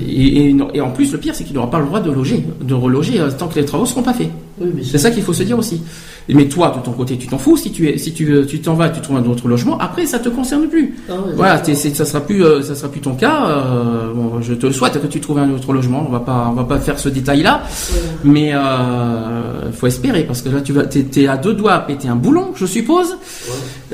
Et, 0.09 0.55
et 0.75 0.81
en 0.81 0.90
plus, 0.90 1.12
le 1.12 1.18
pire, 1.18 1.35
c'est 1.35 1.44
qu'il 1.44 1.55
n'aura 1.55 1.70
pas 1.70 1.79
le 1.79 1.87
droit 1.87 2.01
de 2.01 2.11
loger, 2.11 2.44
de 2.61 2.75
reloger 2.75 3.20
tant 3.38 3.49
que 3.49 3.57
les 3.59 3.64
travaux 3.64 3.87
seront 3.87 4.03
pas 4.03 4.12
faits. 4.14 4.31
Oui, 4.61 4.69
mais 4.75 4.83
C'est 4.85 4.99
ça 4.99 5.11
qu'il 5.11 5.23
faut 5.23 5.33
se 5.33 5.42
dire 5.42 5.59
aussi. 5.59 5.83
Mais 6.29 6.49
toi, 6.49 6.75
de 6.77 6.83
ton 6.85 6.90
côté, 6.90 7.16
tu 7.16 7.29
t'en 7.29 7.38
fous. 7.38 7.57
Si 7.57 7.71
tu 7.71 7.88
es, 7.88 7.99
si 7.99 8.12
tu, 8.12 8.45
tu 8.49 8.61
t'en 8.61 8.75
vas, 8.75 8.88
tu 8.88 9.01
trouves 9.01 9.16
un 9.16 9.25
autre 9.27 9.47
logement. 9.47 9.79
Après, 9.79 10.07
ça 10.07 10.19
te 10.19 10.29
concerne 10.29 10.66
plus. 10.66 10.97
Ah 11.09 11.12
Voilà, 11.37 11.59
t'es- 11.61 11.75
ça 11.77 12.05
sera 12.05 12.21
plus, 12.21 12.42
euh, 12.45 12.62
ça 12.62 12.75
sera 12.75 12.88
plus 12.90 13.01
ton 13.01 13.14
cas. 13.14 13.47
euh, 13.49 14.12
bon, 14.12 14.40
je 14.42 14.55
te 14.55 14.66
le 14.66 14.73
souhaite 14.73 15.01
que 15.01 15.07
tu 15.07 15.21
trouves 15.21 15.38
un 15.38 15.51
autre 15.51 15.73
logement. 15.73 16.05
On 16.09 16.11
va 16.11 16.19
pas, 16.19 16.49
on 16.51 16.55
va 16.55 16.64
pas 16.64 16.81
faire 16.81 16.99
ce 16.99 17.09
détail-là. 17.09 17.62
Ouais. 17.92 18.01
Mais 18.25 18.51
euh, 18.55 19.71
faut 19.73 19.87
espérer 19.87 20.25
parce 20.25 20.42
que 20.42 20.49
là, 20.49 20.61
tu 20.62 20.73
vas, 20.73 20.85
t'es, 20.85 21.29
à 21.29 21.37
deux 21.37 21.55
doigts 21.55 21.75
à 21.75 21.81
péter 21.81 22.09
un 22.09 22.16
boulon, 22.16 22.49
je 22.57 22.66
suppose. 22.66 23.16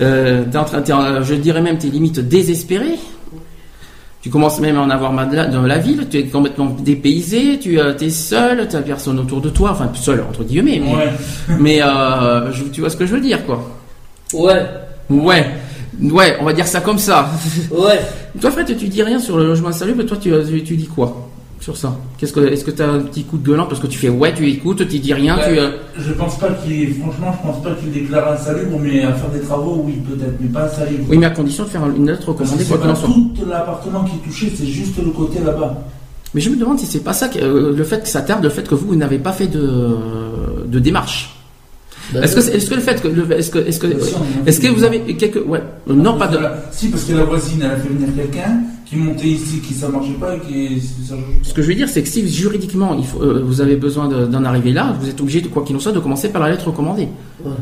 Euh, 0.00 0.44
t'es 0.50 0.56
en 0.56 0.64
train, 0.64 0.80
t'es 0.80 0.92
en- 0.94 1.22
je 1.22 1.34
dirais 1.34 1.60
même, 1.60 1.76
t'es 1.76 1.88
limite 1.88 2.18
désespéré. 2.20 2.94
Tu 4.22 4.30
commences 4.30 4.60
même 4.60 4.76
à 4.76 4.80
en 4.82 4.88
avoir 4.90 5.12
marre 5.12 5.28
de 5.28 5.66
la, 5.66 5.78
ville, 5.78 6.06
tu 6.08 6.16
es 6.18 6.24
complètement 6.26 6.66
dépaysé, 6.78 7.58
tu 7.60 7.76
es 7.78 8.10
seul, 8.10 8.68
tu 8.68 8.76
n'as 8.76 8.82
personne 8.82 9.18
autour 9.18 9.40
de 9.40 9.48
toi, 9.50 9.70
enfin 9.72 9.90
seul 9.94 10.22
entre 10.28 10.44
guillemets, 10.44 10.80
mais, 10.82 10.94
Ouais. 10.94 11.10
mais 11.58 11.82
euh, 11.82 12.52
je- 12.52 12.62
tu 12.64 12.80
vois 12.82 12.88
ce 12.90 12.96
que 12.96 13.04
je 13.04 13.14
veux 13.16 13.20
dire 13.20 13.44
quoi. 13.44 13.68
Ouais, 14.32 14.64
Ouais, 15.10 15.44
ouais, 16.00 16.36
on 16.40 16.44
va 16.44 16.52
dire 16.52 16.66
ça 16.68 16.80
comme 16.80 16.98
ça. 16.98 17.28
ouais. 17.72 18.00
toi 18.40 18.50
Fred, 18.52 18.66
tu 18.78 18.86
dis 18.86 19.02
rien 19.02 19.18
sur 19.18 19.36
le 19.36 19.44
logement 19.44 19.68
insalubre, 19.70 20.04
toi 20.04 20.16
tu 20.16 20.30
dis 20.76 20.86
quoi? 20.86 21.28
Sur 21.62 21.76
ça 21.76 21.96
Qu'est-ce 22.18 22.32
que, 22.32 22.40
Est-ce 22.40 22.64
que 22.64 22.70
tu 22.72 22.82
as 22.82 22.88
un 22.90 23.00
petit 23.00 23.22
coup 23.24 23.38
de 23.38 23.46
gueulant 23.46 23.66
parce 23.66 23.80
que 23.80 23.86
tu 23.86 23.98
fais 23.98 24.08
ouais, 24.08 24.34
tu 24.34 24.46
écoutes, 24.50 24.86
tu 24.88 24.98
dis 24.98 25.14
rien, 25.14 25.36
tu... 25.36 25.58
euh, 25.58 25.70
Je 25.96 26.12
pense 26.12 26.36
pas 26.38 26.48
qu'il, 26.50 26.94
franchement, 26.96 27.32
je 27.40 27.46
pense 27.48 27.62
pas 27.62 27.70
qu'il 27.76 27.92
déclare 27.92 28.32
insalubre, 28.32 28.78
mais 28.80 29.02
à 29.04 29.12
faire 29.12 29.30
des 29.30 29.40
travaux, 29.40 29.82
oui, 29.86 29.94
peut-être, 30.08 30.34
mais 30.40 30.48
pas 30.48 30.64
insalubre. 30.66 31.04
Oui, 31.08 31.18
mais 31.18 31.26
à 31.26 31.30
condition 31.30 31.64
de 31.64 31.68
faire 31.68 31.86
une 31.88 32.06
lettre 32.08 32.32
Parce 32.34 32.50
que 32.50 32.56
recommandée 32.56 32.64
quoi 32.64 32.76
en 32.78 32.80
pas 32.80 32.94
soit. 32.96 33.08
tout 33.08 33.30
l'appartement 33.48 34.04
qui 34.04 34.16
est 34.16 34.28
touché, 34.28 34.52
c'est 34.56 34.66
juste 34.66 34.96
le 34.98 35.10
côté 35.10 35.38
là-bas. 35.44 35.84
Mais 36.34 36.40
je 36.40 36.50
me 36.50 36.56
demande 36.56 36.78
si 36.80 36.86
c'est 36.86 37.00
pas 37.04 37.12
ça, 37.12 37.28
que, 37.28 37.38
euh, 37.38 37.72
le 37.76 37.84
fait 37.84 38.02
que 38.02 38.08
ça 38.08 38.22
tarde, 38.22 38.42
le 38.42 38.50
fait 38.50 38.66
que 38.66 38.74
vous, 38.74 38.88
vous 38.88 38.96
n'avez 38.96 39.18
pas 39.18 39.32
fait 39.32 39.46
de, 39.46 39.96
de 40.66 40.78
démarche. 40.78 41.36
Bah, 42.12 42.20
Est-ce 42.22 42.34
que, 42.34 42.40
c'est- 42.40 42.56
est-ce 42.56 42.68
que 42.68 42.74
le 42.74 42.80
fait 42.80 43.00
que, 43.00 43.08
est-ce 43.34 43.50
que, 43.50 43.58
est-ce 43.58 43.78
que, 43.78 43.86
est-ce 43.86 44.60
fait 44.60 44.68
que 44.68 44.72
vous 44.74 44.82
avez 44.84 45.00
quelques, 45.16 45.46
ouais, 45.46 45.62
euh, 45.88 45.94
non 45.94 46.18
pas 46.18 46.26
de, 46.26 46.36
Parce 46.38 46.38
que 46.38 46.42
la- 46.42 46.72
Si, 46.72 46.88
parce 46.88 47.04
que 47.04 47.12
la 47.12 47.24
voisine, 47.24 47.60
elle 47.62 47.70
a 47.70 47.76
fait 47.76 47.88
venir 47.88 48.08
quelqu'un 48.16 48.60
qui 48.92 48.98
montait 48.98 49.26
ici, 49.28 49.60
qui 49.60 49.72
ça 49.72 49.88
marchait 49.88 50.12
pas 50.20 50.36
et 50.36 50.40
qui 50.40 50.80
ça 51.08 51.14
Ce 51.42 51.54
que 51.54 51.62
je 51.62 51.68
veux 51.68 51.74
dire, 51.74 51.88
c'est 51.88 52.02
que 52.02 52.08
si 52.08 52.28
juridiquement 52.28 52.94
il 52.98 53.06
faut, 53.06 53.22
euh, 53.22 53.42
vous 53.42 53.62
avez 53.62 53.76
besoin 53.76 54.06
de- 54.06 54.26
d'en 54.26 54.44
arriver 54.44 54.70
là, 54.72 54.94
vous 55.00 55.08
êtes 55.08 55.18
obligé, 55.20 55.40
de 55.40 55.48
quoi 55.48 55.62
qu'il 55.64 55.74
en 55.74 55.80
soit, 55.80 55.92
de 55.92 55.98
commencer 55.98 56.28
par 56.28 56.42
la 56.42 56.50
lettre 56.50 56.66
recommandée. 56.66 57.08
Ouais. 57.42 57.52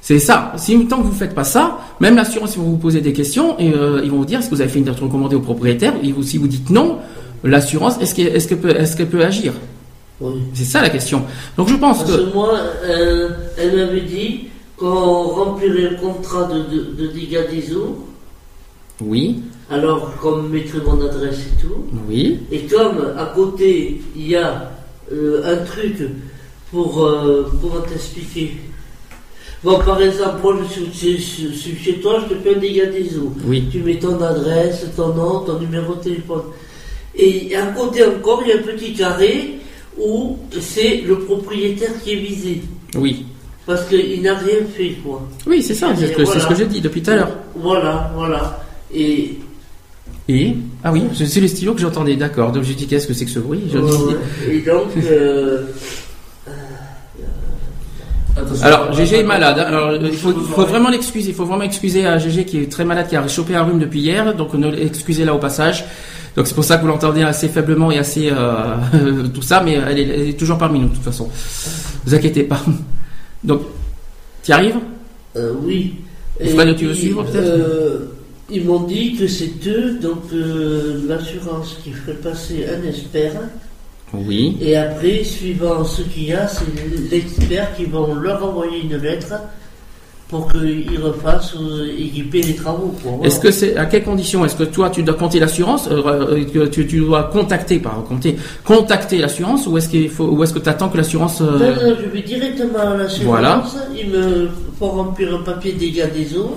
C'est 0.00 0.18
ça. 0.18 0.52
Si 0.56 0.86
tant 0.86 0.98
que 0.98 1.06
vous 1.06 1.12
faites 1.12 1.34
pas 1.34 1.44
ça, 1.44 1.78
même 2.00 2.16
l'assurance, 2.16 2.54
ils 2.56 2.60
vont 2.60 2.70
vous 2.70 2.76
poser 2.78 3.02
des 3.02 3.12
questions 3.12 3.58
et 3.58 3.72
euh, 3.74 4.00
ils 4.04 4.10
vont 4.10 4.18
vous 4.18 4.24
dire 4.24 4.38
est-ce 4.38 4.48
que 4.48 4.54
vous 4.54 4.60
avez 4.62 4.70
fait 4.70 4.78
une 4.78 4.86
lettre 4.86 5.02
recommandée 5.02 5.36
au 5.36 5.40
propriétaire. 5.40 5.94
Et 6.02 6.12
vous, 6.12 6.22
si 6.22 6.38
vous 6.38 6.48
dites 6.48 6.70
non, 6.70 6.98
l'assurance, 7.42 7.98
est-ce 8.00 8.14
qu'elle 8.14 8.58
peut, 8.58 8.70
est-ce 8.70 8.96
qu'elle 8.96 9.08
peut 9.10 9.24
agir? 9.24 9.52
Oui. 10.20 10.32
C'est 10.54 10.64
ça 10.64 10.80
la 10.80 10.88
question. 10.90 11.22
Donc 11.58 11.68
je 11.68 11.74
pense 11.74 11.98
Parce 12.04 12.10
que 12.16 12.22
que 12.30 12.32
moi, 12.34 12.52
euh, 12.84 13.28
elle 13.58 13.76
m'avait 13.76 14.00
dit 14.02 14.44
qu'on 14.78 15.22
remplirait 15.28 15.90
le 15.90 15.96
contrat 15.96 16.44
de, 16.52 16.58
de, 16.74 17.02
de 17.02 17.12
dégâts 17.12 17.50
des 17.50 17.74
eaux, 17.74 18.06
oui, 19.00 19.42
alors 19.70 20.14
qu'on 20.16 20.36
me 20.42 20.48
mettrait 20.48 20.80
mon 20.84 21.00
adresse 21.04 21.38
et 21.40 21.60
tout. 21.62 21.84
oui, 22.08 22.40
Et 22.52 22.60
comme 22.60 22.98
à 23.16 23.26
côté, 23.34 24.00
il 24.16 24.28
y 24.28 24.36
a 24.36 24.70
euh, 25.12 25.42
un 25.44 25.64
truc 25.64 25.96
pour. 26.70 27.04
euh, 27.04 27.50
comment 27.60 27.80
t'expliquer? 27.80 28.56
Bon, 29.62 29.78
par 29.78 30.00
exemple, 30.02 30.40
moi 30.42 30.56
je 30.68 30.90
suis, 30.90 31.76
chez 31.82 31.94
toi, 32.00 32.22
je 32.28 32.34
te 32.34 32.40
fais 32.40 32.54
un 32.54 32.58
dégât 32.58 32.86
des 32.86 33.16
eaux. 33.18 33.32
oui, 33.46 33.64
Tu 33.72 33.78
mets 33.80 33.98
ton 33.98 34.20
adresse, 34.20 34.86
ton 34.94 35.14
nom, 35.14 35.40
ton 35.40 35.58
numéro 35.58 35.94
de 35.94 36.00
téléphone. 36.00 36.42
Et 37.16 37.54
à 37.56 37.66
côté 37.68 38.04
encore, 38.04 38.42
il 38.44 38.48
y 38.50 38.52
a 38.52 38.56
un 38.56 38.62
petit 38.62 38.92
carré 38.92 39.54
où 39.98 40.36
c'est 40.60 41.02
le 41.06 41.20
propriétaire 41.20 41.92
qui 42.02 42.12
est 42.12 42.16
visé. 42.16 42.60
oui, 42.96 43.24
Parce 43.64 43.84
qu'il 43.88 44.20
n'a 44.20 44.34
rien 44.34 44.66
fait, 44.76 44.90
quoi. 45.02 45.22
oui, 45.46 45.62
c'est 45.62 45.74
ça. 45.74 45.94
C'est 45.96 46.08
ce 46.08 46.24
ce 46.40 46.46
que 46.48 46.54
j'ai 46.54 46.66
dit 46.66 46.82
depuis 46.82 47.00
tout 47.02 47.12
à 47.12 47.16
l'heure. 47.16 47.30
Voilà, 47.56 48.10
voilà. 48.14 48.62
Et. 48.94 49.38
Et 50.28 50.56
ah 50.82 50.90
oui, 50.92 51.04
c'est 51.14 51.40
les 51.40 51.48
stylos 51.48 51.74
que 51.74 51.80
j'entendais. 51.80 52.16
D'accord. 52.16 52.50
Donc 52.52 52.62
j'ai 52.64 52.74
dit 52.74 52.86
qu'est-ce 52.86 53.06
que 53.06 53.12
c'est 53.14 53.24
que 53.26 53.30
ce 53.30 53.40
bruit? 53.40 53.60
Je- 53.72 53.78
ouais, 53.78 53.90
ouais. 53.90 54.54
Et 54.56 54.60
donc. 54.62 54.88
euh, 55.04 55.64
Attention. 58.36 58.64
Alors, 58.66 58.92
GG 58.92 59.20
est 59.20 59.22
malade. 59.22 59.58
hein. 59.60 59.64
Alors, 59.68 59.94
il 59.94 60.12
faut, 60.12 60.32
vraiment 60.66 60.88
l'excuser. 60.88 61.28
Il 61.28 61.34
faut 61.34 61.44
vraiment 61.44 61.62
excuser 61.62 62.04
à 62.06 62.18
GG 62.18 62.44
qui 62.46 62.58
est 62.62 62.70
très 62.72 62.84
malade, 62.84 63.06
qui 63.08 63.14
a 63.16 63.28
chopé 63.28 63.54
un 63.54 63.62
rhume 63.62 63.78
depuis 63.78 64.00
hier. 64.00 64.34
Donc, 64.34 64.54
ne 64.54 64.74
excusez-la 64.74 65.32
au 65.34 65.38
passage. 65.38 65.84
Donc, 66.36 66.48
c'est 66.48 66.54
pour 66.54 66.64
ça 66.64 66.76
que 66.78 66.82
vous 66.82 66.88
l'entendez 66.88 67.22
assez 67.22 67.46
faiblement 67.48 67.92
et 67.92 67.98
assez 67.98 68.30
euh, 68.32 69.28
tout 69.34 69.42
ça, 69.42 69.60
mais 69.64 69.74
elle 69.74 69.98
est, 70.00 70.02
elle 70.08 70.28
est 70.30 70.38
toujours 70.38 70.58
parmi 70.58 70.80
nous 70.80 70.88
de 70.88 70.94
toute 70.94 71.04
façon. 71.04 71.28
Vous 72.04 72.12
inquiétez 72.14 72.42
pas. 72.42 72.60
Donc, 73.44 73.60
tu 74.42 74.50
arrives? 74.50 74.76
Euh, 75.36 75.52
oui. 75.62 75.94
Et 76.40 76.48
Fred, 76.48 76.74
tu 76.76 76.86
veux 76.86 76.94
suivre, 76.94 77.22
peut-être? 77.22 77.36
euh, 77.44 77.98
Ils 78.54 78.64
m'ont 78.64 78.84
dit 78.84 79.16
que 79.16 79.26
c'est 79.26 79.66
eux, 79.66 79.98
donc 80.00 80.22
euh, 80.32 81.02
l'assurance, 81.08 81.76
qui 81.82 81.90
ferait 81.90 82.16
passer 82.18 82.64
un 82.66 82.88
expert. 82.88 83.32
Oui. 84.12 84.56
Et 84.60 84.76
après, 84.76 85.24
suivant 85.24 85.84
ce 85.84 86.02
qu'il 86.02 86.26
y 86.26 86.32
a, 86.32 86.46
c'est 86.46 86.64
l'expert 87.10 87.74
qui 87.76 87.84
vont 87.86 88.14
leur 88.14 88.44
envoyer 88.44 88.82
une 88.84 88.96
lettre 88.96 89.34
pour 90.28 90.50
qu'ils 90.52 91.00
refassent 91.02 91.56
euh, 91.60 91.98
équiper 91.98 92.42
les 92.42 92.54
travaux. 92.54 92.94
Est-ce 93.24 93.40
que 93.40 93.50
c'est 93.50 93.76
à 93.76 93.86
quelles 93.86 94.04
conditions? 94.04 94.44
Est-ce 94.44 94.56
que 94.56 94.64
toi 94.64 94.88
tu 94.88 95.02
dois 95.02 95.16
compter 95.16 95.40
l'assurance 95.40 95.88
euh, 95.90 96.68
tu, 96.70 96.86
tu 96.86 97.00
dois 97.00 97.24
contacter, 97.24 97.78
pas 97.80 98.04
compter, 98.08 98.36
contacter 98.64 99.18
l'assurance 99.18 99.66
ou 99.66 99.76
est-ce 99.78 99.88
qu'il 99.88 100.08
faut 100.08 100.26
ou 100.26 100.42
est-ce 100.42 100.54
que 100.54 100.60
tu 100.60 100.68
attends 100.68 100.88
que 100.88 100.96
l'assurance 100.96 101.40
euh, 101.40 101.58
Non, 101.58 101.88
non, 101.88 101.96
je 102.00 102.08
vais 102.08 102.22
directement 102.22 102.78
à 102.78 102.96
l'assurance. 102.96 103.26
Voilà. 103.26 103.64
Ils 104.00 104.10
me 104.10 104.48
font 104.78 104.90
remplir 104.90 105.34
un 105.34 105.42
papier 105.42 105.72
dégâts 105.72 106.10
des 106.12 106.36
eaux. 106.38 106.56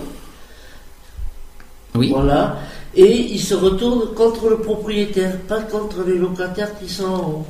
Oui. 1.97 2.09
Voilà. 2.13 2.57
Et 2.95 3.11
ils 3.33 3.39
se 3.39 3.53
retournent 3.53 4.13
contre 4.15 4.49
le 4.49 4.57
propriétaire, 4.57 5.37
pas 5.47 5.59
contre 5.59 5.97
les 6.07 6.17
locataires 6.17 6.69
qui 6.79 6.91
sont 6.91 7.05
en 7.05 7.17
haut. 7.29 7.45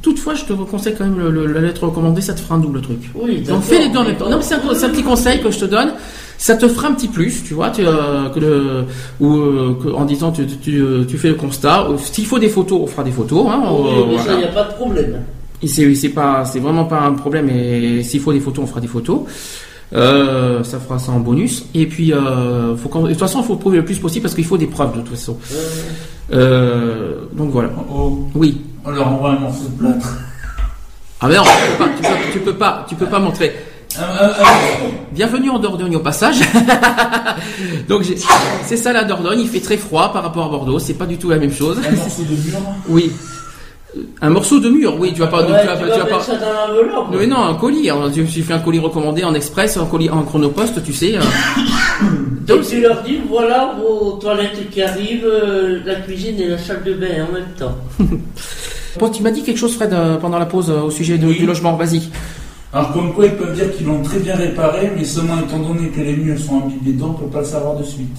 Toutefois, 0.00 0.34
je 0.34 0.44
te 0.44 0.52
conseille 0.52 0.94
quand 0.96 1.04
même 1.04 1.18
le- 1.18 1.30
le- 1.30 1.46
la 1.52 1.60
lettre 1.60 1.84
recommandée, 1.86 2.20
ça 2.20 2.34
te 2.34 2.40
fera 2.40 2.54
un 2.54 2.58
double 2.58 2.80
truc. 2.82 2.98
Oui, 3.16 3.40
Donc 3.40 3.62
fais 3.62 3.78
les 3.80 3.88
deux 3.88 3.98
en 3.98 4.04
même 4.04 4.16
temps. 4.16 4.28
Non, 4.30 4.36
mais 4.36 4.42
c'est 4.42 4.54
un, 4.54 4.88
petit 4.90 5.02
conseil 5.02 5.40
que 5.42 5.50
je 5.50 5.58
te 5.58 5.64
donne. 5.64 5.92
Ça 6.38 6.56
te 6.56 6.66
fera 6.68 6.88
un 6.88 6.92
petit 6.92 7.08
plus, 7.08 7.42
tu 7.44 7.54
vois, 7.54 7.70
tu, 7.70 7.82
euh, 7.84 8.28
que 8.30 8.40
le, 8.40 8.84
ou 9.20 9.36
euh, 9.36 9.76
que- 9.82 9.88
en 9.88 10.04
disant 10.04 10.30
tu, 10.32 10.46
tu, 10.46 10.82
tu, 11.08 11.18
fais 11.18 11.28
le 11.28 11.34
constat. 11.34 11.86
S'il 11.98 12.26
faut 12.26 12.38
des 12.38 12.48
photos, 12.48 12.80
on 12.82 12.86
fera 12.86 13.02
des 13.04 13.10
photos. 13.12 13.46
Hein, 13.48 13.62
Oui, 13.70 13.88
euh, 13.88 14.04
mais 14.10 14.18
ça, 14.18 14.32
il 14.34 14.38
n'y 14.38 14.44
a 14.44 14.48
pas 14.48 14.64
de 14.64 14.72
problème. 14.74 15.20
C'est 15.64 16.08
pas, 16.08 16.44
c'est 16.44 16.58
vraiment 16.58 16.84
pas 16.84 17.00
un 17.00 17.12
problème. 17.14 17.48
Et 17.50 18.02
s'il 18.02 18.20
faut 18.20 18.32
des 18.32 18.40
photos, 18.40 18.64
on 18.64 18.66
fera 18.66 18.80
des 18.80 18.88
photos. 18.88 19.20
Euh, 19.94 20.64
ça 20.64 20.78
fera 20.78 20.98
ça 20.98 21.12
en 21.12 21.20
bonus. 21.20 21.64
Et 21.74 21.86
puis, 21.86 22.12
euh, 22.12 22.76
faut 22.76 22.88
de 23.02 23.08
toute 23.08 23.18
façon, 23.18 23.40
il 23.40 23.46
faut 23.46 23.56
prouver 23.56 23.78
le 23.78 23.84
plus 23.84 23.98
possible 23.98 24.22
parce 24.22 24.34
qu'il 24.34 24.44
faut 24.44 24.56
des 24.56 24.66
preuves 24.66 24.92
de 24.96 25.00
toute 25.00 25.10
façon. 25.10 25.36
Euh, 26.32 27.16
donc 27.34 27.50
voilà. 27.50 27.70
Oh, 27.92 28.26
Oui. 28.34 28.62
on 28.84 28.90
leur 28.90 29.08
envoie 29.08 29.30
un 29.32 29.38
morceau 29.38 29.64
de 29.64 29.78
plâtre. 29.78 30.16
Ah 31.20 31.28
mais 31.28 31.36
non, 31.36 31.42
tu 31.44 31.76
peux 31.78 31.84
pas, 31.84 31.88
tu 31.96 32.02
peux, 32.02 32.32
tu 32.32 32.38
peux 32.40 32.54
pas, 32.54 32.86
tu 32.88 32.94
peux 32.96 33.06
pas 33.06 33.18
montrer. 33.20 33.54
Bienvenue 35.12 35.50
en 35.50 35.58
Dordogne 35.58 35.94
au 35.96 36.00
passage. 36.00 36.40
Donc 37.88 38.04
c'est 38.66 38.76
ça 38.76 38.92
la 38.92 39.04
Dordogne, 39.04 39.40
il 39.40 39.48
fait 39.48 39.60
très 39.60 39.76
froid 39.76 40.12
par 40.12 40.22
rapport 40.22 40.46
à 40.46 40.48
Bordeaux, 40.48 40.78
c'est 40.78 40.94
pas 40.94 41.06
du 41.06 41.18
tout 41.18 41.30
la 41.30 41.36
même 41.38 41.52
chose. 41.52 41.78
un 41.86 41.94
morceau 41.94 42.22
de 42.22 42.30
mur. 42.30 42.58
Oui. 42.88 43.12
Un 44.22 44.30
morceau 44.30 44.58
de 44.58 44.70
mur, 44.70 44.96
oui, 44.98 45.12
tu 45.12 45.20
vas 45.20 45.26
pas, 45.26 45.40
ouais, 45.42 45.46
tu 45.46 45.52
vas, 45.52 45.60
tu 45.60 45.66
pas- 45.66 45.74
vas 45.74 45.80
tu 45.80 45.98
vas 45.98 46.04
mettre 46.04 46.16
pas. 46.18 46.22
ça 46.22 46.32
dans. 46.38 47.10
Mais 47.18 47.26
non, 47.26 47.44
un 47.44 47.54
colis. 47.54 47.90
hein. 47.90 48.10
Tu, 48.12 48.24
tu 48.24 48.42
fais 48.42 48.54
un 48.54 48.58
colis 48.60 48.78
recommandé 48.78 49.22
en 49.24 49.34
express, 49.34 49.76
un 49.76 49.84
colis 49.84 50.08
en 50.08 50.22
chronopost, 50.22 50.82
tu 50.82 50.92
sais. 50.94 51.16
euh. 51.16 51.20
Donc 52.46 52.62
tu 52.66 52.80
leur 52.80 53.02
dis, 53.02 53.18
voilà 53.28 53.74
vos 53.78 54.12
toilettes 54.12 54.68
qui 54.70 54.82
arrivent, 54.82 55.26
euh, 55.26 55.80
la 55.84 55.96
cuisine 55.96 56.40
et 56.40 56.48
la 56.48 56.58
salle 56.58 56.82
de 56.84 56.94
bain 56.94 57.26
en 57.28 57.32
même 57.34 57.48
temps. 57.58 57.76
Bon, 58.98 59.08
tu 59.08 59.22
m'as 59.22 59.30
dit 59.30 59.42
quelque 59.42 59.56
chose, 59.56 59.74
Fred, 59.74 59.90
euh, 59.94 60.16
pendant 60.18 60.38
la 60.38 60.44
pause 60.44 60.68
euh, 60.68 60.82
au 60.82 60.90
sujet 60.90 61.16
de- 61.16 61.26
Oui. 61.26 61.38
du 61.38 61.46
logement. 61.46 61.74
Vas-y. 61.76 62.02
Alors 62.74 62.92
comme 62.92 63.14
quoi 63.14 63.24
ils 63.26 63.32
peuvent 63.34 63.54
dire 63.54 63.74
qu'ils 63.74 63.86
l'ont 63.86 64.02
très 64.02 64.18
bien 64.18 64.34
réparé, 64.36 64.92
mais 64.96 65.04
seulement 65.04 65.38
étant 65.38 65.58
donné 65.60 65.88
que 65.88 66.00
les 66.00 66.14
murs 66.14 66.38
sont 66.38 66.56
imbibés 66.64 66.92
dedans, 66.92 67.14
on 67.18 67.22
ne 67.22 67.26
peut 67.26 67.32
pas 67.32 67.38
le 67.40 67.46
savoir 67.46 67.76
de 67.76 67.84
suite. 67.84 68.16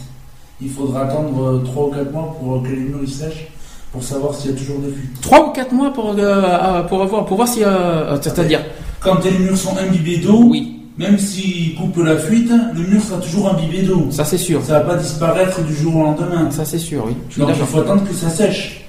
Il 0.61 0.69
faudra 0.71 1.01
attendre 1.03 1.61
3 1.63 1.83
ou 1.85 1.91
4 1.91 2.11
mois 2.11 2.35
pour 2.39 2.63
que 2.63 2.69
les 2.69 2.75
murs 2.77 3.07
sèchent, 3.07 3.47
pour 3.93 4.03
savoir 4.03 4.33
s'il 4.33 4.51
y 4.51 4.53
a 4.55 4.57
toujours 4.57 4.79
des 4.79 4.91
fuites. 4.91 5.21
Trois 5.21 5.47
ou 5.47 5.51
quatre 5.51 5.71
mois 5.71 5.93
pour 5.93 6.15
euh, 6.17 6.83
pour 6.83 7.05
voir 7.05 7.25
pour 7.25 7.37
voir 7.37 7.47
si, 7.47 7.63
euh, 7.63 8.19
c'est-à-dire. 8.19 8.59
Quand 8.99 9.23
les 9.23 9.31
murs 9.31 9.57
sont 9.57 9.77
imbibés 9.77 10.17
d'eau, 10.17 10.41
Oui, 10.45 10.79
même 10.97 11.17
s'ils 11.19 11.75
coupent 11.75 11.97
la 12.03 12.17
fuite, 12.17 12.49
le 12.73 12.81
mur 12.81 13.01
sera 13.01 13.19
toujours 13.21 13.49
imbibé 13.53 13.83
d'eau. 13.83 14.07
ça 14.09 14.25
c'est 14.25 14.37
sûr. 14.39 14.61
Ça 14.63 14.79
va 14.79 14.81
pas 14.81 14.95
disparaître 14.95 15.61
du 15.61 15.75
jour 15.75 15.95
au 15.95 16.03
lendemain. 16.03 16.49
Ça 16.49 16.65
c'est 16.65 16.79
sûr, 16.79 17.03
oui. 17.05 17.13
Je 17.29 17.39
Donc 17.39 17.49
il 17.55 17.65
faut 17.65 17.79
attendre 17.79 18.03
que 18.07 18.13
ça 18.13 18.29
sèche. 18.29 18.85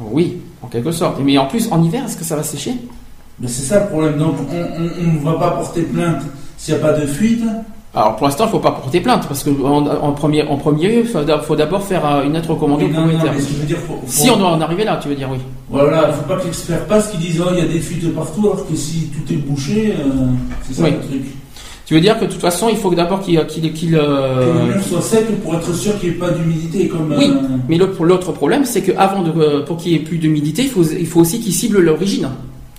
Oui, 0.00 0.38
en 0.62 0.68
quelque 0.68 0.92
sorte. 0.92 1.18
Mais 1.24 1.36
en 1.38 1.46
plus, 1.46 1.68
en 1.70 1.82
hiver, 1.82 2.04
est-ce 2.04 2.16
que 2.16 2.24
ça 2.24 2.36
va 2.36 2.42
sécher? 2.44 2.74
C'est 3.42 3.62
ça 3.62 3.80
le 3.80 3.86
problème. 3.88 4.18
Donc 4.18 4.36
on 4.52 5.12
ne 5.12 5.18
va 5.24 5.32
pas 5.38 5.50
porter 5.52 5.82
plainte 5.82 6.22
s'il 6.56 6.74
n'y 6.74 6.80
a 6.80 6.82
pas 6.84 6.92
de 6.92 7.06
fuite. 7.06 7.42
Alors 7.96 8.16
pour 8.16 8.26
l'instant, 8.26 8.46
il 8.46 8.50
faut 8.50 8.58
pas 8.58 8.72
porter 8.72 9.00
plainte 9.00 9.26
parce 9.28 9.44
que 9.44 9.50
en, 9.50 9.86
en 9.86 10.12
premier, 10.12 10.42
en 10.48 10.56
premier 10.56 10.88
lieu, 10.88 11.00
il 11.00 11.06
faut 11.06 11.22
d'ab- 11.22 11.42
faut 11.42 11.54
d'abord 11.54 11.82
faire 11.82 12.04
euh, 12.04 12.24
une 12.24 12.32
lettre 12.32 12.50
recommandée 12.50 12.86
Oui, 12.86 12.90
au 12.90 12.94
non, 12.94 13.00
non, 13.02 13.08
propriétaire. 13.08 13.32
mais 13.36 13.40
ce 13.40 13.46
que 13.46 13.52
je 13.54 13.60
veux 13.60 13.66
dire, 13.66 13.76
faut- 13.86 13.94
faut- 13.94 14.00
Si 14.24 14.30
on 14.30 14.36
doit 14.36 14.48
en 14.48 14.60
arriver 14.60 14.82
là, 14.84 14.98
tu 15.00 15.08
veux 15.08 15.14
dire 15.14 15.28
oui. 15.30 15.38
Voilà, 15.70 16.12
faut 16.12 16.26
pas 16.28 16.36
que 16.40 16.44
l'expert 16.44 16.84
passe 16.86 17.10
qui 17.12 17.18
dise 17.18 17.40
oh 17.40 17.50
il 17.52 17.58
y 17.58 17.62
a 17.62 17.66
des 17.66 17.78
fuites 17.78 18.12
partout 18.12 18.40
alors 18.46 18.66
que 18.66 18.74
si 18.74 19.10
tout 19.14 19.32
est 19.32 19.36
bouché, 19.36 19.92
euh, 19.96 20.10
c'est 20.66 20.74
ça 20.74 20.82
Oui. 20.82 20.90
le 20.90 21.08
truc. 21.08 21.22
Tu 21.86 21.94
veux 21.94 22.00
dire 22.00 22.18
que 22.18 22.24
de 22.24 22.30
toute 22.32 22.40
façon, 22.40 22.68
il 22.70 22.76
faut 22.78 22.92
d'abord 22.94 23.20
qu'il 23.20 23.38
qu'il 23.46 23.72
qu'il, 23.74 23.90
Que 23.90 23.96
euh, 23.96 24.68
le 24.68 24.74
mur 24.74 24.82
soit 24.82 25.02
sec 25.02 25.26
pour 25.42 25.54
être 25.54 25.72
sûr 25.74 25.96
qu'il 26.00 26.08
n'y 26.10 26.14
ait 26.16 26.18
pas 26.18 26.30
d'humidité 26.30 26.88
comme. 26.88 27.14
Oui, 27.16 27.30
euh, 27.30 27.46
mais 27.68 27.76
l'autre 27.78 28.32
problème, 28.32 28.64
c'est 28.64 28.80
que 28.82 28.90
avant 28.96 29.22
de 29.22 29.30
euh, 29.38 29.64
pour 29.64 29.76
qu'il 29.76 29.92
y 29.92 29.94
ait 29.94 29.98
plus 30.00 30.16
d'humidité, 30.18 30.62
il 30.62 30.70
faut 30.70 30.82
il 30.82 31.06
faut 31.06 31.20
aussi 31.20 31.38
qu'il 31.40 31.52
cible 31.52 31.78
l'origine 31.80 32.28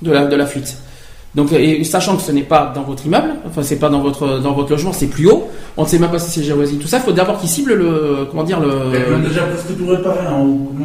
de 0.02 0.12
la 0.12 0.26
de 0.26 0.36
la 0.36 0.46
fuite. 0.48 0.76
Donc, 1.36 1.52
et 1.52 1.84
sachant 1.84 2.16
que 2.16 2.22
ce 2.22 2.32
n'est 2.32 2.44
pas 2.44 2.72
dans 2.74 2.84
votre 2.84 3.06
immeuble, 3.06 3.36
enfin 3.46 3.62
c'est 3.62 3.78
pas 3.78 3.90
dans 3.90 4.00
votre 4.00 4.40
dans 4.40 4.54
votre 4.54 4.72
logement, 4.72 4.94
c'est 4.94 5.08
plus 5.08 5.28
haut. 5.28 5.50
On 5.76 5.84
ne 5.84 5.88
sait 5.88 6.00
même 6.00 6.10
pas 6.10 6.20
si 6.20 6.32
c'est 6.32 6.46
jalousie, 6.46 6.78
tout 6.78 6.88
ça. 6.88 6.98
Il 6.98 7.04
faut 7.04 7.12
d'abord 7.12 7.38
qu'il 7.40 7.50
cible 7.50 7.74
le 7.74 8.26
comment 8.32 8.44
dire 8.44 8.60
Ils 8.62 9.14
ont 9.14 9.18
le. 9.18 9.28
déjà 9.28 9.42
presque 9.42 9.78
tout 9.78 9.86
réparé 9.86 10.20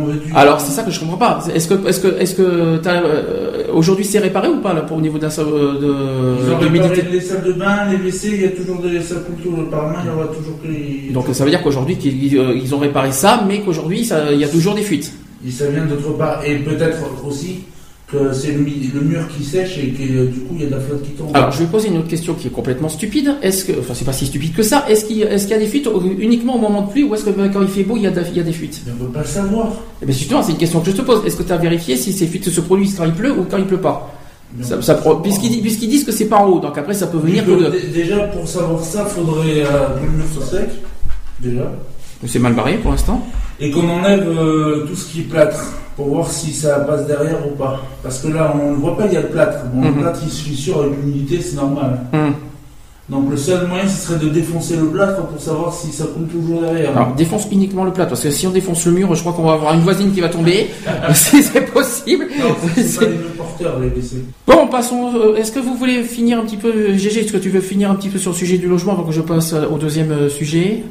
veux-tu 0.07 0.33
Alors 0.35 0.61
c'est 0.61 0.73
ça 0.73 0.83
que 0.83 0.91
je 0.91 0.99
comprends 0.99 1.19
pas. 1.19 1.45
Est-ce 1.55 1.69
que 1.69 1.87
est-ce 1.87 2.01
que 2.01 2.21
est-ce 2.21 2.35
que 2.35 2.43
euh, 2.43 3.63
aujourd'hui 3.73 4.05
c'est 4.05 4.19
réparé 4.19 4.49
ou 4.49 4.57
pas 4.57 4.75
là 4.75 4.81
pour 4.81 4.97
au 4.97 5.01
niveau 5.01 5.19
d'un 5.19 5.29
Ils 5.29 5.41
ont 5.41 5.45
de 5.45 6.45
réparé 6.45 6.65
d'humidité 6.65 7.03
les 7.13 7.21
salles 7.21 7.45
de 7.45 7.53
bain, 7.53 7.87
les 7.89 7.97
WC, 7.99 8.29
il 8.33 8.43
y 8.43 8.45
a 8.47 8.49
toujours 8.49 8.81
des 8.81 8.99
tout 8.99 9.51
par 9.71 9.89
main, 9.89 9.99
il 10.05 10.11
y 10.11 10.13
aura 10.13 10.27
toujours 10.27 10.61
que 10.61 10.67
les. 10.67 11.13
Donc 11.13 11.27
ça 11.33 11.45
veut 11.45 11.51
dire 11.51 11.63
qu'aujourd'hui 11.63 11.97
qu'ils 11.97 12.37
euh, 12.37 12.59
ils 12.61 12.75
ont 12.75 12.79
réparé 12.79 13.13
ça, 13.13 13.45
mais 13.47 13.61
qu'aujourd'hui 13.61 14.01
il 14.33 14.39
y 14.39 14.45
a 14.45 14.49
toujours 14.49 14.75
des 14.75 14.83
fuites. 14.83 15.13
Et 15.47 15.51
ça 15.53 15.69
vient 15.69 15.87
d'autre 15.87 16.11
part. 16.19 16.45
Et 16.45 16.57
peut-être 16.57 16.99
aussi 17.25 17.61
que 18.11 18.33
c'est 18.33 18.53
le, 18.53 18.59
mur 19.03 19.29
qui 19.29 19.45
sèche 19.45 19.79
et 19.79 19.89
que 19.91 20.03
euh, 20.03 20.27
du 20.27 20.41
coup 20.41 20.55
il 20.57 20.63
y 20.63 20.65
a 20.65 20.67
de 20.67 20.73
la 20.75 20.81
flotte 20.81 21.03
qui 21.03 21.11
tombe. 21.11 21.31
Alors, 21.35 21.51
je 21.53 21.59
vais 21.61 21.67
poser 21.67 21.89
une 21.89 21.99
autre 21.99 22.09
question 22.09 22.35
qui 22.35 22.49
est 22.49 22.51
complètement 22.51 22.89
stupide. 22.89 23.35
Est-ce 23.43 23.65
que, 23.65 23.73
enfin, 23.79 23.95
c'est 23.95 24.05
pas 24.05 24.13
si 24.13 24.27
stupide 24.27 24.53
que 24.55 24.63
ça. 24.63 24.85
Est-ce 24.89 25.05
qu'il 25.05 25.19
y, 25.19 25.25
a 25.25 25.59
des 25.59 25.67
fuites 25.67 25.89
uniquement 26.19 26.57
au 26.57 26.59
moment 26.59 26.83
de 26.83 26.91
pluie 26.91 27.05
ou 27.05 27.15
est-ce 27.15 27.25
que 27.25 27.31
quand 27.31 27.63
il 27.63 27.69
fait 27.69 27.85
beau, 27.85 27.97
il 27.97 28.03
y 28.03 28.07
a, 28.07 28.11
de- 28.11 28.23
il 28.31 28.37
y 28.37 28.41
a 28.41 28.43
des 28.43 28.53
fuites? 28.53 28.81
Mais 28.87 28.93
on 28.99 29.03
ne 29.03 29.07
peut 29.09 29.13
pas 29.13 29.21
le 29.21 29.27
savoir. 29.27 29.69
Eh 30.03 30.07
bien, 30.07 30.15
justement, 30.15 30.43
c'est 30.43 30.53
une 30.53 30.59
question 30.59 30.81
que 30.81 30.91
je 30.91 30.97
te 30.97 31.03
pose. 31.03 31.25
Est-ce 31.25 31.37
que 31.37 31.43
tu 31.45 31.53
as 31.53 31.57
vérifié 31.57 31.97
si 31.97 32.13
ces 32.13 32.27
fuites 32.27 32.49
se 32.51 32.61
produisent 32.61 32.97
quand 32.97 33.05
il 33.05 33.13
pleut 33.13 33.33
ou 33.33 33.45
quand 33.51 33.59
il 33.59 33.67
pleut 33.67 33.81
pas? 33.81 34.13
Ça, 34.63 34.83
ça 34.83 35.01
puisqu'ils, 35.23 35.51
di- 35.51 35.61
puisqu'ils 35.61 35.89
disent 35.89 36.03
que 36.05 36.11
c'est 36.11 36.25
pas 36.27 36.39
en 36.39 36.49
haut, 36.49 36.59
donc 36.59 36.77
après 36.77 36.93
ça 36.93 37.07
peut 37.07 37.19
venir 37.19 37.47
que 37.47 37.71
Déjà, 37.93 38.19
pour 38.25 38.49
savoir 38.49 38.83
ça, 38.83 39.07
il 39.09 39.15
faudrait 39.15 39.61
euh, 39.63 39.97
que 40.01 40.05
le 40.07 40.11
mur 40.11 40.25
soit 40.35 40.59
sec. 40.59 40.69
Déjà. 41.39 41.71
C'est 42.27 42.41
mal 42.41 42.55
barré 42.55 42.75
pour 42.79 42.91
l'instant. 42.91 43.25
Et 43.61 43.71
qu'on 43.71 43.89
enlève 43.89 44.27
euh, 44.29 44.87
tout 44.89 44.97
ce 44.97 45.13
qui 45.13 45.21
est 45.21 45.25
plâtre 45.25 45.65
pour 46.01 46.15
voir 46.15 46.31
si 46.31 46.53
ça 46.53 46.81
passe 46.81 47.07
derrière 47.07 47.47
ou 47.47 47.55
pas. 47.57 47.81
Parce 48.03 48.19
que 48.21 48.29
là, 48.29 48.55
on 48.61 48.71
ne 48.73 48.77
voit 48.77 48.97
pas, 48.97 49.07
il 49.07 49.13
y 49.13 49.17
a 49.17 49.21
le 49.23 49.29
plâtre. 49.29 49.59
Bon, 49.73 49.81
Mhm. 49.83 49.97
le 49.97 50.01
plâtre, 50.03 50.21
il 50.25 50.31
se 50.31 50.43
fissure 50.43 50.81
avec 50.81 50.93
l'humidité, 51.05 51.41
c'est 51.43 51.57
normal. 51.57 52.01
Hum. 52.15 52.35
Donc 53.09 53.29
le 53.29 53.37
seul 53.37 53.67
moyen, 53.67 53.89
ce 53.89 54.07
serait 54.07 54.21
de 54.25 54.29
défoncer 54.29 54.77
le 54.77 54.87
plâtre 54.87 55.27
pour 55.27 55.41
savoir 55.41 55.75
si 55.75 55.89
ça 55.91 56.05
coule 56.05 56.29
toujours 56.29 56.61
derrière. 56.63 56.97
Alors 56.97 57.13
défonce 57.17 57.49
uniquement 57.51 57.83
le 57.83 57.93
plâtre 57.93 58.11
parce 58.11 58.23
que 58.23 58.31
si 58.31 58.47
on 58.47 58.51
défonce 58.51 58.87
le 58.87 58.93
mur, 58.93 59.13
je 59.17 59.21
crois 59.21 59.33
qu'on 59.33 59.43
va 59.43 59.55
avoir 59.55 59.75
une 59.75 59.81
voisine 59.81 60.13
qui 60.13 60.21
va 60.21 60.29
tomber. 60.29 60.69
c'est 61.15 61.43
c'est 61.43 61.63
possible. 61.73 62.29
Non, 62.39 62.55
c'est 62.77 63.01
pas 63.01 63.07
les 63.07 63.17
porteurs, 63.37 63.81
les 63.81 63.89
WC. 63.89 64.25
Bon, 64.47 64.69
passons. 64.69 65.11
euh, 65.17 65.35
Est-ce 65.35 65.51
que 65.51 65.59
vous 65.59 65.75
voulez 65.75 66.05
finir 66.05 66.39
un 66.39 66.43
petit 66.45 66.57
peu, 66.57 66.69
euh, 66.73 66.97
GG 66.97 67.23
Est-ce 67.23 67.33
que 67.33 67.39
tu 67.39 67.51
veux 67.51 67.61
finir 67.61 67.91
un 67.91 67.97
petit 67.97 68.11
peu 68.11 68.19
sur 68.19 68.31
le 68.31 68.37
sujet 68.37 68.59
du 68.59 68.69
logement 68.69 68.93
avant 68.93 69.03
que 69.03 69.13
je 69.13 69.23
passe 69.23 69.55
euh, 69.55 69.67
au 69.69 69.77
deuxième 69.79 70.29
sujet? 70.29 70.85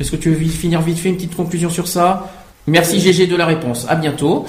Est-ce 0.00 0.10
que 0.10 0.16
tu 0.16 0.30
veux 0.30 0.44
finir 0.48 0.80
vite 0.80 0.96
fait 0.98 1.10
une 1.10 1.16
petite 1.16 1.36
conclusion 1.36 1.68
sur 1.68 1.88
ça? 1.88 2.30
Merci 2.68 2.98
GG 3.00 3.26
de 3.28 3.36
la 3.36 3.46
réponse. 3.46 3.86
À 3.88 3.94
bientôt. 3.94 4.44